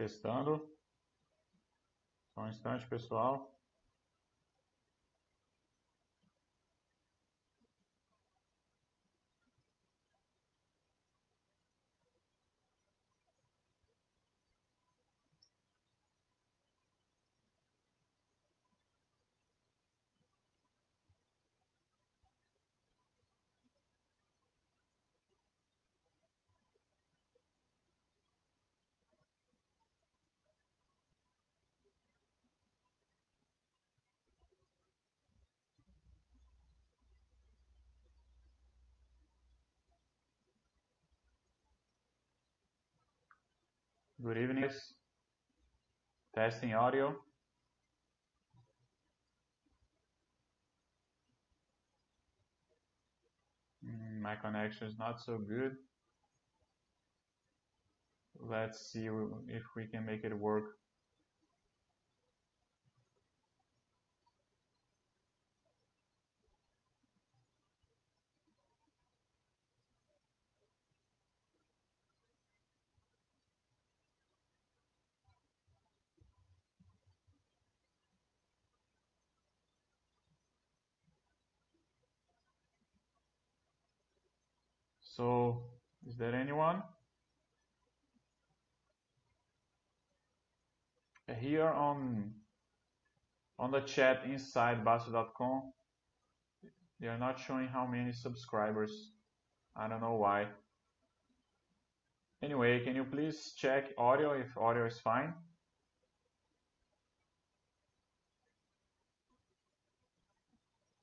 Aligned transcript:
Testando. 0.00 0.66
Só 2.32 2.40
um 2.40 2.48
instante, 2.48 2.86
pessoal. 2.86 3.59
Good 44.22 44.36
evening. 44.38 44.68
Testing 46.34 46.74
audio. 46.74 47.16
Mm, 53.84 54.20
my 54.22 54.36
connection 54.36 54.88
is 54.88 54.98
not 54.98 55.20
so 55.20 55.38
good. 55.38 55.76
Let's 58.40 58.90
see 58.90 59.06
if 59.48 59.62
we 59.76 59.86
can 59.86 60.04
make 60.04 60.24
it 60.24 60.36
work. 60.36 60.79
So, 85.20 85.64
is 86.08 86.16
there 86.16 86.34
anyone? 86.34 86.82
Here 91.38 91.68
on 91.68 92.32
on 93.58 93.70
the 93.70 93.80
chat 93.80 94.22
inside 94.24 94.82
Bastter.com, 94.82 95.74
they 96.98 97.08
are 97.08 97.18
not 97.18 97.38
showing 97.38 97.68
how 97.68 97.86
many 97.86 98.12
subscribers. 98.12 99.10
I 99.76 99.88
don't 99.88 100.00
know 100.00 100.14
why. 100.14 100.46
Anyway, 102.42 102.82
can 102.82 102.96
you 102.96 103.04
please 103.04 103.52
check 103.58 103.92
audio 103.98 104.32
if 104.32 104.56
audio 104.56 104.86
is 104.86 104.98
fine? 105.00 105.34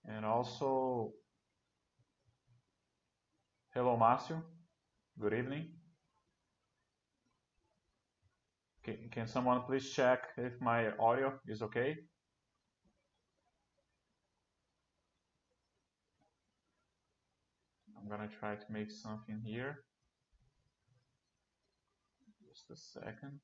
And 0.06 0.26
also 0.26 1.14
Hello, 3.78 3.96
Márcio. 3.96 4.42
Good 5.20 5.34
evening. 5.36 5.68
Can, 8.84 8.98
can 9.12 9.28
someone 9.28 9.62
please 9.68 9.88
check 9.92 10.30
if 10.36 10.60
my 10.60 10.90
audio 10.98 11.40
is 11.48 11.62
okay? 11.62 11.96
I'm 17.96 18.10
gonna 18.10 18.28
try 18.40 18.56
to 18.56 18.66
make 18.72 18.90
something 18.90 19.40
here. 19.46 19.84
Just 22.50 22.72
a 22.72 22.76
second. 22.76 23.40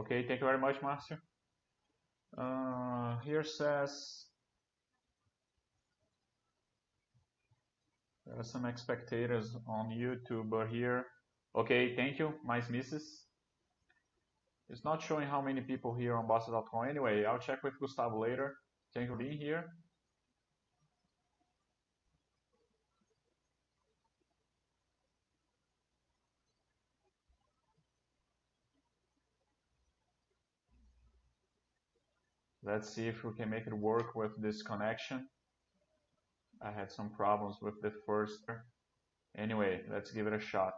Okay, 0.00 0.26
thank 0.26 0.40
you 0.40 0.46
very 0.46 0.58
much, 0.58 0.76
Marcio. 0.80 1.18
Uh, 2.38 3.18
here 3.20 3.44
says 3.44 4.24
there 8.24 8.38
are 8.38 8.42
some 8.42 8.72
spectators 8.76 9.54
on 9.68 9.90
YouTube 9.90 10.70
here. 10.70 11.04
Okay, 11.54 11.94
thank 11.96 12.18
you, 12.18 12.32
mais 12.46 12.70
misses. 12.70 13.26
It's 14.70 14.84
not 14.86 15.02
showing 15.02 15.28
how 15.28 15.42
many 15.42 15.60
people 15.60 15.94
here 15.94 16.16
on 16.16 16.26
Bastter.com. 16.26 16.88
Anyway, 16.88 17.26
I'll 17.26 17.38
check 17.38 17.62
with 17.62 17.74
Gustavo 17.78 18.22
later. 18.22 18.56
Thank 18.94 19.10
you 19.10 19.12
for 19.12 19.18
being 19.18 19.36
here. 19.36 19.66
Let's 32.62 32.90
see 32.90 33.08
if 33.08 33.24
we 33.24 33.32
can 33.32 33.48
make 33.48 33.66
it 33.66 33.74
work 33.74 34.14
with 34.14 34.32
this 34.40 34.62
connection. 34.62 35.26
I 36.62 36.70
had 36.70 36.92
some 36.92 37.08
problems 37.10 37.56
with 37.62 37.80
the 37.80 37.92
first. 38.06 38.40
Anyway, 39.36 39.80
let's 39.90 40.10
give 40.10 40.26
it 40.26 40.34
a 40.34 40.40
shot. 40.40 40.74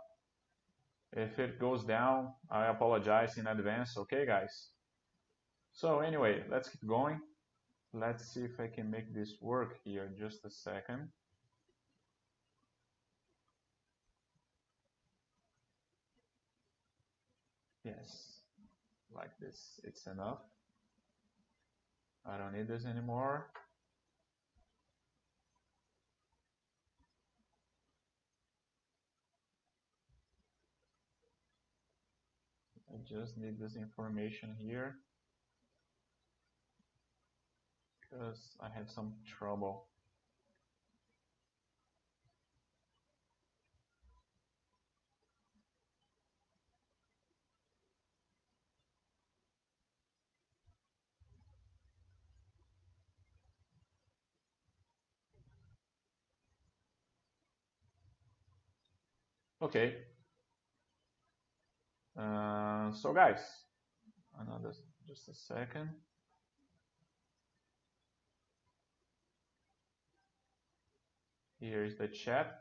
If 1.12 1.38
it 1.38 1.58
goes 1.58 1.84
down, 1.84 2.32
I 2.50 2.66
apologize 2.66 3.36
in 3.36 3.46
advance, 3.46 3.96
okay 3.98 4.24
guys? 4.24 4.68
So 5.72 6.00
anyway, 6.00 6.44
let's 6.50 6.68
keep 6.68 6.86
going. 6.86 7.20
Let's 7.92 8.32
see 8.32 8.44
if 8.44 8.60
I 8.60 8.68
can 8.68 8.90
make 8.90 9.12
this 9.14 9.34
work 9.40 9.78
here, 9.84 10.10
just 10.18 10.44
a 10.44 10.50
second. 10.50 11.08
Yes, 17.84 18.38
like 19.14 19.36
this, 19.40 19.80
it's 19.82 20.06
enough. 20.06 20.38
I 22.26 22.36
don't 22.36 22.52
need 22.52 22.68
this 22.68 22.86
anymore. 22.86 23.46
I 32.92 32.98
just 33.08 33.36
need 33.36 33.58
this 33.58 33.76
information 33.76 34.54
here 34.58 34.96
because 38.00 38.56
I 38.60 38.68
had 38.68 38.88
some 38.90 39.14
trouble. 39.26 39.86
Okay. 59.62 59.94
Uh, 62.18 62.90
so 62.90 63.12
guys, 63.12 63.38
another 64.40 64.72
just 65.06 65.28
a 65.28 65.34
second. 65.34 65.88
Here 71.60 71.84
is 71.84 71.96
the 71.96 72.08
chat. 72.08 72.58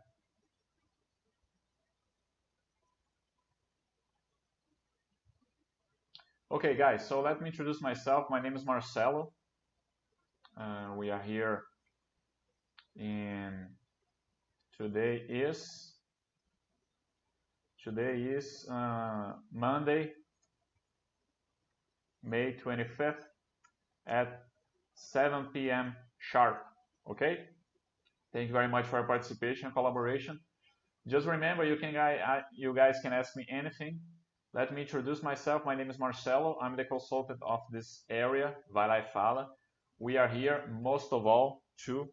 Okay, 6.52 6.76
guys, 6.76 7.08
so 7.08 7.22
let 7.22 7.42
me 7.42 7.48
introduce 7.48 7.82
myself. 7.82 8.28
My 8.30 8.40
name 8.40 8.56
is 8.56 8.64
Marcelo. 8.64 9.32
Uh, 10.56 10.94
we 10.96 11.10
are 11.10 11.22
here 11.24 11.64
in 12.96 13.70
today 14.78 15.24
is 15.28 15.91
Today 17.84 18.22
is 18.38 18.68
uh, 18.72 19.34
Monday, 19.52 20.12
May 22.24 22.56
25th 22.64 23.24
at 24.06 24.44
7 24.94 25.48
p.m. 25.52 25.96
sharp. 26.20 26.62
Okay? 27.10 27.40
Thank 28.34 28.50
you 28.50 28.54
very 28.54 28.68
much 28.68 28.86
for 28.86 29.00
your 29.00 29.08
participation 29.08 29.66
and 29.66 29.74
collaboration. 29.74 30.40
Just 31.08 31.26
remember, 31.26 31.64
you 31.66 31.76
can 31.76 31.96
you 32.54 32.76
guys 32.76 33.00
can 33.02 33.14
ask 33.14 33.36
me 33.36 33.48
anything. 33.50 34.00
Let 34.54 34.72
me 34.72 34.82
introduce 34.82 35.24
myself. 35.24 35.66
My 35.66 35.74
name 35.74 35.90
is 35.90 35.98
Marcelo. 35.98 36.60
I'm 36.62 36.76
the 36.76 36.86
consultant 36.86 37.40
of 37.42 37.62
this 37.72 38.04
area, 38.12 38.54
Vai 38.72 39.04
Fala. 39.12 39.48
We 39.98 40.18
are 40.18 40.28
here 40.28 40.70
most 40.70 41.12
of 41.12 41.26
all 41.26 41.64
to 41.86 42.08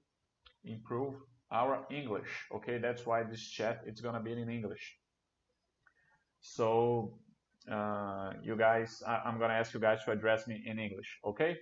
improve 0.65 1.15
our 1.53 1.85
English. 1.91 2.31
Okay, 2.55 2.79
that's 2.79 3.05
why 3.05 3.23
this 3.23 3.43
chat 3.43 3.83
it's 3.85 4.01
gonna 4.01 4.23
be 4.23 4.33
in 4.33 4.49
English. 4.49 4.97
So 6.41 7.19
uh, 7.71 8.33
you 8.43 8.57
guys, 8.57 9.03
I, 9.07 9.23
I'm 9.25 9.39
gonna 9.39 9.55
ask 9.55 9.75
you 9.75 9.81
guys 9.81 10.05
to 10.05 10.13
address 10.13 10.47
me 10.47 10.63
in 10.67 10.79
English. 10.79 11.19
Okay. 11.25 11.57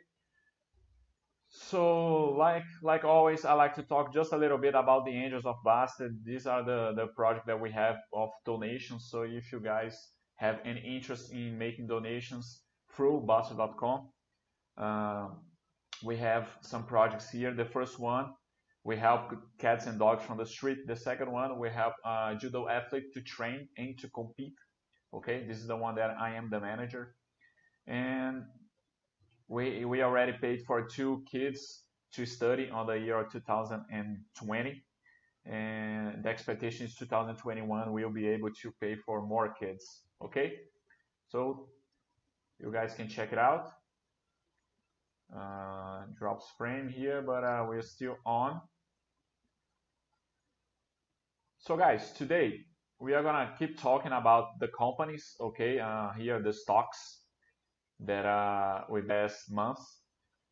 So, 1.48 2.34
like 2.36 2.64
like 2.82 3.04
always, 3.04 3.44
I 3.44 3.54
like 3.54 3.74
to 3.76 3.82
talk 3.82 4.12
just 4.12 4.32
a 4.32 4.36
little 4.36 4.58
bit 4.58 4.74
about 4.74 5.04
the 5.04 5.12
Angels 5.12 5.46
of 5.46 5.56
Bastter. 5.64 6.10
These 6.22 6.46
are 6.46 6.62
the 6.62 6.92
the 6.94 7.06
project 7.16 7.46
that 7.46 7.60
we 7.60 7.70
have 7.72 7.96
of 8.12 8.30
donations. 8.44 9.08
So, 9.10 9.22
if 9.22 9.52
you 9.52 9.60
guys 9.60 9.96
have 10.36 10.60
any 10.64 10.80
interest 10.80 11.32
in 11.32 11.56
making 11.56 11.86
donations 11.86 12.62
through 12.92 13.24
Bastter.com, 13.26 14.08
uh, 14.76 15.28
we 16.04 16.16
have 16.16 16.48
some 16.60 16.84
projects 16.84 17.30
here. 17.30 17.54
The 17.54 17.64
first 17.64 17.98
one, 17.98 18.34
we 18.84 18.96
help 18.96 19.32
cats 19.58 19.86
and 19.86 19.98
dogs 19.98 20.24
from 20.24 20.38
the 20.38 20.46
street. 20.46 20.86
The 20.86 20.96
second 20.96 21.32
one, 21.32 21.58
we 21.58 21.70
help 21.70 21.94
a 22.04 22.36
judo 22.38 22.68
athlete 22.68 23.14
to 23.14 23.20
train 23.22 23.68
and 23.78 23.98
to 23.98 24.08
compete. 24.10 24.58
Okay, 25.14 25.44
this 25.46 25.58
is 25.58 25.66
the 25.66 25.76
one 25.76 25.94
that 25.94 26.16
I 26.18 26.34
am 26.34 26.50
the 26.50 26.60
manager, 26.60 27.14
and 27.86 28.44
we 29.48 29.84
we 29.84 30.02
already 30.02 30.32
paid 30.32 30.62
for 30.66 30.82
two 30.82 31.22
kids 31.30 31.84
to 32.12 32.26
study 32.26 32.68
on 32.70 32.86
the 32.86 32.94
year 32.94 33.26
2020 33.30 34.82
and 35.44 36.24
the 36.24 36.28
expectation 36.28 36.86
is 36.86 36.94
2021 36.96 37.92
we'll 37.92 38.10
be 38.10 38.26
able 38.26 38.50
to 38.50 38.72
pay 38.80 38.96
for 38.96 39.22
more 39.22 39.54
kids. 39.54 40.02
Okay? 40.24 40.54
So 41.28 41.68
you 42.58 42.72
guys 42.72 42.94
can 42.94 43.08
check 43.08 43.32
it 43.32 43.38
out. 43.38 43.70
Uh, 45.34 46.04
drops 46.18 46.46
frame 46.56 46.88
here 46.88 47.22
but 47.22 47.44
uh, 47.44 47.64
we're 47.68 47.82
still 47.82 48.16
on. 48.24 48.60
So 51.58 51.76
guys 51.76 52.12
today 52.12 52.65
we 52.98 53.14
are 53.14 53.22
gonna 53.22 53.54
keep 53.58 53.78
talking 53.78 54.12
about 54.12 54.58
the 54.58 54.68
companies 54.68 55.36
okay 55.40 55.78
uh, 55.78 56.12
here 56.12 56.40
the 56.40 56.52
stocks 56.52 57.20
that 58.00 58.26
uh, 58.26 58.82
we 58.90 59.00
best 59.00 59.50
month. 59.50 59.78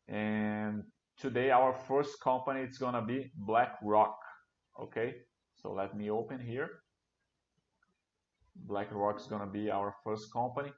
And 0.07 0.83
today 1.17 1.51
our 1.51 1.73
first 1.73 2.19
company 2.21 2.61
is 2.61 2.77
gonna 2.77 3.01
be 3.01 3.31
BlackRock. 3.35 4.17
Okay, 4.81 5.15
so 5.53 5.73
let 5.73 5.95
me 5.95 6.09
open 6.09 6.39
here. 6.39 6.69
BlackRock 8.67 9.19
is 9.19 9.27
gonna 9.27 9.51
be 9.51 9.69
our 9.69 9.95
first 10.03 10.31
company. 10.31 10.71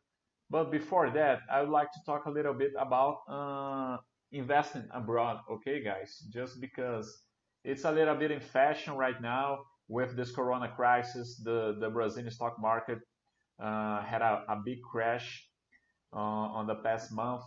But 0.49 0.71
before 0.71 1.09
that, 1.11 1.39
I 1.51 1.61
would 1.61 1.69
like 1.69 1.91
to 1.91 1.99
talk 2.05 2.25
a 2.25 2.31
little 2.31 2.53
bit 2.53 2.71
about 2.79 3.17
uh, 3.29 3.97
investing 4.31 4.87
abroad. 4.93 5.39
Okay, 5.51 5.83
guys, 5.83 6.23
just 6.29 6.61
because 6.61 7.23
it's 7.65 7.83
a 7.83 7.91
little 7.91 8.15
bit 8.15 8.31
in 8.31 8.39
fashion 8.39 8.95
right 8.95 9.21
now 9.21 9.59
with 9.87 10.15
this 10.15 10.31
Corona 10.31 10.69
crisis. 10.69 11.41
The 11.43 11.77
the 11.79 11.89
Brazilian 11.89 12.31
stock 12.31 12.59
market 12.59 12.99
uh, 13.59 14.03
had 14.03 14.21
a, 14.21 14.43
a 14.49 14.57
big 14.63 14.81
crash 14.81 15.47
uh, 16.13 16.17
on 16.57 16.67
the 16.67 16.75
past 16.75 17.11
month 17.11 17.43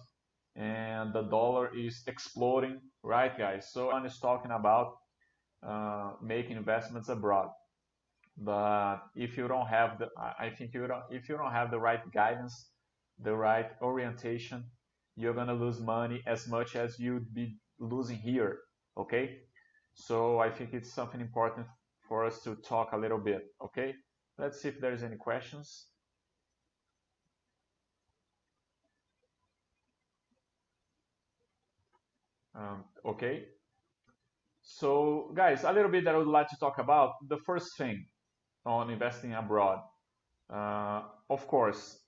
and 0.57 1.13
the 1.13 1.23
dollar 1.23 1.71
is 1.77 2.03
exploding, 2.07 2.81
right, 3.03 3.37
guys? 3.39 3.73
So 3.73 3.91
I'm 3.91 4.09
talking 4.21 4.51
about 4.51 4.97
uh, 5.67 6.13
making 6.23 6.57
investments 6.57 7.09
abroad. 7.09 7.51
But 8.37 8.99
if 9.15 9.37
you 9.37 9.49
don't 9.49 9.67
have 9.69 9.99
the, 9.99 10.09
I 10.19 10.51
think 10.51 10.75
you 10.75 10.87
don't, 10.87 11.03
if 11.11 11.29
you 11.29 11.37
don't 11.37 11.53
have 11.53 11.71
the 11.71 11.79
right 11.79 12.01
guidance, 12.13 12.71
the 13.23 13.35
right 13.35 13.71
orientation, 13.83 14.65
you're 15.17 15.35
gonna 15.35 15.55
lose 15.55 15.81
money 15.81 16.23
as 16.27 16.49
much 16.49 16.75
as 16.77 16.99
you'd 16.99 17.33
be 17.35 17.59
losing 17.79 18.17
here. 18.17 18.61
Okay, 18.97 19.41
so 19.95 20.39
I 20.39 20.51
think 20.51 20.73
it's 20.73 20.93
something 20.93 21.21
important 21.21 21.67
for 22.11 22.25
us 22.25 22.43
to 22.43 22.57
talk 22.57 22.91
a 22.93 22.97
little 22.97 23.21
bit. 23.21 23.43
Okay, 23.65 23.95
let's 24.37 24.61
see 24.61 24.69
if 24.69 24.81
there's 24.81 25.05
any 25.05 25.17
questions. 25.17 25.87
Um, 32.53 32.83
okay. 33.07 33.45
So 34.61 35.33
guys, 35.37 35.62
a 35.62 35.73
little 35.73 35.91
bit 35.91 36.05
that 36.05 36.17
I 36.17 36.19
would 36.19 36.27
like 36.27 36.49
to 36.49 36.57
talk 36.59 36.79
about. 36.79 37.12
The 37.29 37.39
first 37.47 37.79
thing 37.79 38.05
on 38.67 38.91
investing 38.91 39.33
abroad. 39.33 39.79
Uh, 40.53 41.03
of 41.31 41.47
course, 41.47 42.01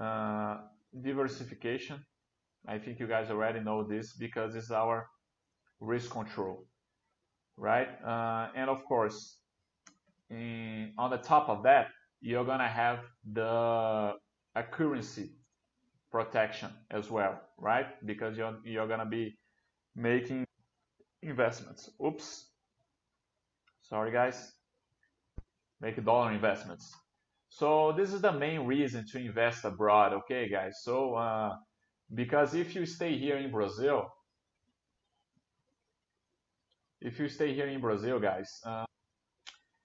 uh, 0.00 0.56
diversification. 0.98 2.02
I 2.66 2.78
think 2.78 2.98
you 3.00 3.06
guys 3.06 3.30
already 3.30 3.60
know 3.60 3.84
this 3.84 4.14
because 4.16 4.54
it's 4.54 4.70
our 4.70 5.06
risk 5.80 6.10
control, 6.10 6.64
right? 7.56 7.88
Uh, 8.04 8.48
and 8.56 8.70
of 8.70 8.84
course, 8.84 9.38
in, 10.30 10.92
on 10.98 11.10
the 11.10 11.18
top 11.18 11.48
of 11.48 11.62
that, 11.64 11.88
you're 12.20 12.44
gonna 12.44 12.68
have 12.68 13.00
the 13.32 14.12
currency 14.70 15.30
protection 16.10 16.70
as 16.90 17.10
well, 17.10 17.40
right? 17.58 17.86
Because 18.06 18.36
you're, 18.36 18.56
you're 18.64 18.86
to 19.00 19.06
be 19.06 19.36
making 19.96 20.44
investments. 21.22 21.90
Oops. 22.04 22.46
Sorry, 23.82 24.12
guys. 24.12 24.52
Make 25.80 25.98
dollar 26.04 26.32
investments. 26.32 26.92
So 27.48 27.92
this 27.96 28.12
is 28.12 28.20
the 28.20 28.32
main 28.32 28.60
reason 28.60 29.04
to 29.12 29.18
invest 29.18 29.64
abroad, 29.64 30.12
okay, 30.12 30.48
guys? 30.48 30.80
So 30.82 31.14
uh, 31.14 31.54
because 32.12 32.54
if 32.54 32.74
you 32.74 32.86
stay 32.86 33.16
here 33.16 33.36
in 33.36 33.50
Brazil, 33.50 34.06
if 37.04 37.18
you 37.18 37.28
stay 37.28 37.54
here 37.54 37.68
in 37.68 37.80
Brazil, 37.80 38.18
guys, 38.18 38.50
uh, 38.64 38.84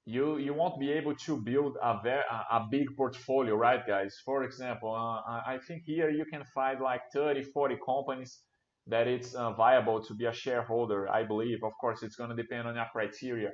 you 0.05 0.37
you 0.37 0.53
won't 0.53 0.79
be 0.79 0.91
able 0.91 1.13
to 1.13 1.37
build 1.37 1.77
a 1.83 1.99
very 2.01 2.23
a 2.51 2.61
big 2.71 2.87
portfolio 2.97 3.55
right 3.55 3.85
guys? 3.85 4.15
For 4.25 4.43
example 4.43 4.91
uh, 4.95 5.41
i 5.53 5.59
think 5.67 5.83
here 5.85 6.09
you 6.09 6.25
can 6.25 6.43
find 6.55 6.79
like 6.79 7.01
30 7.13 7.43
40 7.43 7.77
companies 7.85 8.39
that 8.87 9.07
it's 9.07 9.35
uh, 9.35 9.51
viable 9.51 10.01
to 10.03 10.15
be 10.15 10.25
a 10.25 10.33
shareholder 10.33 11.07
i 11.09 11.23
believe. 11.23 11.59
Of 11.63 11.73
course 11.79 12.01
it's 12.01 12.15
going 12.15 12.31
to 12.31 12.35
depend 12.35 12.67
on 12.67 12.75
your 12.75 12.87
criteria. 12.91 13.51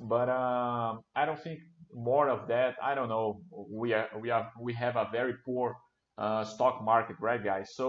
But 0.00 0.28
um, 0.28 1.02
i 1.14 1.24
don't 1.26 1.42
think 1.46 1.60
more 1.92 2.28
of 2.28 2.48
that 2.48 2.74
i 2.82 2.94
don't 2.96 3.10
know. 3.10 3.40
We 3.70 3.92
are 3.92 4.08
we 4.22 4.30
are 4.30 4.50
we 4.60 4.72
have 4.72 4.96
a 4.96 5.06
very 5.12 5.34
poor 5.44 5.76
uh, 6.16 6.42
stock 6.44 6.82
market 6.82 7.16
right 7.20 7.42
guys? 7.44 7.66
So 7.74 7.86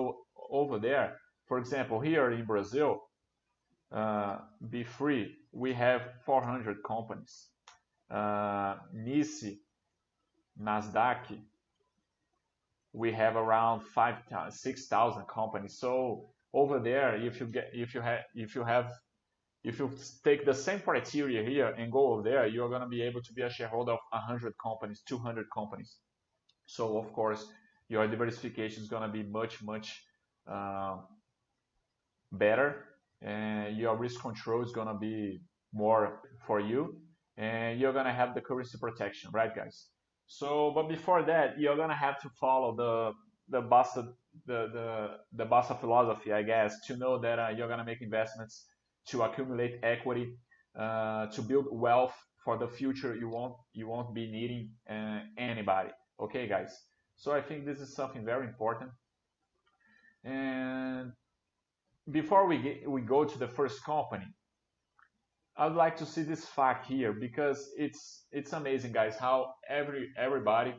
over 0.52 0.78
there 0.78 1.16
for 1.48 1.58
example 1.58 2.00
here 2.00 2.32
in 2.32 2.46
brazil 2.46 3.09
B3 3.94 5.32
we 5.52 5.74
have 5.74 6.02
400 6.26 6.84
companies 6.84 7.48
uh, 8.10 8.76
NYSE, 8.96 9.60
Nasdaq, 10.62 11.38
we 12.92 13.12
have 13.12 13.36
around 13.36 13.82
five, 13.82 14.16
six 14.50 14.88
thousand 14.88 15.28
companies. 15.28 15.78
So 15.78 16.30
over 16.54 16.80
there, 16.80 17.16
if 17.16 17.40
you 17.40 17.46
get, 17.46 17.70
if 17.74 17.94
you 17.94 18.02
have, 18.02 18.22
if 18.34 18.56
you 18.56 18.64
have, 18.64 18.92
if 19.64 19.78
you 19.78 19.92
take 20.24 20.46
the 20.46 20.54
same 20.54 20.80
criteria 20.80 21.44
here 21.44 21.68
and 21.68 21.92
go 21.92 22.14
over 22.14 22.24
there, 22.24 22.48
you're 22.48 22.70
going 22.70 22.82
to 22.82 22.88
be 22.88 23.02
able 23.04 23.22
to 23.22 23.34
be 23.34 23.44
a 23.44 23.50
shareholder 23.50 23.92
of 23.94 24.00
100 24.12 24.54
companies, 24.62 25.04
200 25.08 25.46
companies. 25.54 25.98
So 26.66 26.98
of 26.98 27.14
course, 27.14 27.46
your 27.90 28.08
diversification 28.08 28.82
is 28.82 28.90
going 28.90 29.04
to 29.04 29.10
be 29.10 29.24
much, 29.24 29.62
much 29.62 30.02
uh, 30.48 30.98
better, 32.32 32.86
and 33.22 33.78
your 33.78 33.98
risk 33.98 34.22
control 34.22 34.64
is 34.64 34.72
going 34.72 34.88
to 34.88 34.94
be 34.94 35.40
more 35.74 36.22
for 36.46 36.60
you 36.60 36.96
and 37.40 37.80
you're 37.80 37.94
gonna 37.94 38.14
have 38.14 38.36
the 38.36 38.42
currency 38.42 38.78
protection, 38.78 39.32
right, 39.34 39.56
guys? 39.56 39.88
So, 40.28 40.72
but 40.76 40.90
before 40.90 41.24
that, 41.24 41.58
you're 41.58 41.78
gonna 41.78 41.96
have 41.96 42.20
to 42.22 42.30
follow 42.40 42.76
the 42.76 43.14
the 43.48 43.62
Bastter 43.66 44.06
the 44.46 44.68
the 44.76 45.08
the 45.32 45.46
Bastter 45.46 45.80
philosophy, 45.80 46.34
I 46.34 46.44
guess, 46.44 46.76
to 46.88 46.98
know 46.98 47.18
that 47.20 47.40
uh, 47.40 47.50
you're 47.56 47.70
gonna 47.70 47.86
make 47.86 48.02
investments 48.02 48.66
to 49.08 49.24
accumulate 49.24 49.80
equity, 49.84 50.36
uh, 50.78 51.28
to 51.28 51.42
build 51.42 51.68
wealth 51.72 52.14
for 52.44 52.58
the 52.58 52.68
future. 52.68 53.16
You 53.16 53.30
won't 53.30 53.56
you 53.74 53.88
won't 53.88 54.14
be 54.14 54.30
needing 54.30 54.72
uh, 54.90 55.22
anybody. 55.38 55.92
Okay, 56.20 56.46
guys. 56.48 56.78
So 57.16 57.32
I 57.32 57.42
think 57.42 57.66
this 57.66 57.80
is 57.80 57.96
something 57.96 58.26
very 58.26 58.48
important. 58.48 58.92
And 60.26 61.14
before 62.12 62.48
we 62.48 62.58
get, 62.58 62.90
we 62.90 63.02
go 63.02 63.26
to 63.26 63.40
the 63.40 63.48
first 63.48 63.84
company, 63.84 64.26
I'd 65.58 65.74
like 65.74 65.98
to 65.98 66.06
see 66.06 66.22
this 66.24 66.46
fact 66.46 66.88
here 66.88 67.14
because 67.14 67.70
it's 67.78 68.26
it's 68.32 68.54
amazing, 68.54 68.94
guys. 68.94 69.18
How 69.18 69.54
every 69.70 70.10
everybody, 70.18 70.74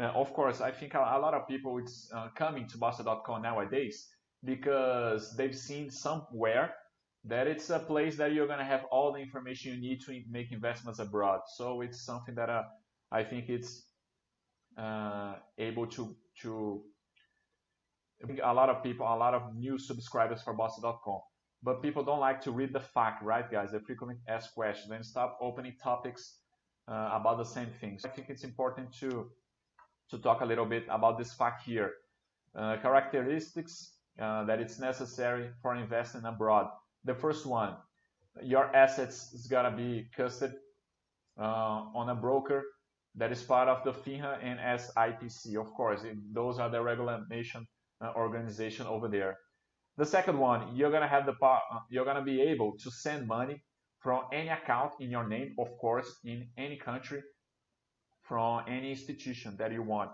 uh, 0.00 0.04
of 0.04 0.32
course, 0.32 0.60
I 0.60 0.70
think 0.70 0.94
a, 0.94 0.98
a 0.98 1.18
lot 1.18 1.34
of 1.34 1.46
people 1.46 1.78
it's 1.78 2.10
uh, 2.14 2.28
coming 2.36 2.66
to 2.68 2.78
Bastter.com 2.78 3.42
nowadays 3.42 4.08
because 4.44 5.34
they've 5.36 5.56
seen 5.56 5.90
somewhere 5.90 6.74
that 7.24 7.46
it's 7.46 7.70
a 7.70 7.78
place 7.78 8.16
that 8.16 8.32
you're 8.32 8.46
going 8.46 8.60
to 8.60 8.64
have 8.64 8.84
all 8.90 9.12
the 9.12 9.18
information 9.18 9.74
you 9.74 9.80
need 9.80 10.00
to 10.00 10.22
make 10.30 10.52
investments 10.52 11.00
abroad. 11.00 11.40
So 11.56 11.80
it's 11.80 12.04
something 12.04 12.36
that 12.36 12.48
uh, 12.48 12.62
I 13.10 13.24
think 13.24 13.48
it's 13.48 13.84
uh, 14.78 15.34
able 15.58 15.86
to 15.88 16.14
to 16.42 16.82
a 18.42 18.52
lot 18.52 18.68
of 18.70 18.82
people, 18.82 19.06
a 19.06 19.16
lot 19.16 19.34
of 19.34 19.54
new 19.54 19.78
subscribers 19.78 20.42
for 20.42 20.56
Bastter.com. 20.56 21.20
But 21.62 21.82
people 21.82 22.04
don't 22.04 22.20
like 22.20 22.40
to 22.42 22.52
read 22.52 22.72
the 22.72 22.80
fact, 22.80 23.22
right, 23.22 23.50
guys? 23.50 23.72
They 23.72 23.78
frequently 23.78 24.16
ask 24.28 24.54
questions 24.54 24.90
and 24.90 25.04
stop 25.04 25.38
opening 25.40 25.74
topics 25.82 26.38
uh, 26.88 27.10
about 27.12 27.38
the 27.38 27.44
same 27.44 27.68
things. 27.80 28.04
I 28.04 28.08
think 28.08 28.30
it's 28.30 28.44
important 28.44 28.92
to 29.00 29.30
to 30.10 30.18
talk 30.18 30.40
a 30.40 30.44
little 30.44 30.66
bit 30.66 30.84
about 30.88 31.18
this 31.18 31.32
fact 31.32 31.64
here. 31.64 31.94
Uh, 32.54 32.76
characteristics 32.80 33.96
uh, 34.20 34.44
that 34.44 34.60
it's 34.60 34.78
necessary 34.78 35.50
for 35.60 35.74
investing 35.74 36.24
abroad. 36.24 36.68
The 37.04 37.14
first 37.14 37.44
one, 37.44 37.74
your 38.40 38.74
assets 38.74 39.32
is 39.32 39.48
gonna 39.48 39.76
be 39.76 40.08
custodied 40.16 40.54
uh, 41.38 41.90
on 41.94 42.08
a 42.08 42.14
broker 42.14 42.62
that 43.16 43.32
is 43.32 43.42
part 43.42 43.68
of 43.68 43.82
the 43.84 43.92
FINRA 43.92 44.38
and 44.42 44.60
SIPC. 44.60 45.56
Of 45.56 45.72
course, 45.74 46.04
it, 46.04 46.16
those 46.32 46.58
are 46.58 46.70
the 46.70 46.80
regulation 46.80 47.66
organization 48.02 48.86
over 48.86 49.08
there. 49.08 49.38
The 49.96 50.06
second 50.06 50.38
one, 50.38 50.76
you're 50.76 50.90
gonna 50.90 51.08
have 51.08 51.26
the 51.26 51.34
uh, 51.42 51.58
you're 51.88 52.04
gonna 52.04 52.24
be 52.24 52.40
able 52.42 52.76
to 52.78 52.90
send 52.90 53.26
money 53.26 53.62
from 54.00 54.24
any 54.32 54.48
account 54.48 54.92
in 55.00 55.10
your 55.10 55.26
name, 55.26 55.54
of 55.58 55.68
course, 55.78 56.20
in 56.24 56.48
any 56.56 56.76
country, 56.76 57.22
from 58.22 58.64
any 58.68 58.90
institution 58.90 59.56
that 59.58 59.72
you 59.72 59.82
want. 59.82 60.10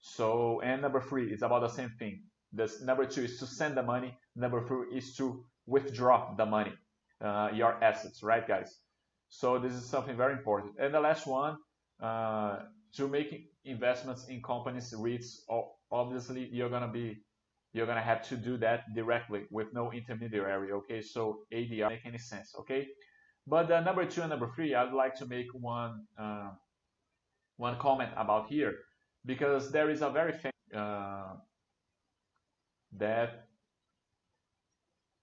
So, 0.00 0.60
and 0.60 0.82
number 0.82 1.00
three 1.00 1.32
is 1.32 1.42
about 1.42 1.60
the 1.60 1.68
same 1.68 1.92
thing. 1.98 2.24
This 2.52 2.82
number 2.82 3.06
two 3.06 3.22
is 3.22 3.38
to 3.38 3.46
send 3.46 3.76
the 3.76 3.82
money. 3.82 4.16
Number 4.34 4.66
three 4.66 4.96
is 4.96 5.14
to 5.16 5.44
withdraw 5.66 6.34
the 6.34 6.46
money, 6.46 6.72
uh, 7.20 7.50
your 7.54 7.82
assets, 7.82 8.22
right, 8.22 8.46
guys? 8.46 8.76
So 9.28 9.58
this 9.58 9.72
is 9.72 9.84
something 9.84 10.16
very 10.16 10.32
important. 10.32 10.74
And 10.78 10.94
the 10.94 11.00
last 11.00 11.26
one, 11.26 11.56
uh, 12.02 12.60
to 12.94 13.08
make 13.08 13.50
investments 13.64 14.28
in 14.28 14.42
companies 14.42 14.94
REITs, 14.96 15.40
obviously 15.90 16.48
you're 16.52 16.70
gonna 16.70 16.90
be 16.90 17.22
you're 17.72 17.86
gonna 17.86 18.00
have 18.00 18.26
to 18.28 18.36
do 18.36 18.56
that 18.58 18.84
directly 18.94 19.42
with 19.50 19.68
no 19.72 19.92
intermediary. 19.92 20.72
Okay, 20.72 21.02
so 21.02 21.40
ADR 21.52 21.90
make 21.90 22.06
any 22.06 22.18
sense. 22.18 22.54
Okay, 22.60 22.86
but 23.46 23.70
uh, 23.70 23.80
number 23.80 24.04
two 24.06 24.22
and 24.22 24.30
number 24.30 24.50
three, 24.54 24.74
I'd 24.74 24.92
like 24.92 25.14
to 25.16 25.26
make 25.26 25.46
one 25.52 26.06
uh, 26.18 26.50
one 27.56 27.78
comment 27.78 28.10
about 28.16 28.48
here 28.48 28.74
because 29.24 29.70
there 29.70 29.90
is 29.90 30.02
a 30.02 30.10
very 30.10 30.34
uh, 30.74 31.34
that 32.96 33.46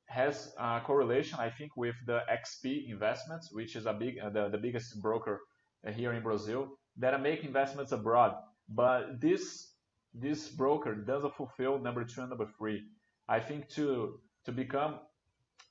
has 0.08 0.54
a 0.60 0.80
correlation, 0.86 1.40
I 1.40 1.50
think, 1.50 1.76
with 1.76 1.96
the 2.06 2.20
XP 2.32 2.90
Investments, 2.90 3.50
which 3.52 3.76
is 3.76 3.86
a 3.88 3.94
big 3.94 4.20
uh, 4.20 4.30
the, 4.30 4.50
the 4.50 4.58
biggest 4.58 5.02
broker 5.02 5.42
here 5.96 6.14
in 6.14 6.22
Brazil 6.22 6.68
that 6.98 7.20
make 7.22 7.44
investments 7.44 7.92
abroad. 7.92 8.36
But 8.70 9.20
this 9.20 9.73
this 10.14 10.50
broker 10.50 10.96
doesn't 10.96 11.36
fulfill 11.36 11.80
number 11.80 12.04
two 12.04 12.22
and 12.22 12.30
number 12.30 12.48
three. 12.58 12.84
I 13.28 13.40
think 13.40 13.70
to 13.70 14.20
to 14.46 14.52
become 14.52 15.00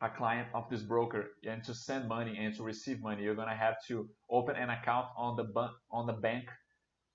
a 0.01 0.09
client 0.09 0.49
of 0.55 0.69
this 0.69 0.83
broker 0.83 1.27
and 1.47 1.63
to 1.65 1.75
send 1.75 2.09
money 2.09 2.37
and 2.39 2.55
to 2.57 2.63
receive 2.63 3.01
money, 3.01 3.23
you're 3.23 3.37
gonna 3.37 3.55
have 3.55 3.77
to 3.89 4.09
open 4.31 4.57
an 4.57 4.71
account 4.71 5.07
on 5.17 5.37
the 5.37 5.47
on 5.91 6.07
the 6.07 6.15
bank 6.15 6.45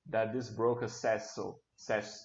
that 0.09 0.33
this 0.33 0.49
broker 0.49 0.87
says 0.87 1.31
so 1.33 1.59
says. 1.75 2.23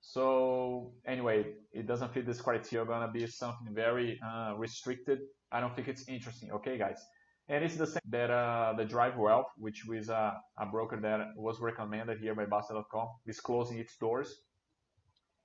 So 0.00 0.92
anyway, 1.06 1.54
it 1.72 1.86
doesn't 1.86 2.12
fit 2.12 2.26
this 2.26 2.40
criteria. 2.40 2.86
Gonna 2.86 3.10
be 3.10 3.26
something 3.26 3.74
very 3.74 4.20
uh, 4.24 4.54
restricted. 4.56 5.20
I 5.50 5.60
don't 5.60 5.74
think 5.74 5.88
it's 5.88 6.08
interesting. 6.08 6.52
Okay, 6.52 6.78
guys. 6.78 7.00
And 7.48 7.64
it's 7.64 7.76
the 7.76 7.86
same 7.86 8.00
that 8.08 8.30
uh, 8.30 8.74
the 8.76 8.84
Drive 8.84 9.16
Wealth, 9.16 9.46
which 9.56 9.84
was 9.86 10.10
uh, 10.10 10.34
a 10.58 10.66
broker 10.66 10.98
that 11.00 11.28
was 11.36 11.60
recommended 11.60 12.18
here 12.18 12.34
by 12.34 12.44
Bastter.com, 12.44 13.08
is 13.26 13.38
closing 13.38 13.78
its 13.78 13.96
doors. 13.98 14.42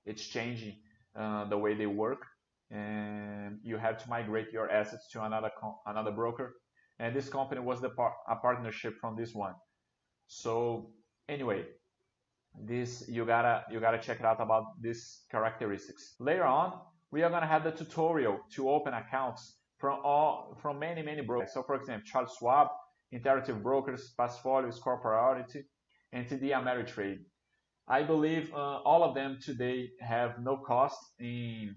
It's 0.06 0.26
changing 0.26 0.78
uh, 1.16 1.46
the 1.46 1.58
way 1.58 1.76
they 1.76 1.86
work, 1.86 2.26
and 2.72 3.60
you 3.64 3.78
have 3.78 4.02
to 4.02 4.10
migrate 4.10 4.52
your 4.52 4.72
assets 4.72 5.10
to 5.12 5.24
another 5.24 5.52
another 5.86 6.12
broker. 6.12 6.56
And 6.98 7.16
this 7.16 7.30
company 7.30 7.62
was 7.62 7.82
the 7.82 7.90
par 7.90 8.16
a 8.28 8.36
partnership 8.36 8.98
from 9.00 9.16
this 9.16 9.36
one. 9.36 9.54
So 10.26 10.94
anyway, 11.30 11.66
this 12.60 13.08
you 13.08 13.26
gotta 13.26 13.64
you 13.70 13.80
gotta 13.80 14.00
check 14.00 14.20
it 14.20 14.26
out 14.26 14.42
about 14.42 14.82
these 14.82 15.22
characteristics. 15.30 16.16
Later 16.20 16.46
on, 16.46 16.80
we 17.12 17.22
are 17.22 17.30
gonna 17.30 17.46
have 17.46 17.64
the 17.64 17.72
tutorial 17.72 18.40
to 18.56 18.72
open 18.72 18.96
accounts 18.96 19.61
from 19.82 20.00
all 20.04 20.58
from 20.62 20.80
many 20.80 21.02
many 21.02 21.22
brokers. 21.22 21.54
So 21.54 21.64
for 21.64 21.76
example, 21.76 22.06
Charles 22.06 22.36
Schwab, 22.38 22.68
Interactive 23.14 23.62
Brokers, 23.62 24.14
Passfolio, 24.18 24.70
Score 24.72 25.00
Priority, 25.02 25.64
and 26.14 26.28
TD 26.28 26.52
Ameritrade. 26.52 27.20
I 27.88 28.04
believe 28.04 28.54
uh, 28.54 28.80
all 28.90 29.04
of 29.04 29.16
them 29.16 29.40
today 29.44 29.90
have 30.00 30.40
no 30.40 30.56
cost 30.58 31.00
in 31.20 31.76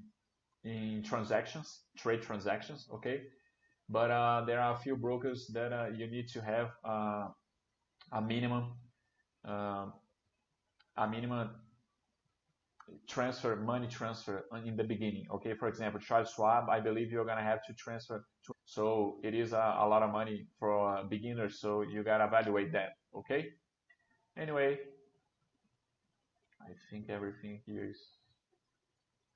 in 0.64 1.02
transactions, 1.02 1.80
trade 1.96 2.22
transactions. 2.22 2.86
Okay, 2.94 3.22
but 3.88 4.10
uh, 4.10 4.44
there 4.46 4.60
are 4.60 4.74
a 4.74 4.78
few 4.78 4.96
brokers 4.96 5.50
that 5.54 5.72
uh, 5.72 5.88
you 5.88 6.06
need 6.06 6.28
to 6.28 6.42
have 6.42 6.68
uh, 6.84 7.28
a 8.12 8.20
minimum 8.20 8.74
uh, 9.48 9.86
a 10.98 11.08
minimum 11.08 11.50
transfer, 13.08 13.56
money 13.56 13.86
transfer 13.86 14.44
in 14.64 14.76
the 14.76 14.84
beginning. 14.84 15.26
Okay, 15.34 15.54
for 15.54 15.68
example, 15.68 16.00
Charles 16.00 16.32
Schwab, 16.34 16.68
I 16.68 16.80
believe 16.80 17.10
you're 17.10 17.24
gonna 17.24 17.42
have 17.42 17.64
to 17.66 17.74
transfer. 17.74 18.24
To, 18.46 18.52
so 18.64 19.18
it 19.22 19.34
is 19.34 19.52
a, 19.52 19.76
a 19.80 19.88
lot 19.88 20.02
of 20.02 20.10
money 20.10 20.46
for 20.58 21.02
beginners. 21.08 21.60
So 21.60 21.82
you 21.82 22.02
gotta 22.02 22.24
evaluate 22.24 22.72
that. 22.72 22.90
Okay. 23.16 23.50
Anyway, 24.36 24.78
I 26.60 26.72
think 26.90 27.08
everything 27.08 27.60
here 27.66 27.84
is 27.84 28.00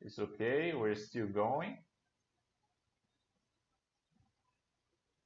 is 0.00 0.18
okay. 0.18 0.72
We're 0.74 0.94
still 0.94 1.26
going. 1.26 1.78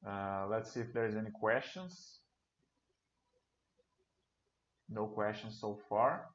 Uh, 0.06 0.46
let's 0.50 0.72
see 0.72 0.80
if 0.80 0.92
there's 0.92 1.14
any 1.14 1.30
questions. 1.30 2.18
No 4.88 5.06
questions 5.06 5.58
so 5.60 5.78
far. 5.88 6.26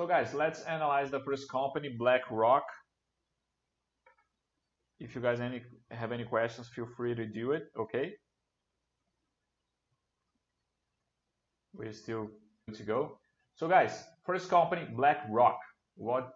So 0.00 0.06
guys, 0.06 0.32
let's 0.32 0.62
analyze 0.62 1.10
the 1.10 1.20
first 1.20 1.50
company, 1.50 1.90
BlackRock. 1.90 2.62
If 4.98 5.14
you 5.14 5.20
guys 5.20 5.40
any, 5.40 5.60
have 5.90 6.10
any 6.10 6.24
questions, 6.24 6.68
feel 6.68 6.86
free 6.96 7.14
to 7.14 7.26
do 7.26 7.52
it, 7.52 7.64
okay? 7.78 8.14
We're 11.74 11.92
still 11.92 12.30
good 12.66 12.78
to 12.78 12.82
go. 12.82 13.18
So 13.56 13.68
guys, 13.68 14.02
first 14.24 14.48
company, 14.48 14.88
BlackRock. 14.96 15.58
What 15.96 16.30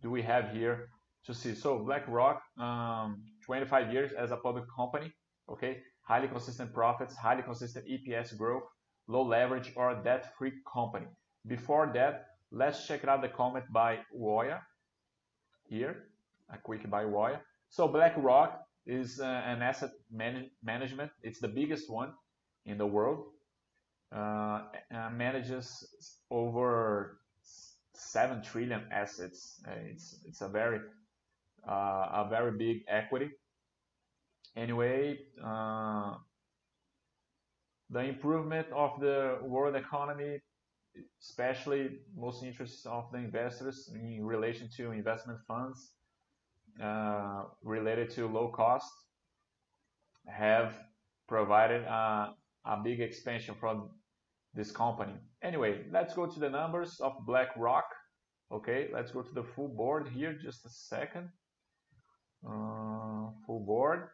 do 0.00 0.08
we 0.08 0.22
have 0.22 0.52
here 0.52 0.88
to 1.26 1.34
see? 1.34 1.54
So 1.54 1.80
BlackRock, 1.80 2.40
um, 2.58 3.24
25 3.44 3.92
years 3.92 4.12
as 4.12 4.30
a 4.30 4.38
public 4.38 4.64
company, 4.74 5.12
okay? 5.52 5.82
Highly 6.00 6.28
consistent 6.28 6.72
profits, 6.72 7.14
highly 7.14 7.42
consistent 7.42 7.84
EPS 7.86 8.38
growth, 8.38 8.62
low 9.06 9.20
leverage 9.20 9.70
or 9.76 10.00
debt-free 10.02 10.54
company. 10.72 11.08
Before 11.46 11.90
that, 11.92 12.35
Let's 12.56 12.86
check 12.86 13.04
out 13.04 13.20
the 13.20 13.28
comment 13.28 13.66
by 13.70 13.98
Woya 14.16 14.60
here, 15.68 16.04
a 16.50 16.56
quick 16.56 16.88
by 16.88 17.04
Woya. 17.04 17.40
So 17.68 17.86
BlackRock 17.86 18.62
is 18.86 19.20
uh, 19.20 19.26
an 19.26 19.60
asset 19.60 19.90
man 20.10 20.48
management. 20.64 21.10
It's 21.22 21.38
the 21.38 21.48
biggest 21.48 21.90
one 21.90 22.14
in 22.64 22.78
the 22.78 22.86
world. 22.86 23.26
Uh, 24.10 24.62
manages 25.12 25.84
over 26.30 27.18
seven 27.92 28.42
trillion 28.42 28.84
assets. 28.90 29.60
Uh, 29.68 29.72
it's 29.90 30.20
it's 30.24 30.40
a 30.40 30.48
very 30.48 30.80
uh, 31.68 32.24
a 32.24 32.26
very 32.30 32.52
big 32.56 32.84
equity. 32.88 33.32
Anyway, 34.56 35.18
uh, 35.44 36.14
the 37.90 38.00
improvement 38.00 38.66
of 38.74 38.98
the 38.98 39.40
world 39.42 39.76
economy 39.76 40.40
especially 41.20 41.98
most 42.16 42.42
interests 42.42 42.86
of 42.86 43.10
the 43.12 43.18
investors 43.18 43.90
in 43.94 44.24
relation 44.24 44.68
to 44.76 44.92
investment 44.92 45.38
funds 45.46 45.92
uh, 46.82 47.44
related 47.62 48.10
to 48.10 48.26
low 48.26 48.48
cost 48.48 48.90
have 50.26 50.74
provided 51.28 51.82
a, 51.82 52.34
a 52.64 52.76
big 52.82 53.00
expansion 53.00 53.54
from 53.58 53.90
this 54.54 54.70
company. 54.70 55.14
Anyway, 55.42 55.84
let's 55.92 56.14
go 56.14 56.26
to 56.26 56.40
the 56.40 56.48
numbers 56.48 57.00
of 57.00 57.12
BlackRock. 57.26 57.84
Okay, 58.52 58.88
let's 58.92 59.10
go 59.10 59.22
to 59.22 59.34
the 59.34 59.42
full 59.42 59.68
board 59.68 60.08
here, 60.08 60.32
just 60.32 60.64
a 60.64 60.70
second. 60.70 61.28
Uh, 62.46 63.30
full 63.46 63.64
board. 63.66 64.08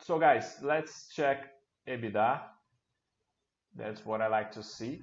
So 0.00 0.18
guys, 0.18 0.56
let's 0.62 1.08
check 1.14 1.50
EBITDA. 1.88 2.40
That's 3.74 4.04
what 4.04 4.20
I 4.20 4.28
like 4.28 4.52
to 4.52 4.62
see. 4.62 5.02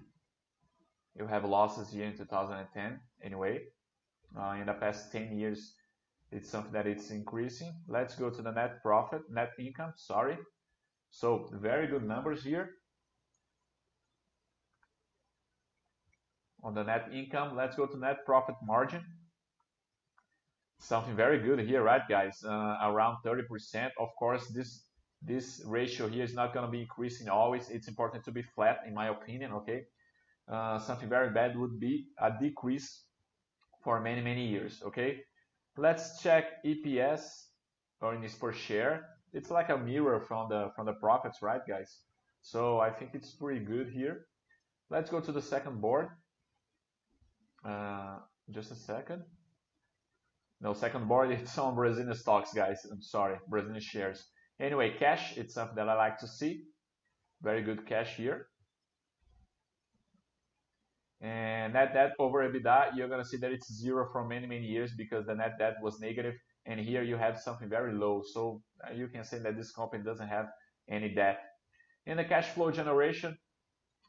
You 1.15 1.27
have 1.27 1.43
losses 1.43 1.89
here 1.89 2.05
in 2.05 2.15
2010 2.15 2.99
anyway. 3.23 3.61
Uh, 4.37 4.57
in 4.59 4.67
the 4.67 4.73
past 4.73 5.11
10 5.11 5.37
years, 5.37 5.73
it's 6.31 6.49
something 6.49 6.71
that 6.73 6.85
it's 6.85 7.09
increasing. 7.09 7.73
Let's 7.87 8.15
go 8.15 8.29
to 8.29 8.41
the 8.41 8.51
net 8.51 8.83
profit, 8.83 9.21
net 9.31 9.51
income, 9.59 9.93
sorry. 9.95 10.37
So 11.09 11.49
very 11.51 11.87
good 11.87 12.03
numbers 12.03 12.43
here. 12.43 12.69
On 16.63 16.75
the 16.75 16.83
net 16.83 17.09
income, 17.11 17.55
let's 17.55 17.75
go 17.75 17.87
to 17.87 17.97
net 17.97 18.25
profit 18.25 18.55
margin. 18.63 19.03
Something 20.79 21.15
very 21.15 21.39
good 21.39 21.59
here, 21.59 21.83
right, 21.83 22.07
guys? 22.07 22.43
Uh, 22.45 22.77
around 22.83 23.17
30%. 23.25 23.89
Of 23.99 24.09
course, 24.19 24.47
this 24.47 24.83
this 25.21 25.61
ratio 25.65 26.07
here 26.07 26.23
is 26.23 26.33
not 26.33 26.53
going 26.53 26.65
to 26.65 26.71
be 26.71 26.81
increasing 26.81 27.29
always. 27.29 27.69
It's 27.69 27.87
important 27.87 28.23
to 28.25 28.31
be 28.31 28.41
flat, 28.41 28.79
in 28.87 28.93
my 28.93 29.09
opinion, 29.09 29.51
okay? 29.53 29.83
Uh, 30.47 30.79
something 30.79 31.09
very 31.09 31.29
bad 31.31 31.57
would 31.57 31.79
be 31.79 32.07
a 32.19 32.31
decrease 32.39 33.03
for 33.83 33.99
many, 33.99 34.21
many 34.21 34.47
years, 34.47 34.81
okay? 34.85 35.21
Let's 35.77 36.21
check 36.21 36.63
EPS, 36.65 37.21
earnings 38.01 38.35
per 38.35 38.51
share. 38.51 39.07
It's 39.33 39.51
like 39.51 39.69
a 39.69 39.77
mirror 39.77 40.19
from 40.19 40.49
the 40.49 40.71
from 40.75 40.85
the 40.85 40.93
profits, 40.93 41.41
right, 41.41 41.61
guys? 41.67 41.99
So 42.41 42.79
I 42.79 42.89
think 42.89 43.11
it's 43.13 43.31
pretty 43.31 43.63
good 43.63 43.89
here. 43.89 44.25
Let's 44.89 45.09
go 45.09 45.19
to 45.19 45.31
the 45.31 45.41
second 45.41 45.81
board. 45.81 46.09
Uh, 47.63 48.17
just 48.51 48.71
a 48.71 48.75
second. 48.75 49.23
No, 50.61 50.73
second 50.73 51.07
board, 51.07 51.31
it's 51.39 51.57
on 51.57 51.75
Brazilian 51.75 52.15
stocks, 52.15 52.53
guys. 52.53 52.85
I'm 52.91 53.01
sorry, 53.01 53.37
Brazilian 53.47 53.81
shares. 53.81 54.25
Anyway, 54.59 54.95
cash, 54.99 55.37
it's 55.37 55.53
something 55.53 55.75
that 55.75 55.87
I 55.87 55.95
like 55.95 56.17
to 56.19 56.27
see. 56.27 56.63
Very 57.41 57.61
good 57.61 57.87
cash 57.87 58.15
here. 58.15 58.47
And 61.21 61.73
net 61.73 61.93
debt 61.93 62.11
over 62.19 62.47
EBITDA, 62.47 62.95
you're 62.95 63.07
going 63.07 63.21
to 63.21 63.27
see 63.27 63.37
that 63.37 63.51
it's 63.51 63.71
zero 63.73 64.07
for 64.11 64.25
many, 64.25 64.47
many 64.47 64.65
years 64.65 64.91
because 64.97 65.25
the 65.25 65.35
net 65.35 65.57
debt 65.59 65.75
was 65.81 65.99
negative. 65.99 66.35
And 66.65 66.79
here 66.79 67.03
you 67.03 67.15
have 67.15 67.39
something 67.39 67.69
very 67.69 67.93
low. 67.93 68.21
So 68.33 68.61
uh, 68.85 68.93
you 68.93 69.07
can 69.07 69.23
say 69.23 69.39
that 69.39 69.57
this 69.57 69.71
company 69.71 70.03
doesn't 70.03 70.27
have 70.27 70.47
any 70.89 71.13
debt. 71.13 71.39
In 72.05 72.17
the 72.17 72.23
cash 72.23 72.47
flow 72.47 72.71
generation, 72.71 73.37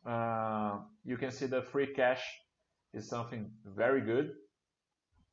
uh, 0.07 0.79
you 1.05 1.17
can 1.17 1.31
see 1.31 1.47
the 1.47 1.63
free 1.63 1.93
cash 1.95 2.23
is 2.93 3.09
something 3.09 3.51
very 3.65 4.01
good. 4.01 4.33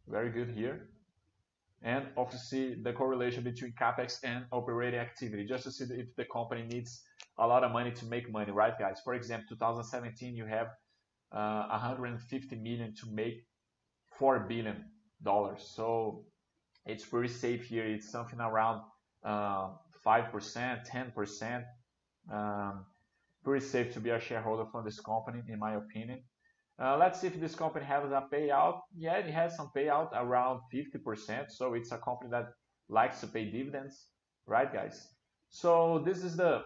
Very 0.08 0.32
good 0.32 0.50
here. 0.50 0.90
And 1.84 2.08
obviously 2.18 2.76
the 2.76 2.92
correlation 2.94 3.44
between 3.44 3.74
capex 3.74 4.20
and 4.24 4.46
operating 4.52 5.00
activity, 5.00 5.46
just 5.46 5.64
to 5.66 5.72
see 5.72 5.86
if 5.92 6.16
the 6.16 6.26
company 6.26 6.64
needs 6.64 7.04
a 7.38 7.46
lot 7.46 7.64
of 7.64 7.72
money 7.72 7.92
to 7.92 8.06
make 8.06 8.32
money, 8.32 8.52
right, 8.52 8.78
guys? 8.80 9.00
For 9.04 9.14
example, 9.14 9.46
2017, 9.50 10.36
you 10.36 10.46
have 10.46 10.68
uh, 11.32 11.68
150 11.70 12.56
million 12.56 12.94
to 12.96 13.12
make 13.12 13.46
4 14.18 14.40
billion 14.48 14.86
dollars. 15.24 15.72
So 15.76 16.26
it's 16.86 17.06
pretty 17.06 17.28
safe 17.34 17.66
here. 17.66 17.86
It's 17.86 18.10
something 18.10 18.40
around 18.40 18.82
uh, 19.24 19.70
5%, 20.06 20.88
10%. 20.88 21.64
Um, 22.32 22.86
pretty 23.44 23.66
safe 23.66 23.94
to 23.94 24.00
be 24.00 24.10
a 24.10 24.20
shareholder 24.20 24.66
from 24.72 24.86
this 24.86 25.00
company, 25.00 25.42
in 25.48 25.60
my 25.60 25.76
opinion. 25.76 26.22
Uh, 26.80 26.96
let's 26.98 27.20
see 27.22 27.28
if 27.28 27.40
this 27.40 27.56
company 27.56 27.86
has 27.86 28.04
a 28.12 28.24
payout. 28.32 28.82
Yeah, 28.96 29.18
it 29.18 29.32
has 29.32 29.56
some 29.56 29.72
payout 29.76 30.10
around 30.14 30.62
50%. 30.74 31.50
So 31.50 31.74
it's 31.74 31.92
a 31.92 31.98
company 31.98 32.30
that 32.32 32.50
likes 32.88 33.20
to 33.22 33.28
pay 33.28 33.46
dividends, 33.50 34.08
right, 34.46 34.72
guys? 34.72 35.08
So 35.50 36.04
this 36.06 36.24
is 36.24 36.36
the 36.36 36.64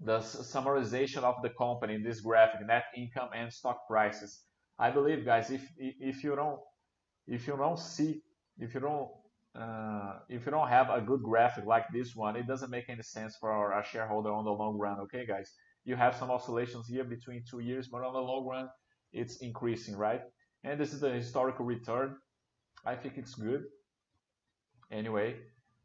the 0.00 0.18
summarization 0.18 1.24
of 1.24 1.34
the 1.42 1.50
company 1.50 1.94
in 1.94 2.04
this 2.04 2.20
graphic, 2.20 2.64
net 2.66 2.84
income 2.96 3.30
and 3.34 3.52
stock 3.52 3.78
prices. 3.88 4.42
I 4.78 4.90
believe, 4.90 5.24
guys, 5.24 5.50
if 5.50 5.62
if 5.78 6.22
you 6.22 6.36
don't 6.36 6.60
if 7.26 7.46
you 7.46 7.56
don't 7.56 7.78
see 7.78 8.22
if 8.58 8.74
you 8.74 8.80
don't 8.80 9.08
uh, 9.60 10.18
if 10.28 10.46
you 10.46 10.52
don't 10.52 10.68
have 10.68 10.90
a 10.90 11.00
good 11.00 11.22
graphic 11.22 11.64
like 11.64 11.86
this 11.92 12.14
one, 12.14 12.36
it 12.36 12.46
doesn't 12.46 12.70
make 12.70 12.88
any 12.88 13.02
sense 13.02 13.36
for 13.40 13.72
a 13.72 13.84
shareholder 13.84 14.30
on 14.30 14.44
the 14.44 14.52
long 14.52 14.78
run. 14.78 15.00
Okay, 15.00 15.26
guys, 15.26 15.52
you 15.88 15.96
have 15.96 16.14
some 16.14 16.30
oscillations 16.30 16.86
here 16.86 17.04
between 17.04 17.42
two 17.50 17.60
years, 17.60 17.88
but 17.88 18.02
on 18.04 18.12
the 18.12 18.20
long 18.20 18.46
run, 18.46 18.68
it's 19.12 19.36
increasing, 19.38 19.96
right? 19.96 20.20
And 20.64 20.78
this 20.78 20.92
is 20.92 21.00
the 21.00 21.10
historical 21.10 21.64
return. 21.64 22.16
I 22.84 22.94
think 22.94 23.16
it's 23.16 23.34
good. 23.34 23.64
Anyway, 24.92 25.36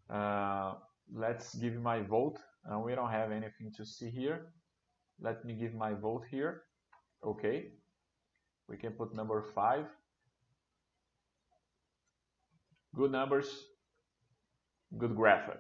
uh, 0.10 0.74
let's 1.14 1.56
give 1.56 1.76
my 1.82 2.02
vote. 2.02 2.38
Uh, 2.70 2.80
we 2.80 2.94
don't 2.96 3.12
have 3.12 3.32
anything 3.32 3.72
to 3.78 3.86
see 3.86 4.10
here. 4.10 4.48
Let 5.22 5.46
me 5.46 5.54
give 5.54 5.74
my 5.74 5.94
vote 5.94 6.24
here. 6.30 6.64
Okay. 7.26 7.72
We 8.68 8.76
can 8.78 8.92
put 8.92 9.16
number 9.16 9.42
five. 9.56 9.86
Good 12.96 13.12
numbers, 13.12 13.48
good 14.98 15.16
graphic. 15.16 15.60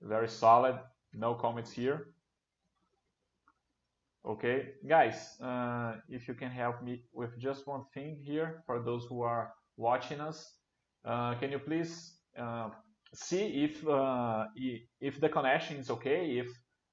Very 0.00 0.28
solid, 0.28 0.78
no 1.14 1.34
comments 1.34 1.70
here. 1.70 2.11
Okay, 4.24 4.74
guys, 4.88 5.36
uh, 5.42 5.94
if 6.08 6.28
you 6.28 6.34
can 6.34 6.50
help 6.50 6.80
me 6.80 7.02
with 7.12 7.36
just 7.40 7.66
one 7.66 7.82
thing 7.92 8.16
here 8.22 8.62
for 8.66 8.80
those 8.80 9.04
who 9.08 9.22
are 9.22 9.52
watching 9.76 10.20
us, 10.20 10.58
uh, 11.04 11.34
can 11.34 11.50
you 11.50 11.58
please 11.58 12.14
uh, 12.38 12.68
see 13.12 13.64
if 13.64 13.86
uh, 13.88 14.44
if 15.00 15.20
the 15.20 15.28
connection 15.28 15.76
is 15.76 15.90
okay, 15.90 16.38
if 16.38 16.46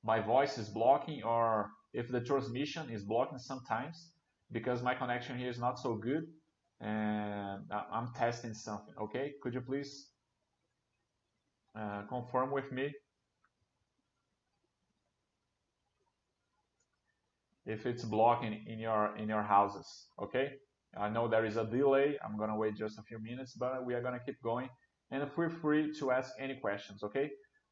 my 0.04 0.20
voice 0.20 0.58
is 0.58 0.70
blocking 0.70 1.22
or 1.22 1.70
if 1.94 2.08
the 2.10 2.20
transmission 2.20 2.90
is 2.90 3.04
blocking 3.04 3.38
sometimes 3.38 4.12
because 4.52 4.82
my 4.82 4.96
connection 4.96 5.38
here 5.38 5.50
is 5.50 5.60
not 5.60 5.78
so 5.78 5.94
good 5.96 6.24
and 6.82 7.62
I'm 7.72 8.12
testing 8.16 8.56
something. 8.56 8.96
Okay, 9.04 9.34
could 9.44 9.54
you 9.54 9.62
please 9.62 10.08
uh, 11.76 12.04
confirm 12.10 12.52
with 12.52 12.72
me 12.72 12.92
if 17.70 17.86
it's 17.86 18.04
blocking 18.04 18.54
in 18.68 18.80
your 18.80 19.16
in 19.18 19.30
your 19.30 19.44
houses? 19.44 19.88
Okay, 20.22 20.48
I 20.98 21.10
know 21.10 21.28
there 21.28 21.46
is 21.46 21.58
a 21.58 21.66
delay. 21.66 22.18
I'm 22.24 22.38
gonna 22.38 22.58
wait 22.58 22.76
just 22.76 23.00
a 23.00 23.04
few 23.04 23.20
minutes, 23.20 23.54
but 23.54 23.86
we 23.86 23.94
are 23.94 24.02
gonna 24.02 24.24
keep 24.26 24.42
going 24.42 24.70
and 25.12 25.32
feel 25.36 25.50
free 25.50 25.94
to 26.00 26.12
ask 26.12 26.30
any 26.40 26.56
questions. 26.56 27.04
Okay, 27.04 27.30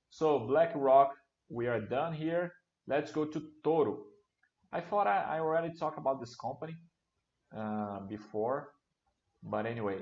so 0.09 0.39
BlackRock, 0.39 1.09
we 1.49 1.67
are 1.67 1.81
done 1.81 2.13
here. 2.13 2.53
Let's 2.87 3.11
go 3.11 3.25
to 3.25 3.39
Toro. 3.63 3.93
I 4.71 4.81
thought 4.81 5.07
I, 5.07 5.19
I 5.35 5.39
already 5.39 5.73
talked 5.73 5.97
about 5.97 6.19
this 6.19 6.35
company 6.35 6.75
uh, 7.55 7.99
before 8.07 8.71
but 9.43 9.65
anyway, 9.65 9.99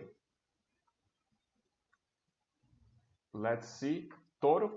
let's 3.34 3.68
see. 3.68 4.10
Toro. 4.42 4.72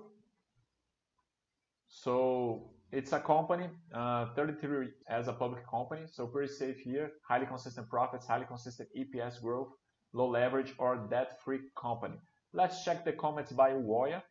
So 1.88 2.70
it's 2.90 3.12
a 3.12 3.20
company, 3.20 3.68
uh, 3.94 4.27
33 4.35 4.88
as 5.09 5.29
a 5.29 5.33
public 5.33 5.68
company, 5.68 6.03
so 6.11 6.27
pretty 6.27 6.53
safe 6.53 6.79
here. 6.79 7.11
Highly 7.29 7.46
consistent 7.46 7.88
profits, 7.90 8.27
highly 8.27 8.46
consistent 8.46 8.88
EPS 8.96 9.42
growth, 9.42 9.68
low 10.14 10.29
leverage 10.29 10.74
or 10.79 10.96
debt-free 11.11 11.61
company. 11.81 12.16
Let's 12.55 12.85
check 12.85 13.05
the 13.05 13.12
comments 13.12 13.53
by 13.53 13.72
Woya. 13.72 14.22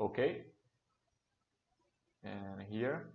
Okay. 0.00 0.46
And 2.24 2.62
here, 2.68 3.12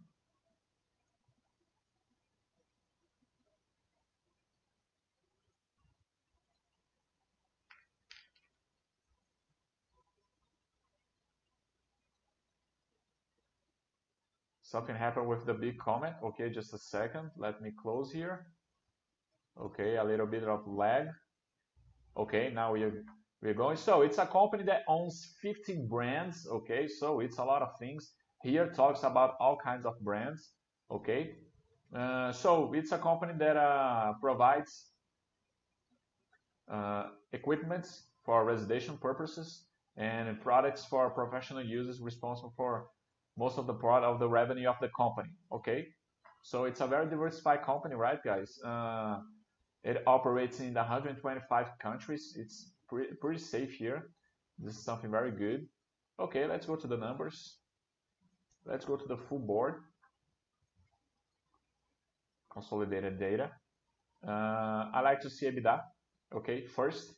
Something 14.70 14.96
happened 14.96 15.28
with 15.28 15.48
the 15.48 15.54
big 15.56 15.80
comment. 15.80 16.14
Okay, 16.24 16.52
just 16.52 16.76
a 16.76 16.78
second. 16.78 17.32
Let 17.36 17.60
me 17.60 17.72
close 17.72 18.12
here. 18.12 18.46
Okay, 19.60 19.98
a 19.98 20.04
little 20.04 20.28
bit 20.28 20.44
of 20.44 20.62
lag. 20.68 21.08
Okay, 22.16 22.52
now 22.54 22.74
we're, 22.74 23.04
we're 23.42 23.56
going. 23.56 23.78
So 23.78 24.04
it's 24.04 24.20
a 24.20 24.28
company 24.28 24.62
that 24.66 24.84
owns 24.88 25.34
15 25.42 25.88
brands. 25.88 26.46
Okay, 26.48 26.88
so 26.88 27.20
it's 27.20 27.40
a 27.40 27.44
lot 27.44 27.64
of 27.64 27.80
things. 27.80 28.12
Here 28.44 28.68
talks 28.68 29.02
about 29.02 29.38
all 29.40 29.58
kinds 29.58 29.88
of 29.88 30.00
brands. 30.02 30.52
Okay, 30.92 31.32
uh, 31.96 32.32
so 32.32 32.72
it's 32.76 32.92
a 32.92 33.00
company 33.00 33.34
that 33.40 33.58
uh, 33.58 34.14
provides 34.22 34.92
uh, 36.72 37.08
equipment 37.34 37.88
for 38.24 38.46
residential 38.46 38.98
purposes 38.98 39.66
and 39.98 40.40
products 40.40 40.86
for 40.86 41.10
professional 41.10 41.64
users 41.64 42.00
responsible 42.02 42.54
for 42.56 42.86
most 43.40 43.58
of 43.58 43.68
the 43.68 43.74
part 43.74 44.04
of 44.04 44.20
the 44.20 44.30
revenue 44.30 44.70
of 44.70 44.78
the 44.82 44.90
company. 44.98 45.32
Okay, 45.52 45.88
so 46.44 46.66
it's 46.66 46.82
a 46.82 46.88
very 46.88 47.10
diversified 47.10 47.64
company, 47.64 47.96
right, 47.96 48.22
guys? 48.24 48.60
Uh, 48.66 49.20
it 49.84 50.04
operates 50.06 50.60
in 50.60 50.74
125 50.74 51.68
countries. 51.80 52.36
It's 52.38 52.74
pre 52.90 53.06
pretty 53.22 53.40
safe 53.40 53.74
here. 53.74 54.12
This 54.60 54.76
is 54.78 54.84
something 54.84 55.12
very 55.12 55.32
good. 55.32 55.68
Okay, 56.20 56.46
let's 56.46 56.66
go 56.66 56.76
to 56.76 56.88
the 56.88 56.98
numbers. 56.98 57.60
Let's 58.66 58.86
go 58.86 58.98
to 58.98 59.08
the 59.08 59.18
full 59.18 59.40
board. 59.40 59.76
consolidated 62.52 63.20
data. 63.20 63.52
Uh, 64.28 64.92
I 64.94 65.02
like 65.02 65.22
to 65.22 65.30
see 65.30 65.48
EBITDA, 65.48 65.82
okay, 66.36 66.66
first. 66.66 67.14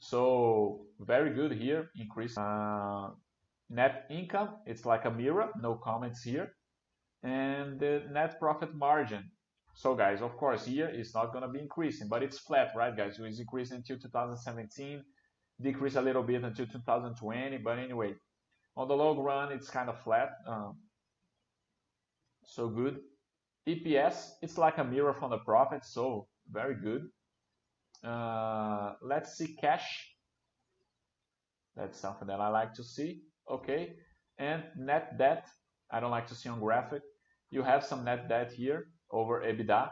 So 0.00 0.86
very 0.98 1.30
good 1.30 1.52
here, 1.52 1.90
increase. 1.96 2.36
Uh, 2.36 3.10
net 3.72 4.04
income, 4.10 4.50
it's 4.66 4.84
like 4.84 5.06
a 5.06 5.10
mirror, 5.10 5.48
no 5.60 5.74
comments 5.74 6.22
here. 6.22 6.52
And 7.22 7.80
the 7.80 8.02
net 8.10 8.38
profit 8.38 8.74
margin. 8.74 9.30
So 9.74 9.94
guys, 9.94 10.20
of 10.20 10.36
course, 10.36 10.66
here 10.66 10.88
it's 10.92 11.14
not 11.14 11.32
going 11.32 11.42
to 11.42 11.48
be 11.48 11.58
increasing, 11.58 12.08
but 12.08 12.22
it's 12.22 12.38
flat, 12.38 12.72
right, 12.76 12.94
guys? 12.94 13.16
It's 13.18 13.40
increasing 13.40 13.78
until 13.78 13.98
2017, 13.98 15.02
decrease 15.60 15.96
a 15.96 16.02
little 16.02 16.22
bit 16.22 16.44
until 16.44 16.66
2020, 16.66 17.56
but 17.58 17.78
anyway, 17.78 18.14
on 18.76 18.88
the 18.88 18.94
long 18.94 19.18
run, 19.18 19.52
it's 19.52 19.70
kind 19.70 19.88
of 19.88 19.98
flat. 20.02 20.30
Um, 20.46 20.76
so 22.44 22.68
good. 22.68 22.98
EPS, 23.66 24.32
it's 24.42 24.58
like 24.58 24.78
a 24.78 24.84
mirror 24.84 25.14
from 25.14 25.30
the 25.30 25.38
profit, 25.38 25.84
so 25.84 26.26
very 26.50 26.74
good. 26.74 27.08
Uh, 28.04 28.94
let's 29.00 29.38
see 29.38 29.54
cash. 29.54 30.10
That's 31.76 31.98
something 31.98 32.28
that 32.28 32.40
I 32.40 32.48
like 32.48 32.74
to 32.74 32.84
see. 32.84 33.22
Okay. 33.50 33.94
And 34.38 34.62
net 34.76 35.18
debt, 35.18 35.46
I 35.90 36.00
don't 36.00 36.10
like 36.10 36.26
to 36.28 36.34
see 36.34 36.48
on 36.48 36.60
graphic. 36.60 37.02
You 37.50 37.62
have 37.62 37.84
some 37.84 38.04
net 38.04 38.28
debt 38.28 38.52
here 38.52 38.86
over 39.10 39.42
EBITDA, 39.42 39.90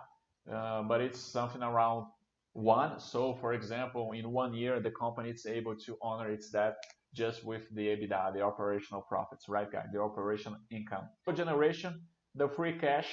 uh, 0.52 0.82
but 0.82 1.00
it's 1.00 1.18
something 1.18 1.62
around 1.62 2.06
one. 2.52 2.98
So 2.98 3.34
for 3.34 3.52
example, 3.52 4.12
in 4.12 4.32
one 4.32 4.54
year, 4.54 4.80
the 4.80 4.90
company 4.90 5.30
is 5.30 5.46
able 5.46 5.76
to 5.76 5.96
honor 6.02 6.30
its 6.30 6.50
debt 6.50 6.76
just 7.14 7.44
with 7.44 7.68
the 7.74 7.88
EBITDA, 7.88 8.34
the 8.34 8.40
operational 8.40 9.02
profits, 9.02 9.48
right 9.48 9.70
guys? 9.70 9.86
The 9.92 10.00
operational 10.00 10.58
income. 10.70 11.08
For 11.24 11.32
generation, 11.32 12.00
the 12.34 12.48
free 12.48 12.78
cash, 12.78 13.08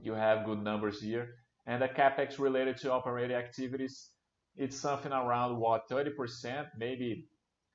you 0.00 0.12
have 0.12 0.44
good 0.44 0.62
numbers 0.62 1.00
here. 1.00 1.34
And 1.66 1.82
the 1.82 1.88
capex 1.88 2.38
related 2.38 2.76
to 2.78 2.92
operating 2.92 3.36
activities, 3.36 4.10
it's 4.56 4.76
something 4.76 5.12
around 5.12 5.56
what 5.56 5.88
30%, 5.88 6.66
maybe 6.78 7.26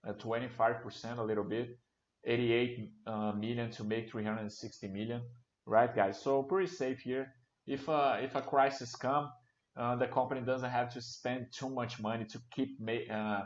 25% 0.05 1.17
uh, 1.17 1.21
a 1.21 1.23
little 1.23 1.43
bit, 1.43 1.77
88 2.25 2.91
uh, 3.07 3.31
million 3.33 3.71
to 3.71 3.83
make 3.83 4.09
360 4.09 4.88
million, 4.88 5.21
right, 5.65 5.93
guys? 5.95 6.21
So 6.21 6.43
pretty 6.43 6.67
safe 6.67 6.99
here. 6.99 7.33
If 7.67 7.88
uh, 7.88 8.17
if 8.19 8.35
a 8.35 8.41
crisis 8.41 8.95
come, 8.95 9.29
the 9.75 10.07
company 10.12 10.41
doesn't 10.41 10.69
have 10.69 10.91
to 10.93 11.01
spend 11.01 11.47
too 11.51 11.69
much 11.69 12.01
money 12.01 12.25
to 12.25 12.39
keep 12.51 12.79
ma- 12.81 13.13
uh, 13.13 13.43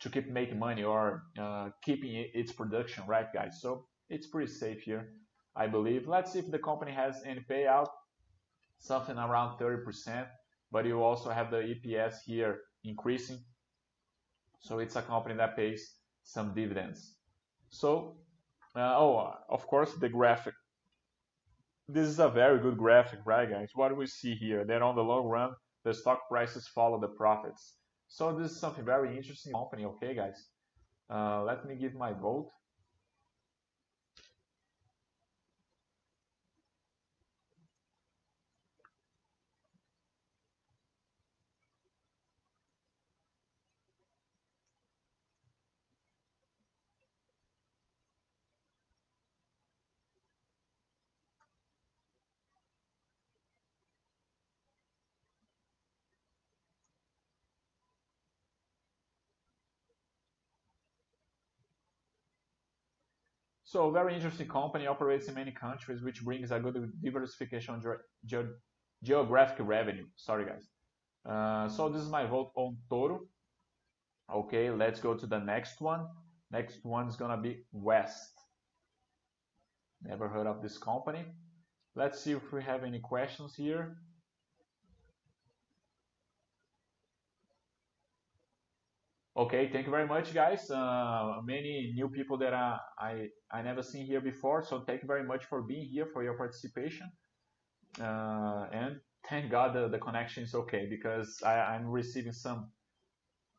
to 0.00 0.08
keep 0.08 0.28
making 0.28 0.58
money 0.58 0.84
or 0.84 1.24
keeping 1.84 2.12
its 2.34 2.52
production, 2.52 3.04
right, 3.06 3.32
guys? 3.32 3.60
So 3.60 3.86
it's 4.08 4.26
pretty 4.26 4.50
safe 4.50 4.80
here, 4.82 5.10
I 5.54 5.66
believe. 5.66 6.08
Let's 6.08 6.32
see 6.32 6.38
if 6.38 6.50
the 6.50 6.58
company 6.58 6.92
has 6.92 7.22
any 7.26 7.40
payout 7.40 7.88
something 8.78 9.16
around 9.16 9.58
30%, 9.58 10.26
but 10.70 10.86
you 10.86 11.02
also 11.02 11.30
have 11.30 11.50
the 11.50 11.58
EPS 11.58 12.22
here 12.24 12.60
increasing. 12.84 13.38
So 14.60 14.78
it's 14.78 14.96
a 14.96 15.02
company 15.02 15.36
that 15.36 15.56
pays 15.56 15.94
some 16.22 16.54
dividends. 16.54 17.14
So, 17.70 18.16
uh, 18.74 18.94
oh, 18.96 19.34
of 19.48 19.66
course, 19.66 19.92
the 19.94 20.08
graphic. 20.08 20.54
This 21.88 22.06
is 22.06 22.18
a 22.18 22.28
very 22.28 22.58
good 22.60 22.76
graphic, 22.76 23.20
right, 23.24 23.48
guys? 23.48 23.70
What 23.74 23.88
do 23.88 23.94
we 23.94 24.06
see 24.06 24.34
here? 24.34 24.64
That 24.64 24.82
on 24.82 24.94
the 24.94 25.02
long 25.02 25.26
run, 25.26 25.52
the 25.84 25.94
stock 25.94 26.28
prices 26.28 26.68
follow 26.68 27.00
the 27.00 27.08
profits. 27.08 27.76
So 28.08 28.36
this 28.36 28.52
is 28.52 28.60
something 28.60 28.84
very 28.84 29.16
interesting 29.16 29.52
company, 29.52 29.84
okay, 29.84 30.14
guys? 30.14 30.48
Uh, 31.10 31.42
let 31.44 31.66
me 31.66 31.76
give 31.76 31.94
my 31.94 32.12
vote. 32.12 32.50
So 63.68 63.90
very 63.90 64.14
interesting 64.14 64.48
company, 64.48 64.86
operates 64.86 65.28
in 65.28 65.34
many 65.34 65.50
countries, 65.50 66.00
which 66.02 66.24
brings 66.24 66.52
a 66.52 66.58
good 66.58 66.90
diversification 67.02 67.74
on 67.74 67.82
ge 68.24 68.36
geographic 69.04 69.58
revenue. 69.60 70.06
Sorry, 70.16 70.46
guys. 70.46 70.64
Uh, 71.28 71.68
so 71.68 71.90
this 71.90 72.00
is 72.00 72.08
my 72.08 72.24
vote 72.24 72.50
on 72.54 72.78
Toro. 72.88 73.20
Okay, 74.34 74.70
let's 74.70 75.00
go 75.00 75.12
to 75.12 75.26
the 75.26 75.38
next 75.38 75.82
one. 75.82 76.06
Next 76.50 76.82
one 76.82 77.08
is 77.08 77.16
gonna 77.16 77.36
be 77.36 77.66
West. 77.70 78.40
Never 80.02 80.28
heard 80.28 80.46
of 80.46 80.62
this 80.62 80.78
company. 80.78 81.26
Let's 81.94 82.18
see 82.18 82.32
if 82.32 82.50
we 82.50 82.62
have 82.62 82.84
any 82.84 83.00
questions 83.00 83.54
here. 83.54 83.98
Okay, 89.38 89.70
thank 89.72 89.86
you 89.86 89.92
very 89.92 90.08
much, 90.08 90.34
guys. 90.34 90.68
Uh, 90.68 91.36
many 91.44 91.92
new 91.94 92.08
people 92.08 92.36
that 92.38 92.52
I, 92.52 92.76
I, 92.98 93.28
I 93.52 93.62
never 93.62 93.84
seen 93.84 94.04
here 94.04 94.20
before, 94.20 94.64
so 94.64 94.80
thank 94.80 95.00
you 95.00 95.06
very 95.06 95.22
much 95.22 95.44
for 95.44 95.62
being 95.62 95.86
here, 95.86 96.06
for 96.12 96.24
your 96.24 96.34
participation. 96.34 97.08
Uh, 98.00 98.66
and 98.72 98.96
thank 99.30 99.48
God 99.48 99.74
the, 99.76 99.86
the 99.86 99.98
connection 99.98 100.42
is 100.42 100.56
okay 100.56 100.88
because 100.90 101.40
I, 101.46 101.54
I'm 101.54 101.86
receiving 101.86 102.32
some 102.32 102.72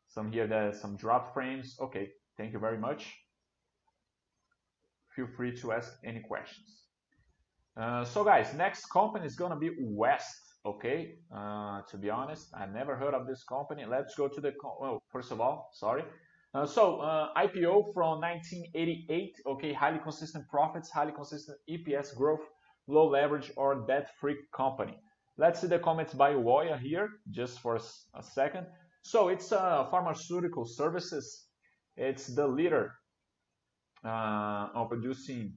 some 0.08 0.30
here 0.30 0.46
that 0.48 0.76
some 0.76 0.98
drop 0.98 1.32
frames. 1.32 1.76
Okay, 1.80 2.10
thank 2.36 2.52
you 2.52 2.58
very 2.58 2.76
much. 2.76 3.14
Feel 5.16 5.28
free 5.34 5.56
to 5.62 5.72
ask 5.72 5.90
any 6.04 6.20
questions. 6.20 6.82
Uh, 7.80 8.04
so 8.04 8.22
guys, 8.22 8.52
next 8.52 8.84
company 8.92 9.24
is 9.24 9.34
gonna 9.34 9.58
be 9.58 9.70
West. 9.80 10.49
Okay, 10.66 11.14
uh, 11.34 11.80
to 11.90 11.96
be 11.96 12.10
honest, 12.10 12.48
I 12.54 12.66
never 12.66 12.94
heard 12.94 13.14
of 13.14 13.26
this 13.26 13.42
company. 13.44 13.84
Let's 13.88 14.14
go 14.14 14.28
to 14.28 14.40
the, 14.42 14.52
well, 14.78 15.02
first 15.10 15.32
of 15.32 15.40
all, 15.40 15.70
sorry. 15.72 16.04
Uh, 16.52 16.66
so, 16.66 17.00
uh, 17.00 17.32
IPO 17.34 17.94
from 17.94 18.20
1988, 18.20 19.36
okay, 19.46 19.72
highly 19.72 20.00
consistent 20.00 20.46
profits, 20.48 20.90
highly 20.90 21.12
consistent 21.12 21.56
EPS 21.70 22.14
growth, 22.14 22.42
low 22.88 23.08
leverage 23.08 23.50
or 23.56 23.86
debt-free 23.86 24.36
company. 24.54 24.98
Let's 25.38 25.60
see 25.60 25.66
the 25.66 25.78
comments 25.78 26.12
by 26.12 26.34
Woya 26.34 26.78
here, 26.78 27.08
just 27.30 27.60
for 27.60 27.76
a 28.14 28.22
second. 28.22 28.66
So, 29.02 29.28
it's 29.28 29.52
uh, 29.52 29.86
pharmaceutical 29.90 30.66
services. 30.66 31.46
It's 31.96 32.26
the 32.26 32.46
leader 32.46 32.96
uh, 34.04 34.68
on 34.74 34.88
producing 34.88 35.54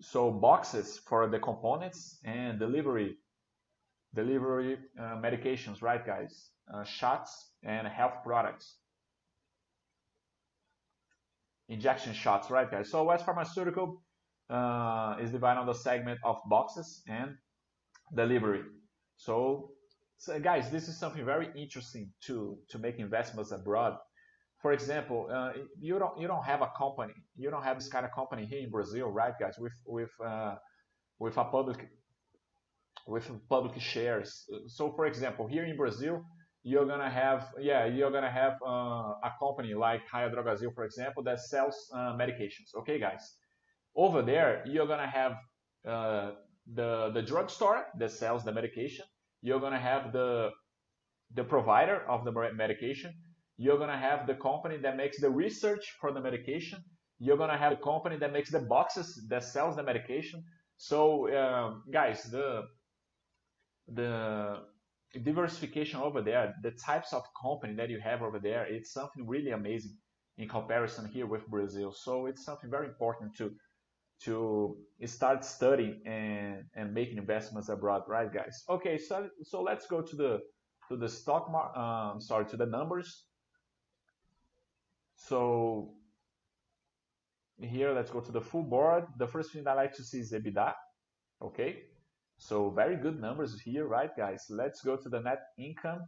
so 0.00 0.30
boxes 0.30 1.00
for 1.08 1.26
the 1.26 1.40
components 1.40 2.20
and 2.24 2.60
delivery 2.60 3.16
delivery 4.14 4.78
uh, 4.98 5.16
medications, 5.16 5.82
right, 5.82 6.04
guys? 6.04 6.50
Uh, 6.72 6.84
shots 6.84 7.52
and 7.62 7.86
health 7.86 8.14
products. 8.24 8.76
Injection 11.68 12.14
shots, 12.14 12.50
right, 12.50 12.70
guys? 12.70 12.90
So 12.90 13.04
West 13.04 13.26
Pharmaceutical 13.26 14.02
uh, 14.50 15.16
is 15.20 15.30
divided 15.30 15.60
on 15.60 15.66
the 15.66 15.74
segment 15.74 16.18
of 16.24 16.36
boxes 16.46 17.02
and 17.06 17.36
delivery. 18.14 18.62
So, 19.16 19.72
so, 20.16 20.38
guys, 20.40 20.70
this 20.70 20.88
is 20.88 20.98
something 20.98 21.24
very 21.24 21.48
interesting 21.56 22.10
to 22.22 22.58
to 22.70 22.78
make 22.78 22.98
investments 22.98 23.52
abroad. 23.52 23.96
For 24.62 24.72
example, 24.72 25.28
uh, 25.32 25.52
you 25.78 25.98
don't 25.98 26.18
you 26.18 26.26
don't 26.26 26.44
have 26.44 26.62
a 26.62 26.70
company, 26.76 27.14
you 27.36 27.50
don't 27.50 27.62
have 27.62 27.78
this 27.78 27.88
kind 27.88 28.04
of 28.04 28.12
company 28.12 28.46
here 28.46 28.60
in 28.60 28.70
Brazil, 28.70 29.08
right, 29.08 29.34
guys? 29.38 29.56
With 29.58 29.74
with 29.86 30.10
uh, 30.24 30.56
with 31.18 31.36
a 31.36 31.44
public 31.44 31.88
with 33.08 33.26
public 33.48 33.80
shares. 33.80 34.44
So, 34.66 34.92
for 34.92 35.06
example, 35.06 35.46
here 35.46 35.64
in 35.64 35.76
Brazil, 35.76 36.24
you're 36.62 36.86
gonna 36.86 37.10
have 37.10 37.40
yeah 37.58 37.86
you're 37.86 38.10
gonna 38.10 38.30
have 38.42 38.54
uh, 38.66 39.28
a 39.28 39.32
company 39.40 39.72
like 39.74 40.02
Raia 40.12 40.28
Drogasil, 40.30 40.74
for 40.74 40.84
example, 40.84 41.22
that 41.22 41.40
sells 41.40 41.76
uh, 41.94 42.12
medications. 42.22 42.68
Okay, 42.80 42.98
guys. 43.00 43.22
Over 43.96 44.22
there, 44.22 44.62
you're 44.66 44.86
gonna 44.86 45.12
have 45.20 45.32
uh, 45.86 46.32
the 46.74 47.10
the 47.14 47.22
drugstore 47.22 47.86
that 47.98 48.10
sells 48.10 48.44
the 48.44 48.52
medication. 48.52 49.06
You're 49.40 49.60
gonna 49.60 49.80
have 49.80 50.12
the 50.12 50.50
the 51.34 51.44
provider 51.44 51.98
of 52.08 52.24
the 52.26 52.32
medication. 52.64 53.14
You're 53.56 53.78
gonna 53.78 54.02
have 54.08 54.26
the 54.26 54.34
company 54.34 54.76
that 54.84 54.96
makes 54.96 55.18
the 55.18 55.30
research 55.30 55.84
for 56.00 56.12
the 56.12 56.20
medication. 56.20 56.78
You're 57.18 57.38
gonna 57.38 57.56
have 57.64 57.72
the 57.76 57.82
company 57.82 58.16
that 58.18 58.32
makes 58.32 58.50
the 58.50 58.60
boxes 58.60 59.08
that 59.30 59.44
sells 59.44 59.76
the 59.76 59.82
medication. 59.82 60.44
So, 60.76 61.00
um, 61.36 61.82
guys, 61.90 62.22
the 62.30 62.68
the 63.94 64.60
diversification 65.22 66.00
over 66.00 66.22
there, 66.22 66.54
the 66.62 66.72
types 66.72 67.12
of 67.12 67.22
company 67.40 67.74
that 67.74 67.90
you 67.90 68.00
have 68.00 68.22
over 68.22 68.38
there, 68.38 68.66
it's 68.66 68.92
something 68.92 69.26
really 69.26 69.50
amazing 69.50 69.96
in 70.36 70.48
comparison 70.48 71.08
here 71.08 71.26
with 71.26 71.46
Brazil. 71.48 71.92
So 71.92 72.26
it's 72.26 72.44
something 72.44 72.70
very 72.70 72.86
important 72.86 73.34
to 73.36 73.52
to 74.20 74.76
start 75.04 75.44
studying 75.44 76.02
and, 76.04 76.64
and 76.74 76.92
making 76.92 77.18
investments 77.18 77.68
abroad, 77.68 78.02
right, 78.08 78.32
guys? 78.32 78.64
Okay, 78.68 78.98
so 78.98 79.28
so 79.42 79.62
let's 79.62 79.86
go 79.86 80.02
to 80.02 80.16
the 80.16 80.40
to 80.88 80.96
the 80.96 81.08
stock 81.08 81.50
market. 81.50 81.78
Um, 81.78 82.20
sorry, 82.20 82.46
to 82.46 82.56
the 82.56 82.66
numbers. 82.66 83.24
So 85.16 85.94
here, 87.60 87.92
let's 87.92 88.10
go 88.10 88.20
to 88.20 88.32
the 88.32 88.40
full 88.40 88.62
board. 88.62 89.06
The 89.18 89.26
first 89.26 89.52
thing 89.52 89.66
I 89.66 89.74
like 89.74 89.94
to 89.94 90.04
see 90.04 90.20
is 90.20 90.32
EBITDA. 90.32 90.72
Okay, 91.42 91.82
so 92.38 92.70
very 92.70 92.96
good 92.96 93.20
numbers 93.20 93.60
here, 93.60 93.86
right, 93.86 94.10
guys? 94.16 94.46
Let's 94.48 94.80
go 94.80 94.96
to 94.96 95.08
the 95.08 95.20
net 95.20 95.40
income. 95.58 96.00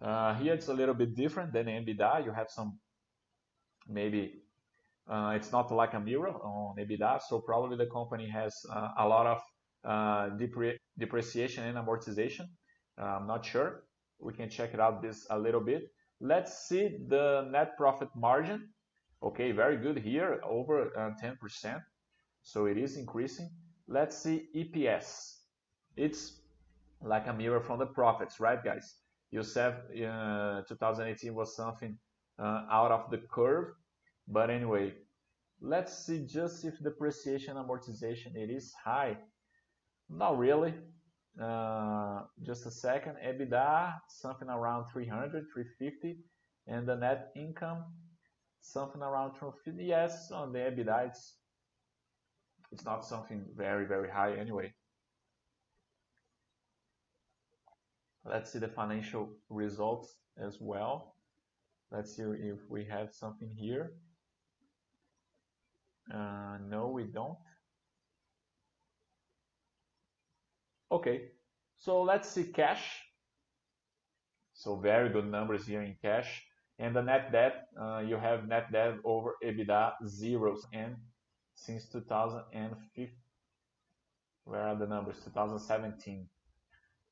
Uh, 0.00 0.34
here 0.34 0.54
it's 0.54 0.68
a 0.68 0.74
little 0.74 0.94
bit 0.94 1.14
different 1.14 1.52
than 1.52 1.66
EBITDA. 1.66 2.24
You 2.24 2.32
have 2.32 2.48
some 2.50 2.78
maybe 3.88 4.42
uh, 5.08 5.32
it's 5.36 5.52
not 5.52 5.70
like 5.70 5.94
a 5.94 6.00
mirror 6.00 6.30
on 6.30 6.76
EBITDA, 6.78 7.20
so 7.28 7.40
probably 7.40 7.76
the 7.76 7.86
company 7.86 8.28
has 8.28 8.54
uh, 8.72 8.88
a 8.98 9.06
lot 9.06 9.26
of 9.26 9.40
uh, 9.84 10.36
depre 10.36 10.74
depreciation 10.98 11.64
and 11.64 11.76
amortization. 11.76 12.46
Uh, 13.00 13.04
I'm 13.04 13.26
not 13.26 13.44
sure. 13.44 13.84
We 14.20 14.32
can 14.32 14.48
check 14.48 14.74
it 14.74 14.80
out 14.80 15.02
this 15.02 15.26
a 15.30 15.38
little 15.38 15.60
bit. 15.60 15.82
Let's 16.20 16.68
see 16.68 16.98
the 17.08 17.48
net 17.50 17.76
profit 17.76 18.08
margin. 18.16 18.68
Okay, 19.22 19.52
very 19.52 19.76
good 19.76 19.98
here, 19.98 20.40
over 20.44 20.90
10%. 21.22 21.36
Uh, 21.64 21.78
so 22.42 22.66
it 22.66 22.76
is 22.76 22.96
increasing. 22.96 23.50
Let's 23.88 24.16
see 24.16 24.48
EPS. 24.54 25.41
It's 25.96 26.40
like 27.02 27.26
a 27.26 27.32
mirror 27.32 27.60
from 27.60 27.78
the 27.78 27.86
prophets, 27.86 28.40
right, 28.40 28.62
guys? 28.62 28.96
You 29.30 29.42
said 29.42 29.74
uh, 29.92 30.62
2018 30.68 31.34
was 31.34 31.56
something 31.56 31.98
out 32.38 32.90
of 32.90 33.10
the 33.10 33.18
curve 33.18 33.74
but 34.28 34.50
anyway, 34.50 34.94
let's 35.60 36.06
see 36.06 36.26
just 36.26 36.64
if 36.64 36.82
depreciation 36.82 37.56
amortization 37.56 38.34
it 38.36 38.50
is 38.50 38.72
high. 38.84 39.16
Not 40.08 40.38
really. 40.38 40.74
Uh, 41.40 42.22
just 42.42 42.66
a 42.66 42.70
second. 42.70 43.16
EBITDA 43.24 43.94
something 44.08 44.48
around 44.48 44.86
300, 44.92 45.46
350, 45.52 46.18
and 46.66 46.86
the 46.86 46.96
net 46.96 47.32
income 47.36 47.84
something 48.60 49.02
around 49.02 49.34
250. 49.34 49.84
Yes, 49.84 50.30
on 50.30 50.52
the 50.52 50.58
EBITDA 50.60 51.08
it's 51.08 51.36
it's 52.70 52.84
not 52.84 53.04
something 53.04 53.44
very 53.56 53.86
very 53.86 54.10
high 54.10 54.34
anyway. 54.34 54.72
Let's 58.24 58.52
see 58.52 58.58
the 58.58 58.68
financial 58.68 59.30
results 59.50 60.14
as 60.38 60.58
well. 60.60 61.16
Let's 61.90 62.16
see 62.16 62.22
if 62.22 62.58
we 62.68 62.84
have 62.84 63.12
something 63.12 63.50
here. 63.54 63.92
Uh, 66.12 66.58
no, 66.68 66.88
we 66.88 67.04
don't. 67.04 67.38
Okay, 70.90 71.30
so 71.78 72.02
let's 72.02 72.28
see 72.28 72.44
cash. 72.44 72.82
So 74.52 74.76
very 74.76 75.08
good 75.08 75.26
numbers 75.26 75.66
here 75.66 75.82
in 75.82 75.96
cash. 76.02 76.42
And 76.78 76.94
the 76.94 77.02
net 77.02 77.32
debt, 77.32 77.66
uh, 77.80 78.00
you 78.00 78.16
have 78.16 78.46
net 78.46 78.72
debt 78.72 78.94
over 79.04 79.34
EBITDA 79.42 79.92
zeros 80.06 80.66
and 80.72 80.96
since 81.54 81.88
2015. 81.88 83.10
Where 84.44 84.60
are 84.60 84.76
the 84.76 84.86
numbers? 84.86 85.16
2017. 85.24 86.26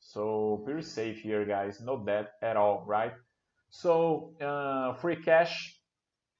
So 0.01 0.63
pretty 0.65 0.83
safe 0.83 1.21
here, 1.21 1.45
guys. 1.45 1.81
No 1.81 2.05
debt 2.05 2.33
at 2.43 2.57
all, 2.57 2.85
right? 2.87 3.13
So 3.71 4.35
uh, 4.41 4.95
free 4.95 5.17
cash 5.17 5.81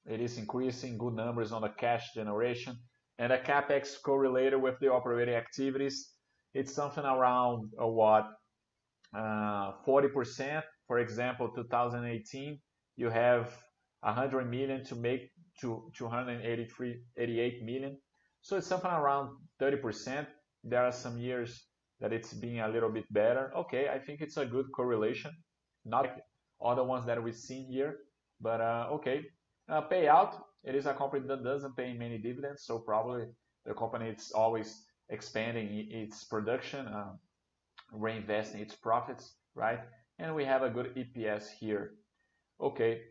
it 0.05 0.19
is 0.19 0.37
increasing 0.37 0.97
good 0.97 1.13
numbers 1.13 1.51
on 1.51 1.61
the 1.61 1.69
cash 1.69 2.13
generation. 2.13 2.75
And 3.19 3.31
the 3.31 3.37
CapEx 3.37 4.01
correlated 4.01 4.61
with 4.61 4.79
the 4.79 4.91
operating 4.91 5.35
activities, 5.35 6.09
it's 6.53 6.73
something 6.73 7.05
around 7.05 7.69
uh, 7.81 7.87
what? 7.87 8.27
Uh, 9.15 9.73
40%. 9.87 10.63
For 10.87 10.99
example, 10.99 11.49
2018, 11.55 12.59
you 12.97 13.09
have 13.09 13.55
100 14.01 14.49
million 14.49 14.83
to 14.85 14.95
make 14.95 15.29
to 15.61 15.91
283, 15.95 17.01
88 17.17 17.63
million. 17.63 17.97
So 18.41 18.57
it's 18.57 18.67
something 18.67 18.89
around 18.89 19.37
30%. 19.61 20.25
There 20.63 20.83
are 20.83 20.91
some 20.91 21.17
years 21.19 21.63
that 22.01 22.11
it's 22.11 22.33
being 22.33 22.59
a 22.59 22.67
little 22.67 22.89
bit 22.89 23.05
better. 23.13 23.51
Okay, 23.55 23.87
I 23.87 23.99
think 23.99 24.21
it's 24.21 24.37
a 24.37 24.45
good 24.45 24.65
correlation. 24.75 25.31
Not 25.85 26.17
other 26.63 26.83
ones 26.83 27.05
that 27.05 27.21
we've 27.23 27.35
seen 27.35 27.65
here, 27.71 27.99
but 28.41 28.59
uh, 28.59 28.87
okay, 28.91 29.25
uh, 29.69 29.81
payout, 29.87 30.41
it 30.63 30.75
is 30.75 30.85
a 30.85 30.93
company 30.93 31.25
that 31.27 31.43
doesn't 31.43 31.77
pay 31.77 31.93
many 31.93 32.17
dividends, 32.17 32.63
so 32.65 32.79
probably 32.79 33.25
the 33.65 33.73
company 33.73 34.09
is 34.09 34.31
always 34.31 34.83
expanding 35.09 35.87
its 35.91 36.23
production, 36.23 36.87
uh, 36.87 37.13
reinvesting 37.95 38.61
its 38.61 38.75
profits, 38.75 39.35
right? 39.55 39.79
And 40.19 40.35
we 40.35 40.45
have 40.45 40.63
a 40.63 40.69
good 40.69 40.95
EPS 40.95 41.49
here. 41.59 41.93
Okay, 42.59 43.01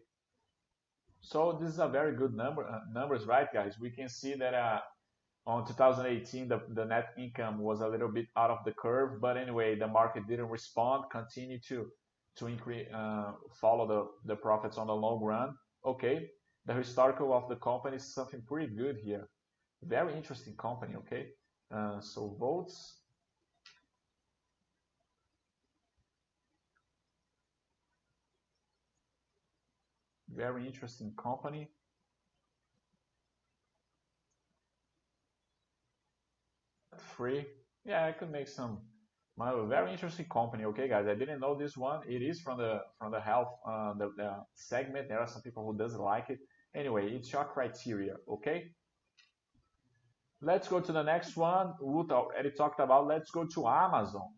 so 1.20 1.59
this 1.61 1.70
is 1.70 1.79
a 1.79 1.88
very 1.88 2.16
good 2.16 2.35
number 2.35 2.64
uh, 2.64 2.81
numbers, 2.92 3.26
right, 3.26 3.48
guys? 3.53 3.79
We 3.81 3.90
can 3.90 4.09
see 4.09 4.35
that 4.35 4.55
uh, 4.55 4.81
on 5.46 5.66
2018 5.66 6.48
the, 6.48 6.61
the 6.70 6.85
net 6.85 7.09
income 7.18 7.59
was 7.59 7.81
a 7.81 7.88
little 7.88 8.09
bit 8.09 8.26
out 8.37 8.50
of 8.50 8.59
the 8.64 8.72
curve, 8.72 9.20
but 9.20 9.37
anyway, 9.37 9.74
the 9.74 9.87
market 9.87 10.26
didn't 10.29 10.48
respond, 10.48 11.05
continue 11.11 11.59
to 11.68 11.87
to 12.37 12.46
increase, 12.46 12.87
uh, 12.94 13.33
follow 13.61 13.87
the 13.87 14.33
the 14.35 14.37
profits 14.37 14.79
on 14.79 14.87
the 14.87 14.94
long 14.94 15.22
run. 15.22 15.55
Okay, 15.85 16.31
the 16.66 16.74
historical 16.74 17.33
of 17.33 17.48
the 17.48 17.57
company 17.57 17.96
is 17.96 18.14
something 18.14 18.42
pretty 18.46 18.72
good 18.74 18.96
here. 19.03 19.29
Very 19.83 20.14
interesting 20.14 20.55
company, 20.57 20.94
okay? 20.96 21.29
Uh, 21.74 22.00
so 22.00 22.37
votes. 22.38 22.98
Very 30.29 30.66
interesting 30.66 31.12
company. 31.16 31.68
Free. 37.01 37.47
Yeah, 37.85 38.07
I 38.07 38.13
could 38.13 38.31
make 38.31 38.49
some 38.49 38.83
my 39.37 39.53
very 39.67 39.91
interesting 39.91 40.27
company. 40.27 40.65
Okay, 40.65 40.89
guys, 40.89 41.07
I 41.07 41.15
didn't 41.15 41.41
know 41.41 41.55
this 41.55 41.77
one. 41.77 42.01
It 42.07 42.23
is 42.23 42.41
from 42.41 42.59
the 42.59 42.81
from 42.99 43.11
the 43.11 43.21
health 43.21 43.49
uh, 43.67 43.95
the, 43.95 44.11
the 44.17 44.37
segment. 44.55 45.09
There 45.09 45.19
are 45.19 45.27
some 45.27 45.43
people 45.43 45.65
who 45.65 45.77
doesn't 45.77 46.01
like 46.01 46.29
it. 46.29 46.39
Anyway, 46.75 47.11
it's 47.11 47.33
your 47.33 47.45
criteria. 47.45 48.17
Okay. 48.29 48.73
Let's 50.43 50.69
go 50.69 50.81
to 50.81 50.93
the 50.93 51.03
next 51.03 51.37
one. 51.37 51.75
Ruth 51.81 52.11
already 52.11 52.51
talked 52.51 52.81
about. 52.81 53.07
Let's 53.07 53.31
go 53.31 53.45
to 53.45 53.69
Amazon. 53.69 54.29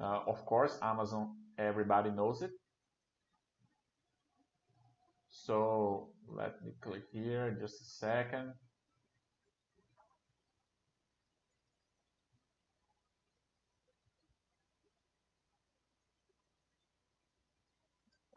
Uh, 0.00 0.20
of 0.26 0.44
course, 0.46 0.78
Amazon. 0.82 1.34
Everybody 1.58 2.10
knows 2.10 2.42
it. 2.42 2.52
So 5.28 6.10
let 6.28 6.64
me 6.64 6.72
click 6.80 7.02
here 7.12 7.56
just 7.60 7.80
a 7.80 7.84
second. 7.84 8.52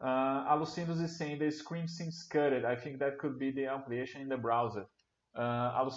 Uh, 0.02 0.60
is 0.60 1.16
saying 1.16 1.38
the 1.38 1.50
screen 1.50 1.86
seems 1.86 2.24
cutted. 2.24 2.64
I 2.64 2.74
think 2.74 2.98
that 2.98 3.18
could 3.18 3.38
be 3.38 3.52
the 3.52 3.66
ampliation 3.66 4.20
in 4.20 4.28
the 4.28 4.36
browser. 4.36 4.86
Uh, 5.34 5.88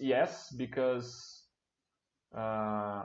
yes, 0.00 0.50
because 0.56 1.42
uh, 2.34 3.02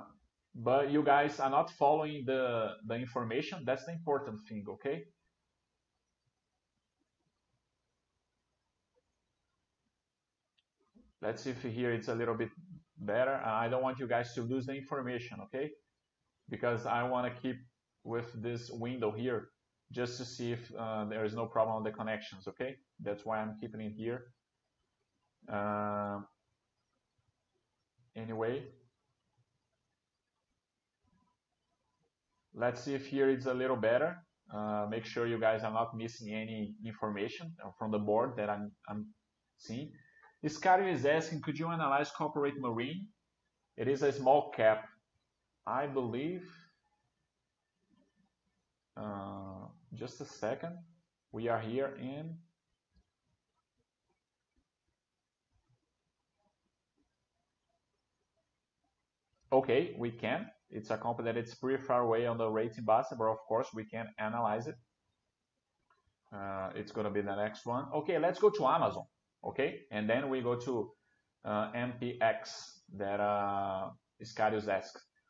but 0.56 0.92
you 0.92 1.04
guys 1.04 1.40
are 1.42 1.50
not 1.50 1.70
following 1.72 2.24
the 2.26 2.70
the 2.88 2.96
information. 2.96 3.64
That's 3.66 3.86
the 3.86 3.92
important 3.92 4.42
thing, 4.48 4.66
okay? 4.70 5.04
Let's 11.22 11.44
see 11.44 11.50
if 11.50 11.62
here 11.64 11.92
it's 11.92 12.08
a 12.08 12.16
little 12.16 12.36
bit 12.36 12.50
better. 12.98 13.42
I 13.44 13.68
don't 13.68 13.84
want 13.84 14.00
you 14.00 14.08
guys 14.08 14.34
to 14.36 14.42
lose 14.42 14.68
the 14.68 14.74
information, 14.74 15.40
okay? 15.46 15.72
Because 16.50 16.86
I 16.86 17.04
want 17.04 17.34
to 17.34 17.42
keep 17.42 17.58
with 18.04 18.32
this 18.42 18.70
window 18.70 19.12
here 19.12 19.50
just 19.92 20.18
to 20.18 20.26
see 20.26 20.52
if 20.52 20.72
uh, 20.78 21.06
there 21.06 21.24
is 21.24 21.34
no 21.34 21.46
problem 21.46 21.78
on 21.78 21.84
the 21.84 21.92
connections, 21.92 22.48
okay? 22.48 22.76
That's 23.02 23.26
why 23.26 23.40
I'm 23.40 23.56
keeping 23.60 23.82
it 23.82 23.94
here. 23.96 24.26
Uh, 25.52 26.20
anyway, 28.16 28.64
let's 32.54 32.84
see 32.84 32.96
if 32.96 33.06
here 33.06 33.30
it's 33.30 33.46
a 33.46 33.54
little 33.54 33.78
better. 33.78 34.18
Uh, 34.54 34.86
make 34.90 35.06
sure 35.06 35.26
you 35.28 35.40
guys 35.40 35.64
are 35.64 35.74
not 35.74 35.96
missing 35.98 36.34
any 36.34 36.76
information 36.86 37.52
from 37.78 37.92
the 37.92 38.00
board 38.00 38.34
that 38.38 38.50
I'm, 38.50 38.72
I'm 38.90 39.08
seeing. 39.58 39.92
Iscario 40.46 40.94
is 40.94 41.06
asking, 41.06 41.42
could 41.42 41.58
you 41.58 41.70
analyze 41.70 42.12
corporate 42.12 42.60
marine? 42.60 43.08
It 43.78 43.88
is 43.88 44.04
a 44.04 44.12
small 44.12 44.52
cap. 44.52 44.86
I 45.66 45.88
believe 45.88 46.48
uh, 48.96 49.55
just 49.96 50.22
a 50.22 50.26
second. 50.26 50.78
We 51.32 51.48
are 51.50 51.60
here 51.60 51.98
in 52.00 52.38
okay, 59.52 59.96
we 59.98 60.12
can. 60.12 60.48
It's 60.70 60.90
a 60.90 60.98
company 60.98 61.32
that 61.32 61.38
it's 61.38 61.56
pretty 61.56 61.82
far 61.82 62.02
away 62.02 62.26
on 62.26 62.38
the 62.38 62.50
rating 62.50 62.84
bus, 62.84 63.08
but 63.18 63.26
of 63.26 63.38
course 63.48 63.70
we 63.74 63.86
can 63.86 64.08
analyze 64.20 64.68
it. 64.68 64.76
Uh, 66.34 66.70
it's 66.76 66.92
going 66.92 67.06
to 67.06 67.12
be 67.12 67.22
the 67.22 67.36
next 67.36 67.66
one. 67.66 67.86
Okay, 67.94 68.20
let's 68.20 68.40
go 68.40 68.50
to 68.50 68.68
Amazon. 68.68 69.06
Okay, 69.44 69.82
and 69.92 70.10
then 70.10 70.30
we 70.30 70.42
go 70.42 70.56
to 70.56 70.92
uh, 71.46 71.72
MPX 71.72 72.80
that 72.98 73.20
uh, 73.20 73.90
Iscarius. 74.22 74.66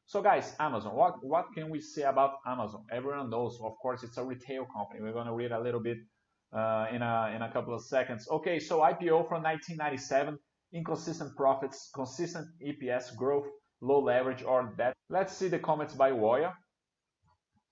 So 0.07 0.21
guys, 0.21 0.55
Amazon, 0.59 0.95
what, 0.95 1.15
what 1.23 1.45
can 1.55 1.69
we 1.69 1.81
say 1.81 2.03
about 2.03 2.33
Amazon? 2.45 2.85
Everyone 2.91 3.29
knows, 3.29 3.59
of 3.63 3.75
course, 3.81 4.03
it's 4.03 4.17
a 4.17 4.23
retail 4.23 4.65
company. 4.65 5.01
We're 5.01 5.13
gonna 5.13 5.33
read 5.33 5.51
a 5.51 5.59
little 5.59 5.79
bit 5.79 5.97
uh, 6.53 6.85
in, 6.91 7.01
a, 7.01 7.33
in 7.35 7.41
a 7.41 7.49
couple 7.51 7.73
of 7.73 7.81
seconds. 7.81 8.27
Okay, 8.29 8.59
so 8.59 8.79
IPO 8.79 9.27
from 9.27 9.41
1997, 9.41 10.37
inconsistent 10.73 11.35
profits, 11.35 11.89
consistent 11.93 12.47
EPS 12.63 13.15
growth, 13.15 13.47
low 13.81 13.99
leverage 13.99 14.43
or 14.43 14.73
debt. 14.77 14.93
Let's 15.09 15.35
see 15.35 15.47
the 15.47 15.59
comments 15.59 15.95
by 15.95 16.11
Woya 16.11 16.53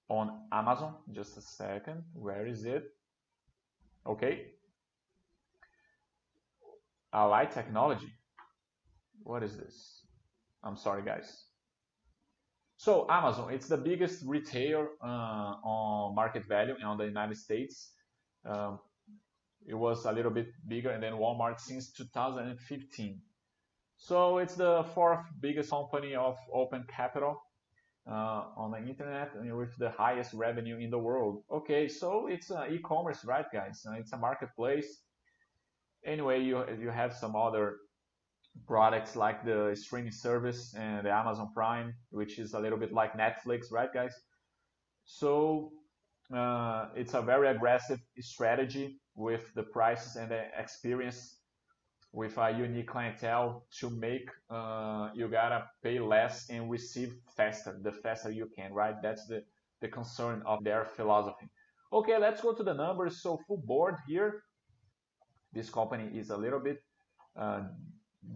on 0.09 0.31
Amazon. 0.51 0.95
Just 1.11 1.37
a 1.37 1.41
second. 1.41 2.03
Where 2.13 2.47
is 2.47 2.65
it? 2.65 2.83
Okay. 4.07 4.47
Align 7.13 7.49
Technology. 7.49 8.11
What 9.21 9.43
is 9.43 9.55
this? 9.55 10.01
I'm 10.63 10.75
sorry, 10.75 11.03
guys. 11.03 11.45
So 12.83 13.07
Amazon, 13.09 13.53
it's 13.53 13.69
the 13.69 13.77
biggest 13.77 14.25
retailer 14.25 14.89
uh, 15.01 15.55
on 15.63 16.15
market 16.15 16.45
value 16.45 16.75
in 16.75 16.97
the 16.97 17.05
United 17.05 17.37
States. 17.37 17.93
Um, 18.45 18.77
it 19.65 19.73
was 19.73 20.03
a 20.03 20.11
little 20.11 20.31
bit 20.31 20.47
bigger 20.67 20.91
than 20.99 21.13
Walmart 21.13 21.61
since 21.61 21.93
2015. 21.93 23.21
So 23.95 24.37
it's 24.39 24.55
the 24.55 24.83
fourth 24.93 25.25
biggest 25.39 25.69
company 25.69 26.13
of 26.13 26.35
open 26.53 26.83
capital 26.93 27.41
uh, 28.05 28.51
on 28.57 28.71
the 28.71 28.79
internet 28.79 29.31
with 29.33 29.77
the 29.77 29.91
highest 29.91 30.33
revenue 30.33 30.75
in 30.75 30.89
the 30.89 30.99
world. 30.99 31.43
Okay, 31.49 31.87
so 31.87 32.27
it's 32.27 32.51
uh, 32.51 32.65
e-commerce, 32.69 33.23
right, 33.23 33.45
guys? 33.53 33.85
Uh, 33.87 33.93
it's 33.93 34.11
a 34.11 34.17
marketplace. 34.17 35.03
Anyway, 36.05 36.41
you 36.41 36.61
you 36.81 36.89
have 36.89 37.13
some 37.13 37.33
other 37.33 37.77
products 38.67 39.15
like 39.15 39.43
the 39.45 39.75
streaming 39.75 40.11
service 40.11 40.73
and 40.77 41.05
the 41.05 41.11
Amazon 41.11 41.49
Prime, 41.53 41.93
which 42.11 42.39
is 42.39 42.53
a 42.53 42.59
little 42.59 42.77
bit 42.77 42.93
like 42.93 43.13
Netflix, 43.13 43.71
right, 43.71 43.93
guys? 43.93 44.13
So 45.05 45.71
uh, 46.33 46.89
it's 46.95 47.13
a 47.13 47.21
very 47.21 47.47
aggressive 47.49 47.99
strategy 48.19 48.99
with 49.15 49.53
the 49.55 49.63
prices 49.63 50.15
and 50.15 50.31
the 50.31 50.45
experience 50.57 51.37
with 52.11 52.37
a 52.37 52.51
unique 52.51 52.87
clientele 52.87 53.65
to 53.79 53.89
make 53.89 54.29
uh, 54.49 55.09
you 55.15 55.27
gotta 55.27 55.65
pay 55.83 55.99
less 55.99 56.49
and 56.49 56.69
receive 56.69 57.15
faster 57.35 57.77
the 57.81 57.91
faster 57.91 58.31
you 58.31 58.47
can 58.55 58.71
right? 58.71 58.95
That's 59.01 59.25
the 59.27 59.43
the 59.81 59.87
concern 59.87 60.41
of 60.45 60.63
their 60.63 60.85
philosophy. 60.85 61.49
Okay 61.91 62.17
let's 62.17 62.41
go 62.41 62.53
to 62.53 62.63
the 62.63 62.73
numbers. 62.73 63.21
So 63.21 63.39
full 63.47 63.61
board 63.65 63.95
here. 64.07 64.43
This 65.53 65.69
company 65.69 66.09
is 66.17 66.29
a 66.29 66.37
little 66.37 66.59
bit 66.59 66.77
uh, 67.35 67.61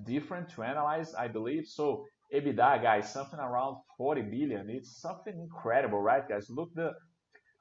different 0.04 0.50
to 0.50 0.64
analyze 0.64 1.14
i 1.16 1.28
believe. 1.28 1.66
So 1.68 2.06
ebitda 2.34 2.82
guys 2.82 3.12
something 3.12 3.40
around 3.40 3.78
40 3.98 4.22
billion. 4.24 4.70
It's 4.70 5.02
something 5.02 5.34
incredible 5.40 6.02
right 6.02 6.28
guys? 6.28 6.50
Look 6.50 6.74
the 6.76 6.92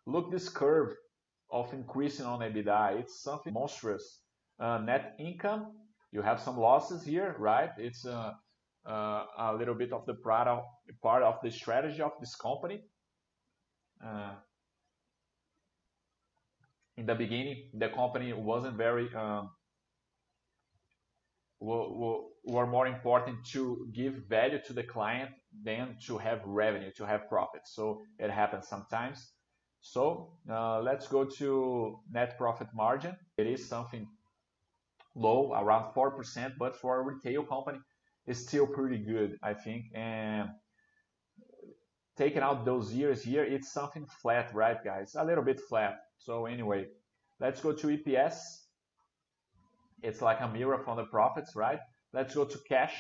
look 0.06 0.30
this 0.30 0.48
curve 0.48 0.94
of 1.50 1.72
increasing 1.72 2.26
on 2.26 2.40
ebitda. 2.40 2.98
It's 3.00 3.22
something 3.22 3.52
monstrous. 3.52 4.22
Uh, 4.58 4.78
net 4.78 5.14
income 5.18 5.72
you 6.12 6.22
have 6.22 6.40
some 6.40 6.56
losses 6.58 7.04
here, 7.04 7.36
right? 7.38 7.70
It's 7.76 8.06
uh, 8.06 8.32
uh, 8.88 9.24
a 9.38 9.54
little 9.58 9.74
bit 9.74 9.92
of 9.92 10.06
the 10.06 10.14
part 10.14 10.48
of, 10.48 10.62
part 11.02 11.22
of 11.22 11.34
the 11.42 11.50
strategy 11.50 12.00
of 12.00 12.12
this 12.20 12.34
company. 12.34 12.80
Uh, 14.04 14.32
in 16.96 17.04
the 17.04 17.14
beginning, 17.14 17.70
the 17.74 17.88
company 17.90 18.32
wasn't 18.32 18.76
very 18.76 19.14
um, 19.14 19.50
were 21.60 22.66
more 22.66 22.86
important 22.86 23.44
to 23.52 23.88
give 23.92 24.14
value 24.28 24.58
to 24.66 24.72
the 24.72 24.82
client 24.82 25.30
than 25.64 25.96
to 26.06 26.18
have 26.18 26.40
revenue, 26.44 26.90
to 26.96 27.06
have 27.06 27.28
profit. 27.28 27.62
So 27.64 28.02
it 28.18 28.30
happens 28.30 28.68
sometimes. 28.68 29.32
So 29.80 30.32
uh, 30.50 30.80
let's 30.80 31.06
go 31.08 31.24
to 31.24 32.00
net 32.10 32.36
profit 32.36 32.68
margin. 32.74 33.16
It 33.38 33.46
is 33.46 33.68
something 33.68 34.06
low, 35.14 35.54
around 35.54 35.94
4%, 35.94 36.52
but 36.58 36.76
for 36.76 37.00
a 37.00 37.02
retail 37.02 37.44
company, 37.44 37.78
it's 38.26 38.40
still 38.40 38.66
pretty 38.66 38.98
good, 38.98 39.38
I 39.42 39.54
think. 39.54 39.86
And 39.94 40.50
taking 42.16 42.42
out 42.42 42.64
those 42.64 42.92
years 42.92 43.22
here, 43.22 43.44
it's 43.44 43.72
something 43.72 44.06
flat, 44.20 44.52
right, 44.54 44.82
guys? 44.84 45.14
A 45.16 45.24
little 45.24 45.44
bit 45.44 45.60
flat. 45.60 45.96
So 46.18 46.46
anyway, 46.46 46.86
let's 47.40 47.60
go 47.60 47.72
to 47.72 47.86
EPS. 47.86 48.65
It's 50.02 50.20
like 50.22 50.40
a 50.40 50.48
mirror 50.48 50.78
from 50.85 50.96
the 50.96 51.04
profits, 51.04 51.56
right? 51.56 51.78
Let's 52.12 52.35
go 52.35 52.44
to 52.44 52.59
cash. 52.68 52.94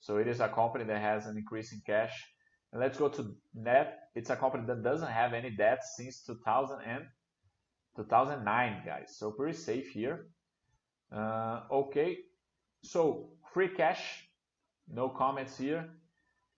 So 0.00 0.16
it 0.16 0.28
is 0.28 0.40
a 0.40 0.48
company 0.48 0.84
that 0.84 1.00
has 1.00 1.26
an 1.26 1.36
increase 1.36 1.72
in 1.72 1.80
cash. 1.86 2.12
And 2.72 2.80
let's 2.80 2.98
go 2.98 3.08
to 3.08 3.34
net. 3.54 3.98
It's 4.14 4.30
a 4.30 4.36
company 4.36 4.64
that 4.66 4.82
doesn't 4.82 5.10
have 5.10 5.32
any 5.32 5.50
debt 5.50 5.84
since 5.96 6.22
2000 6.24 6.78
and 6.86 7.04
2009, 7.96 8.82
guys. 8.86 9.16
So 9.18 9.30
pretty 9.30 9.56
safe 9.56 9.90
here. 9.90 10.26
Uh, 11.14 11.60
okay, 11.70 12.18
so 12.82 13.28
free 13.52 13.68
cash, 13.68 14.26
no 14.88 15.10
comments 15.10 15.58
here. 15.58 15.88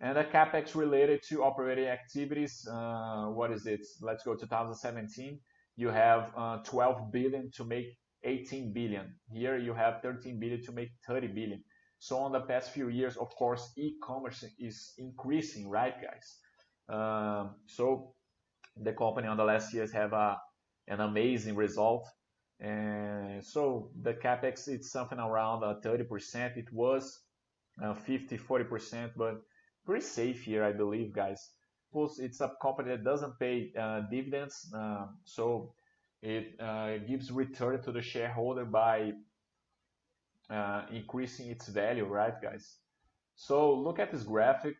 And 0.00 0.16
the 0.16 0.24
capex 0.24 0.74
related 0.74 1.22
to 1.28 1.42
operating 1.42 1.86
activities, 1.86 2.66
uh, 2.70 3.26
what 3.26 3.50
is 3.50 3.66
it? 3.66 3.80
Let's 4.00 4.22
go 4.22 4.34
2017. 4.34 5.40
You 5.76 5.88
have 5.88 6.30
uh, 6.36 6.58
12 6.58 7.10
billion 7.10 7.50
to 7.56 7.64
make 7.64 7.86
18 8.24 8.72
billion. 8.72 9.14
Here 9.32 9.58
you 9.58 9.74
have 9.74 10.02
13 10.02 10.40
billion 10.40 10.62
to 10.64 10.72
make 10.72 10.90
30 11.06 11.28
billion. 11.28 11.62
So 11.98 12.18
on 12.18 12.32
the 12.32 12.40
past 12.40 12.70
few 12.70 12.88
years, 12.88 13.16
of 13.16 13.30
course, 13.36 13.72
e-commerce 13.76 14.44
is 14.58 14.92
increasing, 14.98 15.68
right, 15.68 15.94
guys? 16.00 16.38
Um, 16.88 17.54
so 17.66 18.14
the 18.76 18.92
company 18.92 19.28
on 19.28 19.36
the 19.36 19.44
last 19.44 19.72
years 19.72 19.92
have 19.92 20.12
a, 20.12 20.38
an 20.88 21.00
amazing 21.00 21.56
result. 21.56 22.06
And 22.60 23.44
so 23.44 23.90
the 24.02 24.14
capex 24.14 24.68
it's 24.68 24.90
something 24.90 25.18
around 25.18 25.62
30%. 25.62 26.46
Uh, 26.46 26.48
it 26.56 26.72
was 26.72 27.20
uh, 27.82 27.94
50, 27.94 28.38
40%, 28.38 29.10
but 29.16 29.40
pretty 29.84 30.04
safe 30.04 30.42
here, 30.42 30.64
I 30.64 30.72
believe, 30.72 31.12
guys. 31.12 31.50
Plus, 31.92 32.18
it's 32.18 32.40
a 32.40 32.52
company 32.60 32.90
that 32.90 33.04
doesn't 33.04 33.38
pay 33.38 33.72
uh, 33.78 34.00
dividends, 34.10 34.70
uh, 34.76 35.06
so 35.24 35.74
it 36.24 36.58
uh, 36.58 36.96
gives 37.06 37.30
return 37.30 37.82
to 37.82 37.92
the 37.92 38.00
shareholder 38.00 38.64
by 38.64 39.12
uh, 40.50 40.82
increasing 40.90 41.50
its 41.50 41.68
value, 41.68 42.06
right, 42.06 42.40
guys? 42.42 42.76
So 43.36 43.74
look 43.74 43.98
at 43.98 44.10
this 44.10 44.22
graphic, 44.22 44.76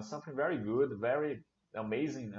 something 0.00 0.34
very 0.34 0.56
good, 0.56 0.90
very 0.98 1.44
amazing 1.74 2.32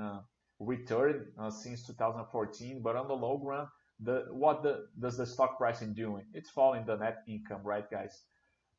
return 0.60 1.28
since 1.50 1.86
2014, 1.86 2.82
but 2.82 2.96
on 2.96 3.08
the 3.08 3.14
long 3.14 3.44
run, 3.44 3.68
the 4.00 4.26
what 4.32 4.64
the, 4.64 4.88
does 5.00 5.18
the 5.18 5.26
stock 5.26 5.58
pricing 5.58 5.94
doing? 5.94 6.24
It's 6.34 6.50
falling 6.50 6.86
the 6.86 6.96
net 6.96 7.18
income, 7.28 7.62
right, 7.64 7.90
guys? 7.92 8.24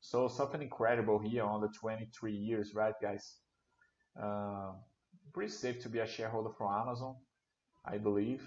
So 0.00 0.28
something 0.28 0.62
incredible 0.62 1.18
here 1.18 1.44
on 1.44 1.60
the 1.60 1.68
23 1.68 2.32
years, 2.32 2.74
right, 2.74 2.94
guys? 3.00 3.36
Uh, 4.20 4.72
pretty 5.32 5.52
safe 5.52 5.80
to 5.82 5.88
be 5.88 5.98
a 5.98 6.06
shareholder 6.06 6.50
from 6.56 6.72
Amazon, 6.72 7.16
I 7.84 7.98
believe. 7.98 8.42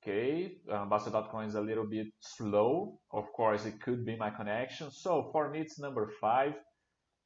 Okay, 0.00 0.58
um, 0.70 0.88
Bastter.com 0.88 1.44
is 1.44 1.54
a 1.56 1.60
little 1.60 1.86
bit 1.86 2.06
slow. 2.20 3.00
Of 3.12 3.32
course, 3.32 3.66
it 3.66 3.80
could 3.80 4.06
be 4.06 4.16
my 4.16 4.30
connection. 4.30 4.90
So 4.90 5.28
for 5.32 5.50
me, 5.50 5.60
it's 5.60 5.78
number 5.78 6.10
five. 6.20 6.54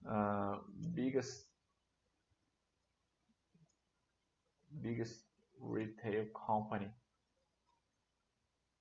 Uh, 0.08 0.56
biggest 0.94 1.44
biggest 4.82 5.20
retail 5.60 6.24
company. 6.46 6.88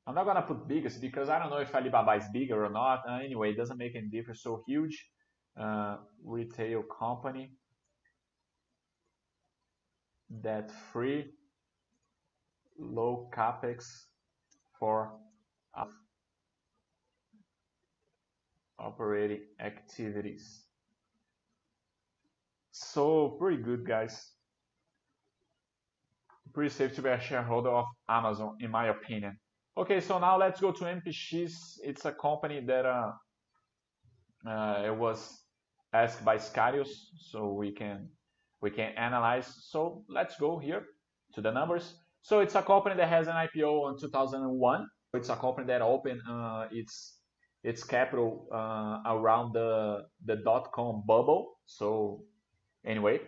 I'm 0.08 0.16
not 0.16 0.26
gonna 0.26 0.42
put 0.42 0.68
biggest 0.68 1.00
because 1.02 1.30
I 1.30 1.38
don't 1.38 1.50
know 1.50 1.58
if 1.58 1.76
Alibaba 1.76 2.14
is 2.14 2.24
bigger 2.34 2.66
or 2.66 2.70
not. 2.70 3.04
Uh, 3.08 3.20
anyway, 3.24 3.52
it 3.52 3.58
doesn't 3.58 3.78
make 3.78 3.96
any 3.96 4.08
difference. 4.08 4.42
So 4.42 4.64
huge 4.68 5.06
uh, 5.60 5.98
retail 6.24 6.84
company 6.84 7.52
that 10.42 10.72
free 10.92 11.34
low 12.78 13.30
capex 13.34 14.05
for 14.80 15.13
operating 18.80 19.41
activities. 19.59 20.65
So 22.72 23.30
pretty 23.39 23.61
good, 23.61 23.86
guys. 23.86 24.32
pretty 26.53 26.69
safe 26.69 26.93
to 26.95 27.01
be 27.01 27.09
a 27.09 27.19
shareholder 27.19 27.69
of 27.69 27.86
Amazon, 28.09 28.57
in 28.59 28.72
my 28.72 28.88
opinion. 28.88 29.38
Okay, 29.78 30.01
so 30.01 30.19
now 30.19 30.38
let's 30.38 30.59
go 30.59 30.72
to 30.72 30.84
MPX. 30.84 31.80
It's 31.84 32.03
a 32.05 32.11
company 32.11 32.59
that 32.67 32.86
uh, 32.86 33.11
uh, 34.45 34.84
it 34.86 34.95
was 34.95 35.43
asked 35.93 36.26
by 36.26 36.38
Scarius, 36.38 36.89
so 37.17 37.53
we 37.53 37.72
can 37.72 38.09
we 38.61 38.69
can 38.69 38.91
analyze. 38.97 39.47
So 39.69 40.03
let's 40.09 40.36
go 40.38 40.59
here 40.59 40.84
to 41.36 41.41
the 41.41 41.51
numbers. 41.51 41.95
So 42.22 42.39
it's 42.39 42.55
a 42.55 42.61
company 42.61 42.95
that 42.95 43.09
has 43.09 43.28
an 43.28 43.34
IPO 43.34 43.93
in 43.93 43.99
2001. 43.99 44.88
It's 45.13 45.30
a 45.30 45.36
company 45.36 45.67
that 45.67 45.82
opened 45.82 46.22
uh, 46.30 46.67
its 46.72 47.17
its 47.63 47.84
capital 47.84 48.47
uh, 48.51 49.01
around 49.05 49.53
the 49.53 50.05
the 50.26 50.38
dot 50.38 50.72
com 50.72 51.03
bubble. 51.05 51.59
So 51.65 52.24
anyway, 52.86 53.22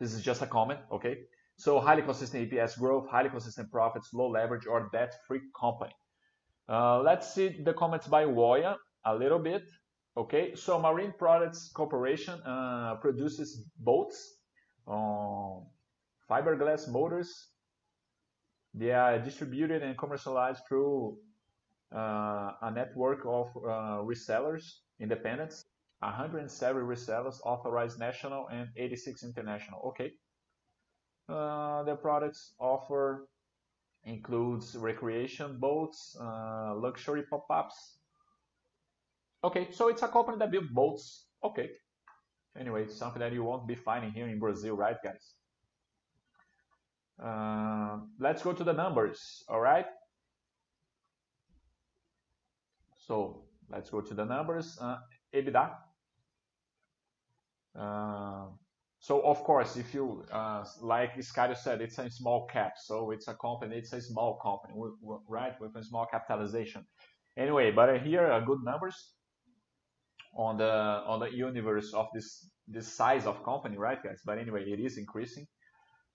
this 0.00 0.14
is 0.14 0.22
just 0.22 0.42
a 0.42 0.46
comment, 0.46 0.80
okay? 0.92 1.18
So 1.58 1.80
highly 1.80 2.02
consistent 2.02 2.50
EPS 2.50 2.78
growth, 2.78 3.08
highly 3.08 3.30
consistent 3.30 3.70
profits, 3.70 4.12
low 4.12 4.28
leverage 4.28 4.66
or 4.66 4.90
debt-free 4.92 5.40
company. 5.58 5.92
Uh, 6.68 7.00
let's 7.00 7.32
see 7.32 7.48
the 7.62 7.72
comments 7.72 8.06
by 8.06 8.24
Woya 8.24 8.76
a 9.04 9.14
little 9.14 9.38
bit. 9.38 9.62
Okay, 10.16 10.54
so 10.54 10.80
Marine 10.80 11.12
Products 11.18 11.70
Corporation 11.74 12.40
uh, 12.46 12.96
produces 13.00 13.68
boats, 13.78 14.38
uh, 14.88 15.60
fiberglass 16.30 16.88
motors. 16.88 17.48
They 18.76 18.92
are 18.92 19.18
distributed 19.18 19.82
and 19.82 19.96
commercialized 19.96 20.60
through 20.68 21.16
uh, 21.94 22.52
a 22.60 22.70
network 22.74 23.20
of 23.24 23.48
uh, 23.56 24.04
resellers, 24.04 24.80
independents, 25.00 25.64
107 26.00 26.82
resellers, 26.82 27.40
authorized 27.44 27.98
national 27.98 28.48
and 28.48 28.68
86 28.76 29.24
international. 29.24 29.80
Okay. 29.88 30.12
Uh, 31.26 31.84
their 31.84 31.96
products 31.96 32.52
offer 32.60 33.28
includes 34.04 34.76
recreation 34.76 35.58
boats, 35.58 36.14
uh, 36.20 36.74
luxury 36.76 37.22
pop-ups. 37.30 37.98
Okay, 39.42 39.68
so 39.72 39.88
it's 39.88 40.02
a 40.02 40.08
company 40.08 40.36
that 40.38 40.50
builds 40.50 40.68
boats. 40.70 41.26
Okay. 41.42 41.70
Anyway, 42.58 42.82
it's 42.82 42.96
something 42.96 43.20
that 43.20 43.32
you 43.32 43.42
won't 43.42 43.66
be 43.66 43.74
finding 43.74 44.12
here 44.12 44.28
in 44.28 44.38
Brazil, 44.38 44.76
right, 44.76 44.96
guys? 45.02 45.34
Uh, 47.22 47.98
let's 48.20 48.42
go 48.42 48.52
to 48.52 48.64
the 48.64 48.72
numbers, 48.72 49.44
all 49.48 49.60
right? 49.60 49.86
So 53.06 53.44
let's 53.70 53.90
go 53.90 54.00
to 54.00 54.14
the 54.14 54.24
numbers. 54.24 54.78
Uh, 54.80 54.96
EBITDA. 55.34 55.70
Uh, 57.78 58.46
so 58.98 59.20
of 59.20 59.42
course, 59.44 59.76
if 59.76 59.94
you, 59.94 60.24
uh, 60.32 60.64
like 60.80 61.16
Skyler 61.18 61.56
said, 61.56 61.80
it's 61.80 61.98
a 61.98 62.10
small 62.10 62.46
cap. 62.46 62.72
So 62.76 63.12
it's 63.12 63.28
a 63.28 63.34
company, 63.34 63.76
it's 63.76 63.92
a 63.92 64.00
small 64.00 64.38
company, 64.42 64.74
right? 65.28 65.58
With 65.60 65.76
a 65.76 65.84
small 65.84 66.06
capitalization. 66.10 66.84
Anyway, 67.36 67.70
but 67.70 68.00
here 68.02 68.26
are 68.26 68.40
good 68.40 68.64
numbers 68.64 69.12
on 70.36 70.56
the 70.56 70.72
on 71.06 71.20
the 71.20 71.30
universe 71.30 71.92
of 71.94 72.06
this 72.14 72.50
this 72.66 72.92
size 72.92 73.26
of 73.26 73.44
company, 73.44 73.76
right, 73.76 74.02
guys? 74.02 74.22
But 74.24 74.38
anyway, 74.38 74.64
it 74.64 74.80
is 74.80 74.98
increasing. 74.98 75.46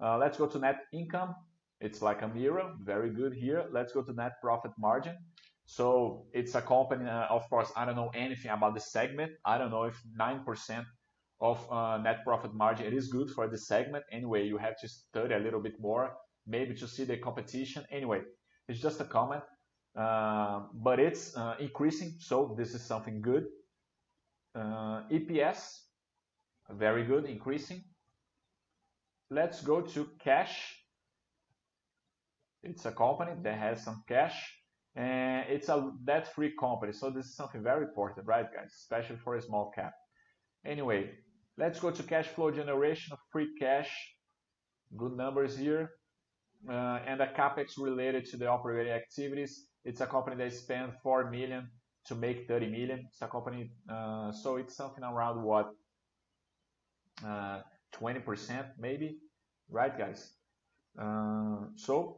Uh, 0.01 0.17
let's 0.17 0.37
go 0.37 0.47
to 0.47 0.59
net 0.59 0.79
income. 0.91 1.35
It's 1.79 2.01
like 2.01 2.21
a 2.21 2.27
mirror, 2.27 2.73
very 2.81 3.09
good 3.09 3.33
here. 3.33 3.65
Let's 3.71 3.93
go 3.93 4.01
to 4.01 4.13
net 4.13 4.33
profit 4.41 4.71
margin. 4.77 5.17
So 5.65 6.25
it's 6.33 6.55
a 6.55 6.61
company, 6.61 7.09
uh, 7.09 7.27
of 7.27 7.49
course, 7.49 7.71
I 7.75 7.85
don't 7.85 7.95
know 7.95 8.11
anything 8.13 8.51
about 8.51 8.73
the 8.73 8.81
segment. 8.81 9.31
I 9.45 9.57
don't 9.57 9.71
know 9.71 9.83
if 9.83 10.01
9% 10.19 10.85
of 11.39 11.71
uh, 11.71 11.97
net 11.97 12.23
profit 12.23 12.53
margin, 12.53 12.85
it 12.85 12.93
is 12.93 13.07
good 13.07 13.29
for 13.31 13.47
the 13.47 13.57
segment. 13.57 14.03
Anyway, 14.11 14.45
you 14.45 14.57
have 14.57 14.79
to 14.81 14.87
study 14.87 15.33
a 15.33 15.39
little 15.39 15.61
bit 15.61 15.79
more, 15.79 16.13
maybe 16.45 16.75
to 16.75 16.87
see 16.87 17.03
the 17.03 17.17
competition. 17.17 17.83
Anyway, 17.91 18.21
it's 18.67 18.79
just 18.79 19.01
a 19.01 19.05
comment, 19.05 19.43
uh, 19.97 20.61
but 20.73 20.99
it's 20.99 21.35
uh, 21.35 21.55
increasing. 21.59 22.13
So 22.19 22.53
this 22.57 22.75
is 22.75 22.83
something 22.83 23.21
good. 23.21 23.45
Uh, 24.53 25.03
EPS, 25.09 25.79
very 26.69 27.03
good, 27.05 27.25
increasing. 27.25 27.83
Let's 29.31 29.61
go 29.61 29.79
to 29.79 30.09
cash. 30.21 30.75
It's 32.63 32.85
a 32.85 32.91
company 32.91 33.31
that 33.43 33.57
has 33.57 33.81
some 33.81 34.03
cash 34.05 34.35
and 34.93 35.45
it's 35.47 35.69
a 35.69 35.89
debt-free 36.03 36.55
company. 36.59 36.91
So 36.91 37.09
this 37.09 37.27
is 37.27 37.35
something 37.37 37.63
very 37.63 37.85
important, 37.85 38.27
right, 38.27 38.45
guys? 38.53 38.73
Especially 38.75 39.15
for 39.15 39.35
a 39.35 39.41
small 39.41 39.71
cap. 39.73 39.93
Anyway, 40.65 41.11
let's 41.57 41.79
go 41.79 41.91
to 41.91 42.03
cash 42.03 42.27
flow 42.27 42.51
generation 42.51 43.13
of 43.13 43.19
free 43.31 43.47
cash. 43.57 43.89
Good 44.97 45.13
numbers 45.13 45.57
here. 45.57 45.91
Uh, 46.69 46.99
and 47.07 47.21
the 47.21 47.27
capex 47.27 47.79
related 47.79 48.25
to 48.25 48.37
the 48.37 48.47
operating 48.47 48.91
activities. 48.91 49.67
It's 49.85 50.01
a 50.01 50.07
company 50.07 50.35
that 50.43 50.53
spent 50.53 50.91
4 51.01 51.31
million 51.31 51.69
to 52.07 52.15
make 52.15 52.49
30 52.49 52.67
million. 52.67 53.05
It's 53.07 53.21
a 53.21 53.27
company, 53.27 53.71
uh, 53.89 54.33
so 54.33 54.57
it's 54.57 54.75
something 54.75 55.05
around 55.05 55.41
what? 55.41 55.69
Uh, 57.25 57.61
20% 57.99 58.65
maybe, 58.79 59.19
right, 59.69 59.97
guys? 59.97 60.33
Uh, 60.99 61.67
so 61.75 62.17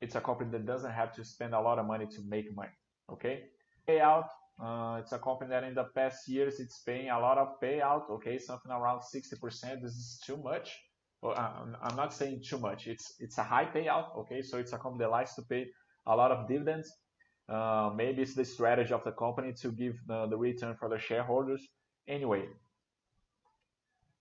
it's 0.00 0.14
a 0.14 0.20
company 0.20 0.50
that 0.50 0.66
doesn't 0.66 0.92
have 0.92 1.14
to 1.14 1.24
spend 1.24 1.54
a 1.54 1.60
lot 1.60 1.78
of 1.78 1.86
money 1.86 2.06
to 2.06 2.22
make 2.28 2.54
money. 2.54 2.72
Okay, 3.10 3.44
payout. 3.88 4.26
Uh, 4.62 4.98
it's 5.00 5.12
a 5.12 5.18
company 5.18 5.50
that 5.50 5.64
in 5.64 5.74
the 5.74 5.84
past 5.94 6.28
years 6.28 6.60
it's 6.60 6.82
paying 6.82 7.08
a 7.10 7.18
lot 7.18 7.38
of 7.38 7.60
payout. 7.62 8.10
Okay, 8.10 8.38
something 8.38 8.70
around 8.70 9.00
60%. 9.00 9.82
This 9.82 9.92
is 9.92 10.20
too 10.24 10.36
much. 10.36 10.76
Well, 11.22 11.34
I'm 11.36 11.96
not 11.96 12.14
saying 12.14 12.42
too 12.48 12.58
much. 12.58 12.86
It's 12.86 13.14
it's 13.18 13.36
a 13.36 13.42
high 13.42 13.66
payout. 13.66 14.16
Okay, 14.20 14.40
so 14.40 14.56
it's 14.58 14.72
a 14.72 14.78
company 14.78 15.04
that 15.04 15.10
likes 15.10 15.34
to 15.34 15.42
pay 15.42 15.66
a 16.06 16.16
lot 16.16 16.30
of 16.30 16.48
dividends. 16.48 16.90
Uh, 17.46 17.90
maybe 17.94 18.22
it's 18.22 18.34
the 18.34 18.44
strategy 18.44 18.92
of 18.92 19.04
the 19.04 19.12
company 19.12 19.52
to 19.60 19.72
give 19.72 19.98
the, 20.06 20.26
the 20.28 20.36
return 20.36 20.76
for 20.78 20.88
the 20.88 20.98
shareholders. 20.98 21.66
Anyway, 22.08 22.44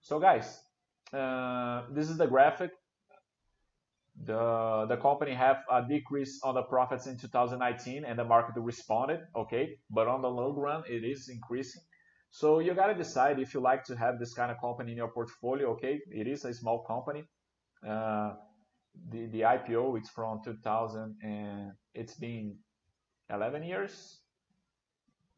so 0.01 0.19
guys, 0.19 0.59
uh, 1.13 1.83
this 1.91 2.09
is 2.09 2.17
the 2.17 2.27
graphic. 2.27 2.71
The 4.25 4.85
the 4.89 4.97
company 4.97 5.33
have 5.33 5.57
a 5.71 5.81
decrease 5.81 6.41
on 6.43 6.55
the 6.55 6.63
profits 6.63 7.07
in 7.07 7.17
2019 7.17 8.03
and 8.03 8.19
the 8.19 8.25
market 8.25 8.59
responded 8.61 9.21
okay? 9.35 9.79
But 9.89 10.07
on 10.07 10.21
the 10.21 10.29
long 10.29 10.55
run 10.55 10.83
it 10.89 11.03
is 11.05 11.29
increasing. 11.29 11.81
So 12.31 12.59
you 12.59 12.73
got 12.73 12.87
to 12.87 12.93
decide 12.93 13.39
if 13.39 13.53
you 13.53 13.61
like 13.61 13.85
to 13.85 13.95
have 13.95 14.19
this 14.19 14.33
kind 14.33 14.51
of 14.51 14.59
company 14.59 14.91
in 14.91 14.97
your 14.97 15.07
portfolio 15.07 15.71
okay? 15.71 16.01
It 16.11 16.27
is 16.27 16.43
a 16.43 16.53
small 16.53 16.83
company. 16.83 17.23
Uh, 17.87 18.33
the 19.09 19.27
the 19.27 19.41
IPO 19.41 19.97
it's 19.97 20.09
from 20.09 20.41
2000 20.43 21.15
and 21.23 21.71
it's 21.93 22.15
been 22.15 22.57
11 23.29 23.63
years. 23.63 24.19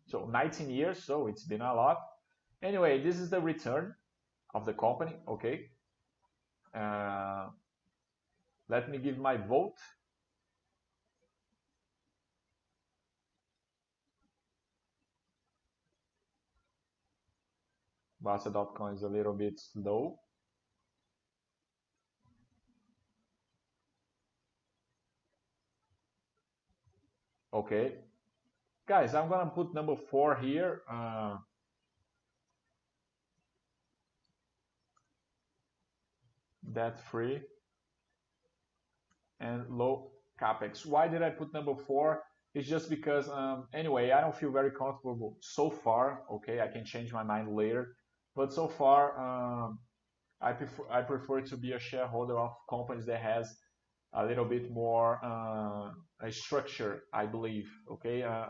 So 0.08 0.26
19 0.26 0.72
years 0.72 1.04
so 1.04 1.28
it's 1.28 1.44
been 1.44 1.62
a 1.62 1.74
lot. 1.74 1.98
Anyway 2.64 3.04
this 3.04 3.20
is 3.20 3.30
the 3.30 3.40
return 3.40 3.94
of 4.54 4.66
the 4.66 4.74
company 4.74 5.16
okay 5.28 5.70
uh, 6.74 7.48
let 8.70 8.90
me 8.90 8.98
give 8.98 9.18
my 9.18 9.36
vote. 9.36 9.76
Bastter.com 18.24 18.94
is 18.94 19.02
a 19.02 19.10
little 19.10 19.34
bit 19.34 19.60
slow. 19.60 20.20
Okay. 27.54 27.96
Guys, 28.88 29.14
I'm 29.16 29.28
going 29.28 29.44
to 29.44 29.52
put 29.52 29.74
number 29.74 29.96
four 30.10 30.36
here. 30.36 30.84
Uh, 30.90 31.38
debt 36.74 37.00
free 37.00 37.42
and 39.40 39.68
low 39.70 40.12
capex. 40.40 40.86
Why 40.86 41.08
did 41.08 41.22
I 41.22 41.30
put 41.30 41.54
number 41.54 41.76
four? 41.76 42.24
It's 42.54 42.68
just 42.68 42.90
because, 42.90 43.30
um, 43.30 43.68
anyway, 43.74 44.12
I 44.12 44.20
don't 44.22 44.36
feel 44.36 44.52
very 44.52 44.72
comfortable 44.72 45.38
so 45.42 45.70
far. 45.70 46.24
Okay, 46.32 46.60
I 46.60 46.68
can 46.68 46.84
change 46.84 47.14
my 47.14 47.24
mind 47.24 47.56
later, 47.56 47.96
but 48.36 48.52
so 48.52 48.68
far, 48.68 49.18
um, 49.18 49.80
I 50.42 50.52
prefer 50.54 50.84
I 50.90 51.02
prefer 51.02 51.42
to 51.42 51.58
be 51.58 51.74
a 51.74 51.80
shareholder 51.80 52.38
of 52.38 52.52
companies 52.70 53.06
that 53.06 53.22
has 53.22 53.56
a 54.14 54.26
little 54.26 54.44
bit 54.46 54.72
more 54.72 55.20
uh, 55.24 55.92
a 56.28 56.32
structure. 56.32 57.04
I 57.14 57.26
believe. 57.26 57.70
Okay, 57.90 58.24
uh, 58.24 58.46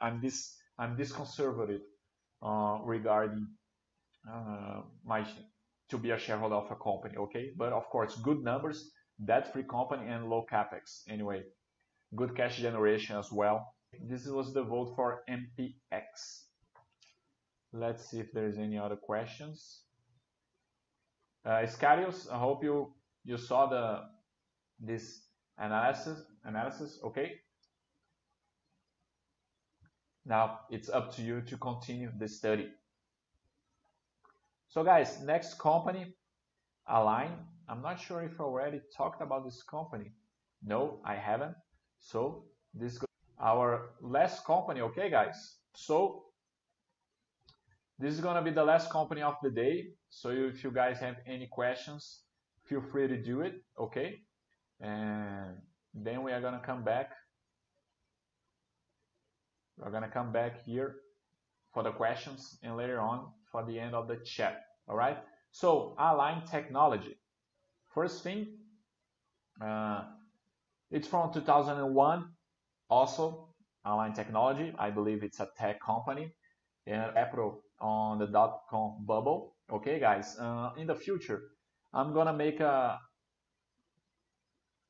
I'm 0.00 0.20
this 0.20 1.12
conservative 1.12 1.82
uh, 2.42 2.78
regarding 2.84 3.46
my 5.04 5.24
to 5.90 5.98
be 5.98 6.10
a 6.10 6.18
shareholder 6.18 6.56
of 6.56 6.70
a 6.70 6.76
company. 6.76 7.16
Okay, 7.16 7.50
but 7.56 7.72
of 7.72 7.88
course, 7.90 8.16
good 8.16 8.42
numbers 8.42 8.90
debt-free 9.24 9.64
company 9.64 10.06
and 10.08 10.28
low 10.28 10.44
capex. 10.50 11.02
Anyway, 11.08 11.42
good 12.16 12.36
cash 12.36 12.58
generation 12.58 13.16
as 13.16 13.30
well. 13.30 13.74
This 14.08 14.26
was 14.26 14.52
the 14.54 14.62
vote 14.62 14.94
for 14.96 15.22
MPX. 15.28 16.44
Let's 17.72 18.10
see 18.10 18.20
if 18.20 18.32
there's 18.32 18.58
any 18.58 18.78
other 18.78 18.96
questions. 18.96 19.82
Uh, 21.44 21.66
Scarius, 21.66 22.28
I 22.30 22.38
hope 22.38 22.62
you 22.62 22.92
you 23.24 23.36
saw 23.36 23.66
the 23.66 24.02
this 24.78 25.22
analysis, 25.58 26.22
analysis, 26.44 26.98
okay? 27.04 27.32
Now 30.24 30.60
it's 30.70 30.88
up 30.88 31.14
to 31.16 31.22
you 31.22 31.42
to 31.42 31.56
continue 31.56 32.10
the 32.18 32.28
study. 32.28 32.68
So 34.70 34.84
guys, 34.84 35.20
next 35.20 35.58
company, 35.58 36.14
Align. 36.88 37.32
I'm 37.68 37.82
not 37.82 37.98
sure 37.98 38.22
if 38.22 38.40
I 38.40 38.44
already 38.44 38.80
talked 38.96 39.20
about 39.20 39.44
this 39.44 39.64
company. 39.64 40.12
No, 40.62 41.00
I 41.04 41.16
haven't. 41.16 41.56
So 41.98 42.44
this 42.72 42.92
is 42.92 43.04
our 43.40 43.90
last 44.00 44.44
company, 44.44 44.80
okay 44.82 45.10
guys? 45.10 45.56
So 45.74 46.26
this 47.98 48.14
is 48.14 48.20
gonna 48.20 48.42
be 48.42 48.52
the 48.52 48.62
last 48.62 48.90
company 48.90 49.22
of 49.22 49.34
the 49.42 49.50
day. 49.50 49.88
So 50.08 50.30
if 50.30 50.62
you 50.62 50.70
guys 50.70 51.00
have 51.00 51.16
any 51.26 51.48
questions, 51.48 52.20
feel 52.64 52.80
free 52.80 53.08
to 53.08 53.20
do 53.20 53.40
it, 53.40 53.54
okay? 53.76 54.20
And 54.78 55.56
then 55.94 56.22
we 56.22 56.30
are 56.30 56.40
gonna 56.40 56.62
come 56.64 56.84
back. 56.84 57.10
We're 59.78 59.90
gonna 59.90 60.10
come 60.10 60.30
back 60.30 60.62
here 60.62 60.98
for 61.74 61.82
the 61.82 61.90
questions 61.90 62.56
and 62.62 62.76
later 62.76 63.00
on 63.00 63.32
for 63.50 63.64
the 63.64 63.78
end 63.78 63.94
of 63.94 64.08
the 64.08 64.16
chat, 64.24 64.62
all 64.88 64.96
right? 64.96 65.18
So 65.52 65.94
Align 65.98 66.42
Technology. 66.46 67.18
First 67.94 68.22
thing, 68.22 68.46
uh, 69.60 70.04
it's 70.90 71.08
from 71.08 71.32
2001. 71.32 72.24
Also, 72.88 73.48
Align 73.84 74.12
Technology. 74.12 74.74
I 74.78 74.90
believe 74.90 75.22
it's 75.22 75.40
a 75.40 75.48
tech 75.58 75.80
company 75.80 76.32
and 76.86 77.12
April 77.16 77.62
on 77.80 78.18
the 78.18 78.26
dot-com 78.26 79.04
bubble. 79.06 79.56
Okay, 79.72 79.98
guys. 80.00 80.36
Uh, 80.38 80.70
in 80.76 80.86
the 80.86 80.94
future, 80.94 81.42
I'm 81.92 82.12
gonna 82.14 82.32
make 82.32 82.60
a. 82.60 82.98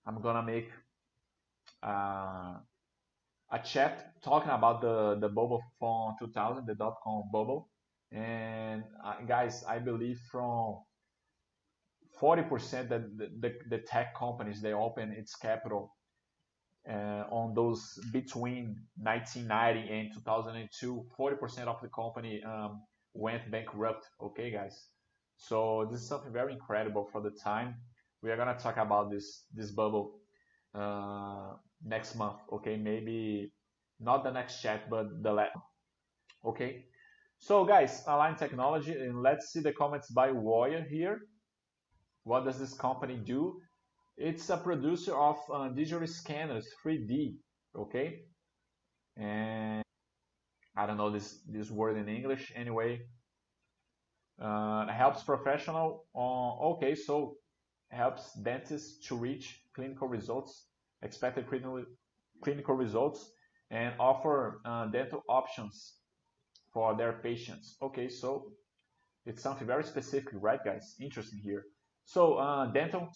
I'm 0.07 0.21
gonna 0.21 0.43
make 0.43 0.71
uh, 1.83 2.57
a 3.53 3.59
chat 3.65 4.13
talking 4.23 4.51
about 4.51 4.81
the 4.81 5.17
the 5.21 5.29
bubble 5.29 5.63
from 5.79 6.15
2000, 6.19 6.67
the 6.67 6.75
dot-com 6.75 7.25
bubble, 7.33 7.70
and 8.13 8.85
uh, 9.05 9.15
guys, 9.27 9.65
I 9.69 9.79
believe 9.79 10.19
from 10.31 10.79
40% 12.21 12.89
that 12.89 13.17
the, 13.17 13.31
the, 13.41 13.55
the, 13.69 13.79
tech 13.79 14.17
companies 14.17 14.61
they 14.61 14.73
open 14.73 15.13
its 15.13 15.37
capital 15.37 15.95
uh, 16.89 17.25
on 17.31 17.55
those 17.55 17.99
between 18.13 18.77
1990 18.97 19.93
and 19.93 20.13
2002 20.13 21.07
40% 21.19 21.59
of 21.67 21.81
the 21.81 21.89
company 21.89 22.43
um, 22.43 22.83
went 23.15 23.49
bankrupt. 23.51 24.05
Okay 24.21 24.51
guys? 24.51 24.87
So 25.37 25.89
this 25.91 26.01
is 26.01 26.09
something 26.09 26.33
very 26.33 26.53
incredible 26.53 27.09
for 27.13 27.23
the 27.23 27.31
time. 27.31 27.77
We 28.23 28.31
are 28.31 28.37
going 28.37 28.55
to 28.55 28.63
talk 28.63 28.77
about 28.77 29.11
this 29.11 29.45
this 29.55 29.71
bubble 29.71 30.19
uh, 30.75 31.55
next 31.85 32.17
month. 32.17 32.41
Okay 32.53 32.77
maybe 32.77 33.53
not 34.01 34.25
the 34.25 34.33
next 34.33 34.61
chat 34.61 34.91
but 34.91 35.23
the 35.23 35.33
last 35.33 35.53
okay 36.45 36.87
so 37.41 37.64
guys 37.64 38.03
align 38.07 38.36
technology 38.36 38.93
and 38.93 39.22
let's 39.22 39.51
see 39.51 39.61
the 39.61 39.72
comments 39.72 40.11
by 40.11 40.28
Woya 40.28 40.86
here. 40.86 41.22
What 42.24 42.45
does 42.45 42.59
this 42.59 42.74
company 42.74 43.16
do? 43.16 43.61
It's 44.18 44.51
a 44.51 44.59
producer 44.59 45.16
of 45.16 45.38
uh, 45.53 45.68
digital 45.68 46.07
scanners 46.07 46.68
3d 46.84 47.36
okay? 47.76 48.20
And 49.16 49.82
i 50.76 50.86
don't 50.86 50.99
know 50.99 51.11
this 51.11 51.41
this 51.49 51.70
word 51.70 51.97
in 51.97 52.09
english 52.09 52.53
anyway. 52.55 53.01
Uh, 54.41 54.86
helps 54.86 55.22
professional 55.22 56.05
on 56.14 56.74
okay 56.74 56.95
so 56.95 57.36
helps 57.91 58.32
dentists 58.34 59.07
to 59.09 59.16
reach 59.16 59.61
clinical 59.74 60.09
results 60.09 60.66
expected 61.03 61.49
clinical 61.49 61.84
clinical 62.45 62.74
results 62.74 63.32
and 63.70 63.95
offer 63.99 64.61
uh, 64.64 64.86
dental 64.86 65.22
options 65.28 66.00
for 66.73 66.95
their 66.95 67.12
patients 67.12 67.77
okay 67.83 68.09
so 68.09 68.53
it's 69.27 69.43
something 69.43 69.66
very 69.66 69.85
specific 69.85 70.33
right 70.35 70.64
guys 70.64 70.95
interesting 71.01 71.39
here 71.43 71.64
so 72.05 72.35
uh, 72.35 72.66
dental 72.66 73.11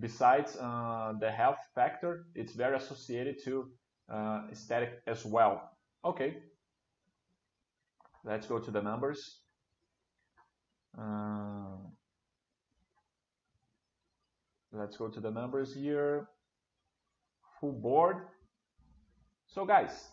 besides 0.00 0.56
uh, 0.56 1.12
the 1.20 1.30
health 1.30 1.58
factor, 1.74 2.26
it's 2.34 2.54
very 2.54 2.76
associated 2.76 3.42
to 3.44 3.68
uh, 4.12 4.42
aesthetic 4.50 5.02
as 5.06 5.24
well. 5.24 5.70
Okay, 6.04 6.36
let's 8.24 8.46
go 8.46 8.58
to 8.58 8.70
the 8.70 8.80
numbers. 8.80 9.40
Uh, 10.98 11.76
let's 14.72 14.96
go 14.96 15.08
to 15.08 15.20
the 15.20 15.30
numbers 15.30 15.74
here. 15.74 16.28
Full 17.60 17.72
board. 17.72 18.16
So 19.46 19.66
guys, 19.66 20.08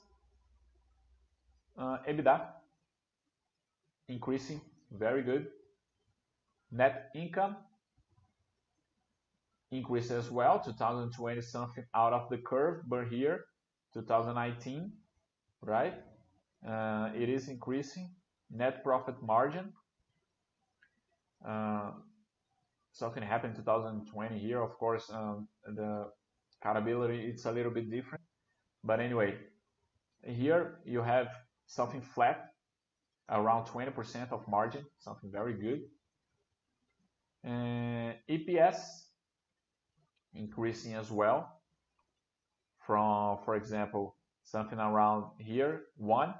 EBITDA 1.78 2.41
increasing, 4.09 4.61
very 4.91 5.21
good. 5.21 5.47
Net 6.71 7.09
income 7.15 7.55
increase 9.71 10.11
as 10.11 10.32
well 10.32 10.59
2020 10.59 11.41
something 11.41 11.84
out 11.93 12.13
of 12.13 12.30
the 12.30 12.38
curve 12.38 12.84
but 12.88 13.07
here 13.07 13.45
2019 13.93 14.91
right? 15.61 15.95
Uh, 16.67 17.09
it 17.15 17.30
is 17.30 17.49
increasing. 17.49 18.09
Net 18.49 18.84
profit 18.84 19.15
margin 19.21 19.73
uh, 21.47 21.91
something 22.93 23.21
happened 23.21 23.55
2020 23.55 24.39
here 24.39 24.61
of 24.61 24.78
course 24.78 25.09
um, 25.13 25.47
the 25.65 26.07
accountability 26.61 27.19
it's 27.25 27.45
a 27.45 27.51
little 27.51 27.71
bit 27.71 27.91
different. 27.91 28.23
But 28.84 28.99
anyway 28.99 29.36
here 30.23 30.80
you 30.86 31.01
have 31.01 31.28
something 31.68 32.01
flat 32.01 32.49
around 33.30 33.65
20% 33.65 34.32
of 34.32 34.47
margin 34.47 34.84
something 34.99 35.30
very 35.32 35.53
good 35.53 35.82
and 37.43 38.15
EPS 38.30 38.78
increasing 40.34 40.95
as 40.95 41.11
well 41.11 41.57
from, 42.86 43.38
for 43.43 43.55
example, 43.55 44.15
something 44.43 44.80
around 44.80 45.26
here, 45.39 45.82
1 45.97 46.34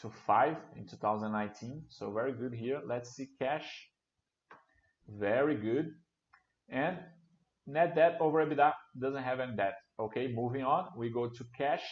to 0.00 0.08
5 0.08 0.56
in 0.76 0.86
2019. 0.86 1.82
So 1.88 2.12
very 2.12 2.32
good 2.32 2.54
here. 2.54 2.80
Let's 2.86 3.10
see 3.10 3.28
cash. 3.38 3.66
Very 5.08 5.56
good. 5.56 5.90
And 6.68 6.98
net 7.66 7.96
debt 7.96 8.16
over 8.20 8.46
EBITDA 8.46 8.72
doesn't 8.98 9.22
have 9.22 9.40
any 9.40 9.56
debt. 9.56 9.74
Okay, 9.98 10.32
moving 10.32 10.62
on. 10.62 10.86
We 10.96 11.10
go 11.10 11.28
to 11.28 11.44
cash, 11.58 11.82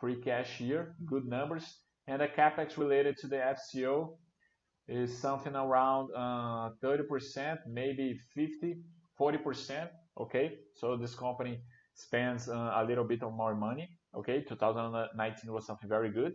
free 0.00 0.16
cash 0.16 0.56
here, 0.56 0.96
good 1.06 1.26
numbers. 1.26 1.64
And 2.06 2.20
the 2.20 2.28
capex 2.28 2.76
related 2.76 3.16
to 3.18 3.28
the 3.28 3.36
FCO 3.36 4.16
is 4.88 5.16
something 5.16 5.54
around 5.54 6.10
uh, 6.16 6.70
30%, 6.82 7.58
maybe 7.68 8.18
50, 8.34 8.78
40% 9.20 9.88
okay? 10.18 10.54
So 10.74 10.96
this 10.96 11.14
company 11.14 11.60
spends 11.94 12.48
uh, 12.48 12.72
a 12.74 12.84
little 12.84 13.04
bit 13.04 13.22
of 13.22 13.32
more 13.32 13.54
money 13.54 13.88
okay? 14.16 14.42
2019 14.48 15.52
was 15.52 15.66
something 15.66 15.88
very 15.88 16.10
good. 16.10 16.32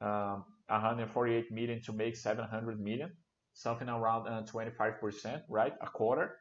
Um, 0.00 0.44
148 0.68 1.50
million 1.50 1.80
to 1.82 1.92
make 1.92 2.16
700 2.16 2.80
million 2.80 3.10
something 3.54 3.88
around 3.88 4.28
uh, 4.28 4.42
25% 4.42 5.40
right? 5.48 5.72
A 5.80 5.86
quarter. 5.86 6.36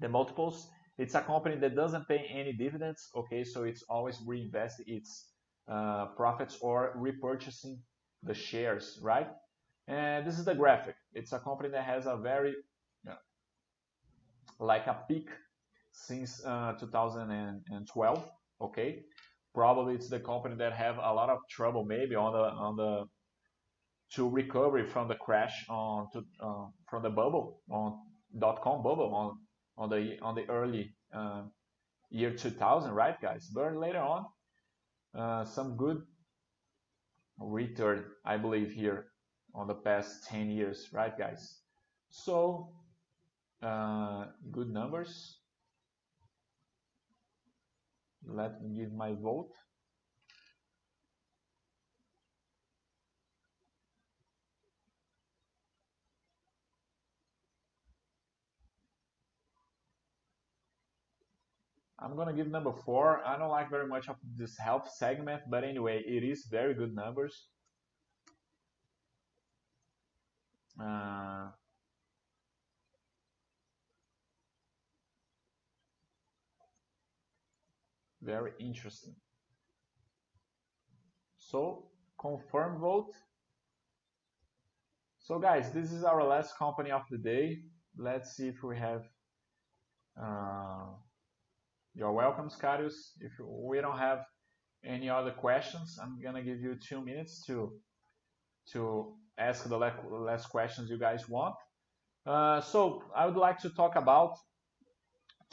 The 0.00 0.08
multiples 0.08 0.68
it's 0.98 1.14
a 1.14 1.20
company 1.20 1.56
that 1.56 1.74
doesn't 1.74 2.06
pay 2.08 2.26
any 2.30 2.52
dividends 2.52 3.10
okay? 3.16 3.44
So 3.44 3.64
it's 3.64 3.82
always 3.88 4.20
reinvest 4.26 4.82
its 4.86 5.30
uh, 5.68 6.06
profits 6.16 6.58
or 6.60 6.94
repurchasing 6.96 7.78
the 8.22 8.34
shares 8.34 8.98
right? 9.02 9.28
And 9.86 10.26
this 10.26 10.38
is 10.38 10.44
the 10.44 10.54
graphic. 10.54 10.96
It's 11.12 11.32
a 11.32 11.38
company 11.38 11.68
that 11.70 11.84
has 11.84 12.06
a 12.06 12.16
very 12.16 12.54
like 14.60 14.86
a 14.86 14.98
peak 15.08 15.28
since 15.92 16.44
uh, 16.44 16.74
2012. 16.78 18.30
Okay, 18.60 19.02
probably 19.54 19.94
it's 19.94 20.08
the 20.08 20.20
company 20.20 20.54
that 20.56 20.72
have 20.72 20.96
a 20.98 21.12
lot 21.12 21.28
of 21.28 21.38
trouble 21.50 21.84
maybe 21.84 22.14
on 22.14 22.32
the 22.32 22.38
on 22.38 22.76
the 22.76 23.04
to 24.14 24.28
recovery 24.28 24.86
from 24.86 25.08
the 25.08 25.14
crash 25.16 25.64
on 25.68 26.08
to, 26.12 26.18
uh, 26.40 26.66
from 26.88 27.02
the 27.02 27.10
bubble 27.10 27.60
on 27.70 27.98
dot 28.38 28.62
com 28.62 28.82
bubble 28.82 29.12
on 29.14 29.38
on 29.76 29.90
the 29.90 30.18
on 30.22 30.34
the 30.34 30.48
early 30.48 30.94
uh, 31.14 31.42
year 32.10 32.34
2000, 32.34 32.92
right, 32.92 33.20
guys? 33.20 33.48
But 33.52 33.76
later 33.76 34.00
on, 34.00 34.26
uh, 35.14 35.44
some 35.44 35.76
good 35.76 36.02
return, 37.38 38.04
I 38.24 38.36
believe, 38.36 38.72
here 38.72 39.06
on 39.54 39.66
the 39.66 39.74
past 39.74 40.26
10 40.28 40.50
years, 40.50 40.88
right, 40.92 41.16
guys? 41.16 41.60
So 42.10 42.70
uh, 43.62 44.26
good 44.52 44.70
numbers. 44.70 45.38
Let 48.26 48.62
me 48.62 48.76
give 48.76 48.92
my 48.92 49.12
vote. 49.14 49.50
I'm 62.04 62.16
gonna 62.16 62.34
give 62.34 62.48
number 62.48 62.72
four. 62.72 63.22
I 63.26 63.38
don't 63.38 63.48
like 63.48 63.70
very 63.70 63.86
much 63.86 64.08
of 64.10 64.16
this 64.36 64.58
health 64.58 64.90
segment, 64.94 65.42
but 65.48 65.64
anyway, 65.64 66.02
it 66.06 66.22
is 66.22 66.44
very 66.50 66.74
good 66.74 66.94
numbers. 66.94 67.48
Uh, 70.78 71.48
very 78.20 78.52
interesting. 78.60 79.14
So 81.38 81.86
confirm 82.20 82.80
vote. 82.80 83.12
So 85.20 85.38
guys, 85.38 85.72
this 85.72 85.90
is 85.90 86.04
our 86.04 86.22
last 86.22 86.58
company 86.58 86.90
of 86.90 87.02
the 87.10 87.16
day. 87.16 87.60
Let's 87.96 88.36
see 88.36 88.48
if 88.48 88.62
we 88.62 88.76
have. 88.76 89.04
Uh, 90.20 90.88
you're 91.94 92.12
welcome, 92.12 92.50
Scarius. 92.50 93.12
If 93.20 93.32
we 93.40 93.80
don't 93.80 93.98
have 93.98 94.24
any 94.84 95.08
other 95.08 95.30
questions, 95.30 95.98
I'm 96.02 96.20
gonna 96.20 96.42
give 96.42 96.60
you 96.60 96.76
two 96.76 97.00
minutes 97.04 97.44
to 97.46 97.72
to 98.72 99.14
ask 99.38 99.68
the 99.68 99.76
last 99.78 100.46
questions 100.48 100.90
you 100.90 100.98
guys 100.98 101.28
want. 101.28 101.54
Uh, 102.26 102.60
so 102.60 103.02
I 103.14 103.26
would 103.26 103.36
like 103.36 103.58
to 103.60 103.70
talk 103.70 103.96
about 103.96 104.36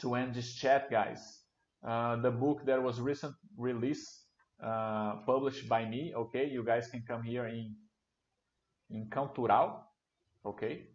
to 0.00 0.14
end 0.14 0.34
this 0.34 0.54
chat, 0.54 0.90
guys. 0.90 1.40
Uh, 1.86 2.16
the 2.16 2.30
book 2.30 2.64
that 2.66 2.82
was 2.82 3.00
recent 3.00 3.34
released, 3.56 4.26
uh, 4.62 5.16
published 5.26 5.68
by 5.68 5.84
me. 5.84 6.12
Okay, 6.14 6.46
you 6.48 6.64
guys 6.64 6.88
can 6.88 7.02
come 7.06 7.22
here 7.22 7.46
in 7.46 7.76
in 8.90 9.08
Cultural. 9.10 9.84
Okay. 10.44 10.91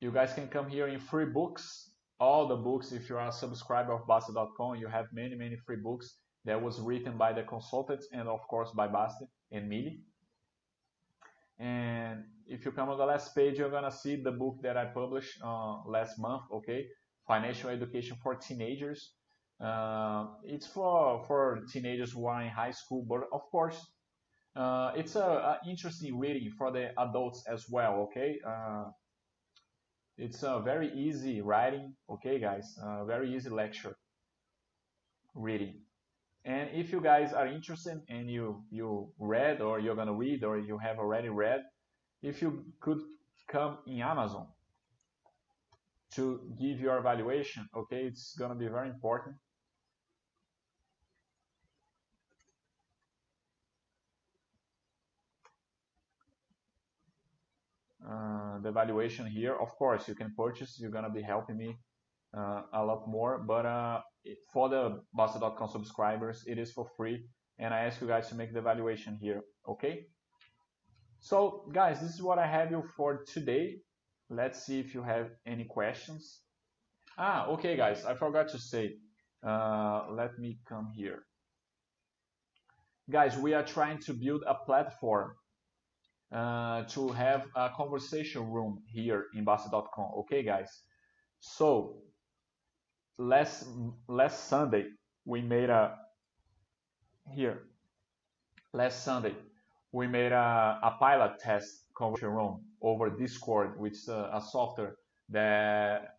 You 0.00 0.12
guys 0.12 0.32
can 0.32 0.46
come 0.46 0.68
here 0.68 0.86
in 0.86 1.00
free 1.00 1.26
books. 1.26 1.90
All 2.20 2.46
the 2.46 2.56
books, 2.56 2.92
if 2.92 3.08
you 3.08 3.16
are 3.16 3.28
a 3.28 3.32
subscriber 3.32 3.92
of 3.92 4.06
Bastter.com, 4.06 4.76
you 4.76 4.86
have 4.86 5.06
many, 5.12 5.34
many 5.34 5.56
free 5.56 5.76
books 5.76 6.16
that 6.44 6.60
was 6.60 6.80
written 6.80 7.16
by 7.16 7.32
the 7.32 7.42
consultants 7.42 8.08
and 8.12 8.28
of 8.28 8.40
course 8.48 8.70
by 8.76 8.86
Bastter 8.86 9.28
and 9.50 9.70
Mili. 9.70 10.00
And 11.58 12.24
if 12.46 12.64
you 12.64 12.70
come 12.70 12.88
on 12.88 12.98
the 12.98 13.04
last 13.04 13.34
page, 13.34 13.58
you're 13.58 13.70
gonna 13.70 13.90
see 13.90 14.16
the 14.16 14.30
book 14.30 14.58
that 14.62 14.76
I 14.76 14.86
published 14.86 15.40
uh, 15.44 15.82
last 15.86 16.18
month. 16.18 16.42
Okay, 16.52 16.86
financial 17.26 17.70
education 17.70 18.16
for 18.22 18.36
teenagers. 18.36 19.14
Uh, 19.60 20.26
it's 20.44 20.66
for 20.66 21.24
for 21.26 21.60
teenagers 21.72 22.12
who 22.12 22.26
are 22.26 22.42
in 22.42 22.48
high 22.48 22.70
school, 22.70 23.04
but 23.08 23.22
of 23.32 23.42
course, 23.50 23.84
uh, 24.54 24.92
it's 24.94 25.16
a, 25.16 25.20
a, 25.20 25.58
interesting 25.68 26.16
reading 26.16 26.52
for 26.56 26.70
the 26.70 26.92
adults 27.00 27.44
as 27.52 27.66
well. 27.68 28.06
Okay, 28.06 28.38
uh, 28.46 28.84
it's 30.18 30.42
a 30.42 30.60
very 30.64 30.92
easy 30.92 31.40
writing. 31.40 31.94
Okay, 32.10 32.40
guys, 32.40 32.76
very 33.06 33.34
easy 33.34 33.50
lecture 33.50 33.96
reading. 35.34 35.80
And 36.44 36.70
if 36.72 36.92
you 36.92 37.00
guys 37.00 37.32
are 37.32 37.46
interested 37.46 38.00
and 38.08 38.30
you 38.30 38.64
you 38.70 39.12
read 39.18 39.60
or 39.60 39.78
you're 39.78 39.96
gonna 39.96 40.14
read 40.14 40.44
or 40.44 40.58
you 40.58 40.78
have 40.78 40.98
already 40.98 41.28
read, 41.28 41.62
if 42.22 42.42
you 42.42 42.64
could 42.80 43.00
come 43.48 43.78
in 43.86 44.00
Amazon 44.00 44.46
to 46.14 46.40
give 46.58 46.80
your 46.80 46.98
evaluation, 46.98 47.68
okay, 47.76 48.02
it's 48.04 48.34
gonna 48.38 48.54
be 48.54 48.66
very 48.66 48.88
important. 48.88 49.36
Uh, 58.10 58.58
the 58.62 58.70
evaluation 58.70 59.26
here, 59.26 59.54
of 59.54 59.68
course, 59.76 60.08
you 60.08 60.14
can 60.14 60.32
purchase. 60.36 60.78
You're 60.80 60.90
gonna 60.90 61.10
be 61.10 61.22
helping 61.22 61.58
me 61.58 61.76
uh, 62.36 62.62
a 62.72 62.82
lot 62.84 63.06
more, 63.06 63.38
but 63.38 63.66
uh, 63.66 64.00
for 64.52 64.68
the 64.68 65.00
Bastter.com 65.16 65.68
subscribers, 65.68 66.44
it 66.46 66.58
is 66.58 66.72
for 66.72 66.86
free, 66.96 67.26
and 67.58 67.74
I 67.74 67.80
ask 67.80 68.00
you 68.00 68.06
guys 68.06 68.28
to 68.28 68.34
make 68.34 68.52
the 68.52 68.60
evaluation 68.60 69.18
here, 69.20 69.42
okay? 69.68 70.06
So, 71.20 71.68
guys, 71.72 72.00
this 72.00 72.14
is 72.14 72.22
what 72.22 72.38
I 72.38 72.46
have 72.46 72.70
you 72.70 72.82
for 72.96 73.24
today. 73.24 73.80
Let's 74.30 74.64
see 74.64 74.78
if 74.78 74.94
you 74.94 75.02
have 75.02 75.30
any 75.46 75.64
questions. 75.64 76.40
Ah, 77.18 77.46
okay, 77.48 77.76
guys, 77.76 78.04
I 78.04 78.14
forgot 78.14 78.48
to 78.50 78.58
say. 78.58 78.94
Uh, 79.46 80.06
let 80.10 80.38
me 80.38 80.58
come 80.68 80.92
here. 80.94 81.24
Guys, 83.10 83.36
we 83.36 83.54
are 83.54 83.64
trying 83.64 83.98
to 84.00 84.12
build 84.12 84.42
a 84.46 84.54
platform 84.54 85.32
uh, 86.32 86.82
to 86.84 87.08
have 87.08 87.46
a 87.56 87.70
conversation 87.70 88.50
room 88.50 88.82
here 88.86 89.26
in 89.34 89.44
Bastter.com. 89.44 90.12
Okay, 90.20 90.42
guys. 90.42 90.82
So 91.40 92.02
last 93.18 93.66
last 94.08 94.48
Sunday 94.48 94.86
we 95.24 95.42
made 95.42 95.70
a 95.70 95.96
here 97.34 97.62
last 98.72 99.04
Sunday 99.04 99.34
we 99.92 100.06
made 100.06 100.32
a, 100.32 100.78
a 100.82 100.96
pilot 101.00 101.38
test 101.38 101.84
conversation 101.96 102.28
room 102.28 102.60
over 102.82 103.10
Discord, 103.10 103.78
which 103.78 103.94
is 103.94 104.08
a, 104.08 104.30
a 104.34 104.40
software 104.40 104.96
that 105.30 106.14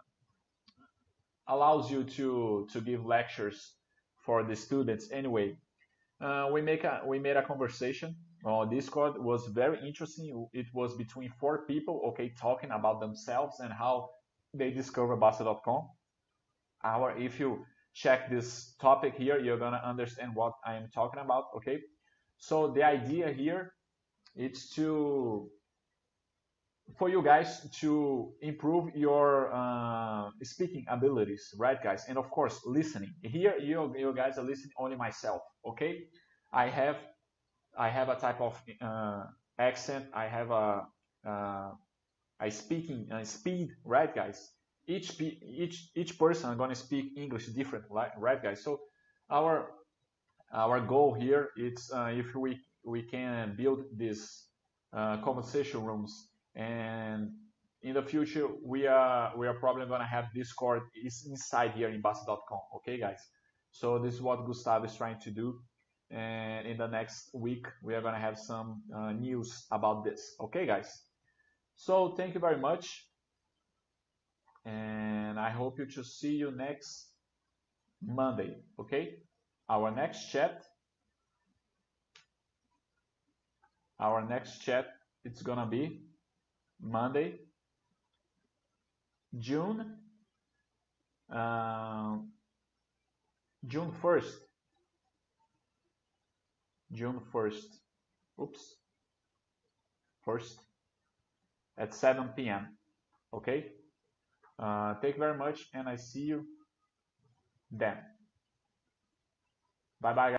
allows 1.47 1.89
you 1.91 2.03
to 2.03 2.68
to 2.72 2.82
give 2.82 3.05
lectures 3.05 3.74
for 4.26 4.43
the 4.43 4.55
students. 4.55 5.12
Anyway, 5.12 5.57
uh, 6.22 6.49
we 6.51 6.62
make 6.62 6.84
a 6.84 7.01
we 7.05 7.20
made 7.20 7.38
a 7.38 7.43
conversation 7.43 8.16
on 8.46 8.70
Discord. 8.70 9.18
Was 9.18 9.48
very 9.48 9.80
interesting. 9.86 10.48
It 10.54 10.68
was 10.74 10.96
between 10.96 11.32
four 11.40 11.66
people, 11.66 12.02
okay, 12.10 12.34
talking 12.40 12.72
about 12.72 13.00
themselves 13.00 13.60
and 13.60 13.72
how 13.72 14.10
they 14.54 14.72
discover 14.72 15.16
Bastter.com 15.18 15.90
our 16.84 17.18
if 17.18 17.40
you 17.40 17.66
check 17.94 18.30
this 18.30 18.76
topic 18.80 19.16
here 19.16 19.40
you're 19.40 19.58
gonna 19.58 19.82
understand 19.84 20.34
what 20.36 20.54
I 20.66 20.76
am 20.76 20.90
talking 20.94 21.22
about 21.22 21.46
okay 21.56 21.82
so 22.38 22.72
the 22.72 22.84
idea 22.84 23.32
here 23.32 23.74
is 24.36 24.70
to 24.72 25.50
for 26.98 27.10
you 27.10 27.22
guys 27.22 27.70
to 27.82 28.32
improve 28.42 28.96
your 28.96 29.54
uh, 29.54 30.30
speaking 30.42 30.86
abilities 30.90 31.54
right 31.58 31.82
guys 31.84 32.06
and 32.08 32.18
of 32.18 32.30
course 32.32 32.62
listening 32.66 33.14
here 33.24 33.56
you, 33.60 33.94
you 33.98 34.14
guys 34.16 34.38
are 34.38 34.46
listening 34.46 34.72
only 34.78 34.96
myself 34.96 35.42
okay 35.68 36.04
I 36.52 36.68
have 36.68 36.98
I 37.80 37.89
have 37.89 38.09
a 38.09 38.15
type 38.15 38.41
of 38.41 38.61
uh, 38.82 39.23
accent 39.57 40.05
I 40.13 40.25
have 40.27 40.51
a 40.51 40.88
uh, 41.25 41.71
a 42.41 42.51
speaking 42.51 43.11
uh, 43.11 43.23
speed 43.23 43.71
right 43.84 44.13
guys 44.13 44.51
each 44.89 45.21
each 45.21 45.91
each 45.95 46.17
person 46.17 46.57
going 46.57 46.71
to 46.71 46.75
speak 46.75 47.13
English 47.15 47.45
different, 47.47 47.86
right, 47.89 48.41
guys? 48.41 48.63
So 48.63 48.80
our 49.30 49.71
our 50.51 50.82
goal 50.82 51.13
here 51.13 51.49
is 51.55 51.91
uh, 51.93 52.11
if 52.11 52.36
we 52.36 52.59
we 52.84 53.03
can 53.03 53.55
build 53.55 53.86
these 53.95 54.45
uh, 54.91 55.21
conversation 55.21 55.86
rooms, 55.86 56.11
and 56.55 57.30
in 57.84 57.93
the 57.93 58.01
future 58.01 58.47
we 58.65 58.88
are 58.88 59.32
we 59.38 59.47
are 59.47 59.53
probably 59.53 59.86
going 59.86 60.01
to 60.01 60.07
have 60.15 60.34
Discord 60.34 60.82
is 60.95 61.27
inside 61.30 61.71
here 61.71 61.89
in 61.89 62.01
Bastter.com. 62.01 62.61
Okay, 62.77 62.97
guys. 62.97 63.21
So 63.71 63.99
this 63.99 64.15
is 64.15 64.21
what 64.21 64.47
Gustavo 64.47 64.86
is 64.86 64.95
trying 64.95 65.19
to 65.21 65.30
do, 65.30 65.61
and 66.12 66.68
in 66.68 66.78
the 66.78 66.88
next 66.88 67.30
week 67.34 67.68
we 67.84 67.93
are 67.95 68.01
going 68.01 68.16
to 68.16 68.20
have 68.20 68.38
some 68.38 68.82
uh, 68.95 69.12
news 69.12 69.66
about 69.72 70.03
this. 70.03 70.36
Okay, 70.39 70.66
guys. 70.66 71.01
So 71.76 72.14
thank 72.18 72.34
you 72.34 72.39
very 72.39 72.57
much 72.57 73.10
and 74.66 75.39
I 75.39 75.49
hope 75.49 75.80
you 75.80 75.86
to 75.86 76.03
see 76.03 76.36
you 76.36 76.51
next 76.51 77.07
Monday, 78.05 78.55
okay? 78.80 79.16
Our 79.70 79.91
next 79.91 80.32
chat, 80.32 80.66
our 83.99 84.28
next 84.28 84.60
chat, 84.60 84.88
it's 85.24 85.41
gonna 85.41 85.66
be 85.66 86.01
Monday, 86.82 87.39
June, 89.38 89.97
uh, 91.34 92.18
June 93.68 93.91
1st, 94.01 94.49
June 96.92 97.20
1st, 97.20 97.82
oops, 98.42 98.78
1st, 100.26 100.60
at 101.78 101.94
7 101.94 102.30
p.m., 102.36 102.78
okay? 103.34 103.72
Uh, 104.58 104.96
thank 104.96 105.16
you 105.16 105.20
very 105.20 105.38
much, 105.38 105.70
and 105.74 105.88
I 105.88 105.96
see 105.96 106.22
you 106.26 106.46
then. 107.72 107.98
Bye 110.02 110.14
bye. 110.14 110.28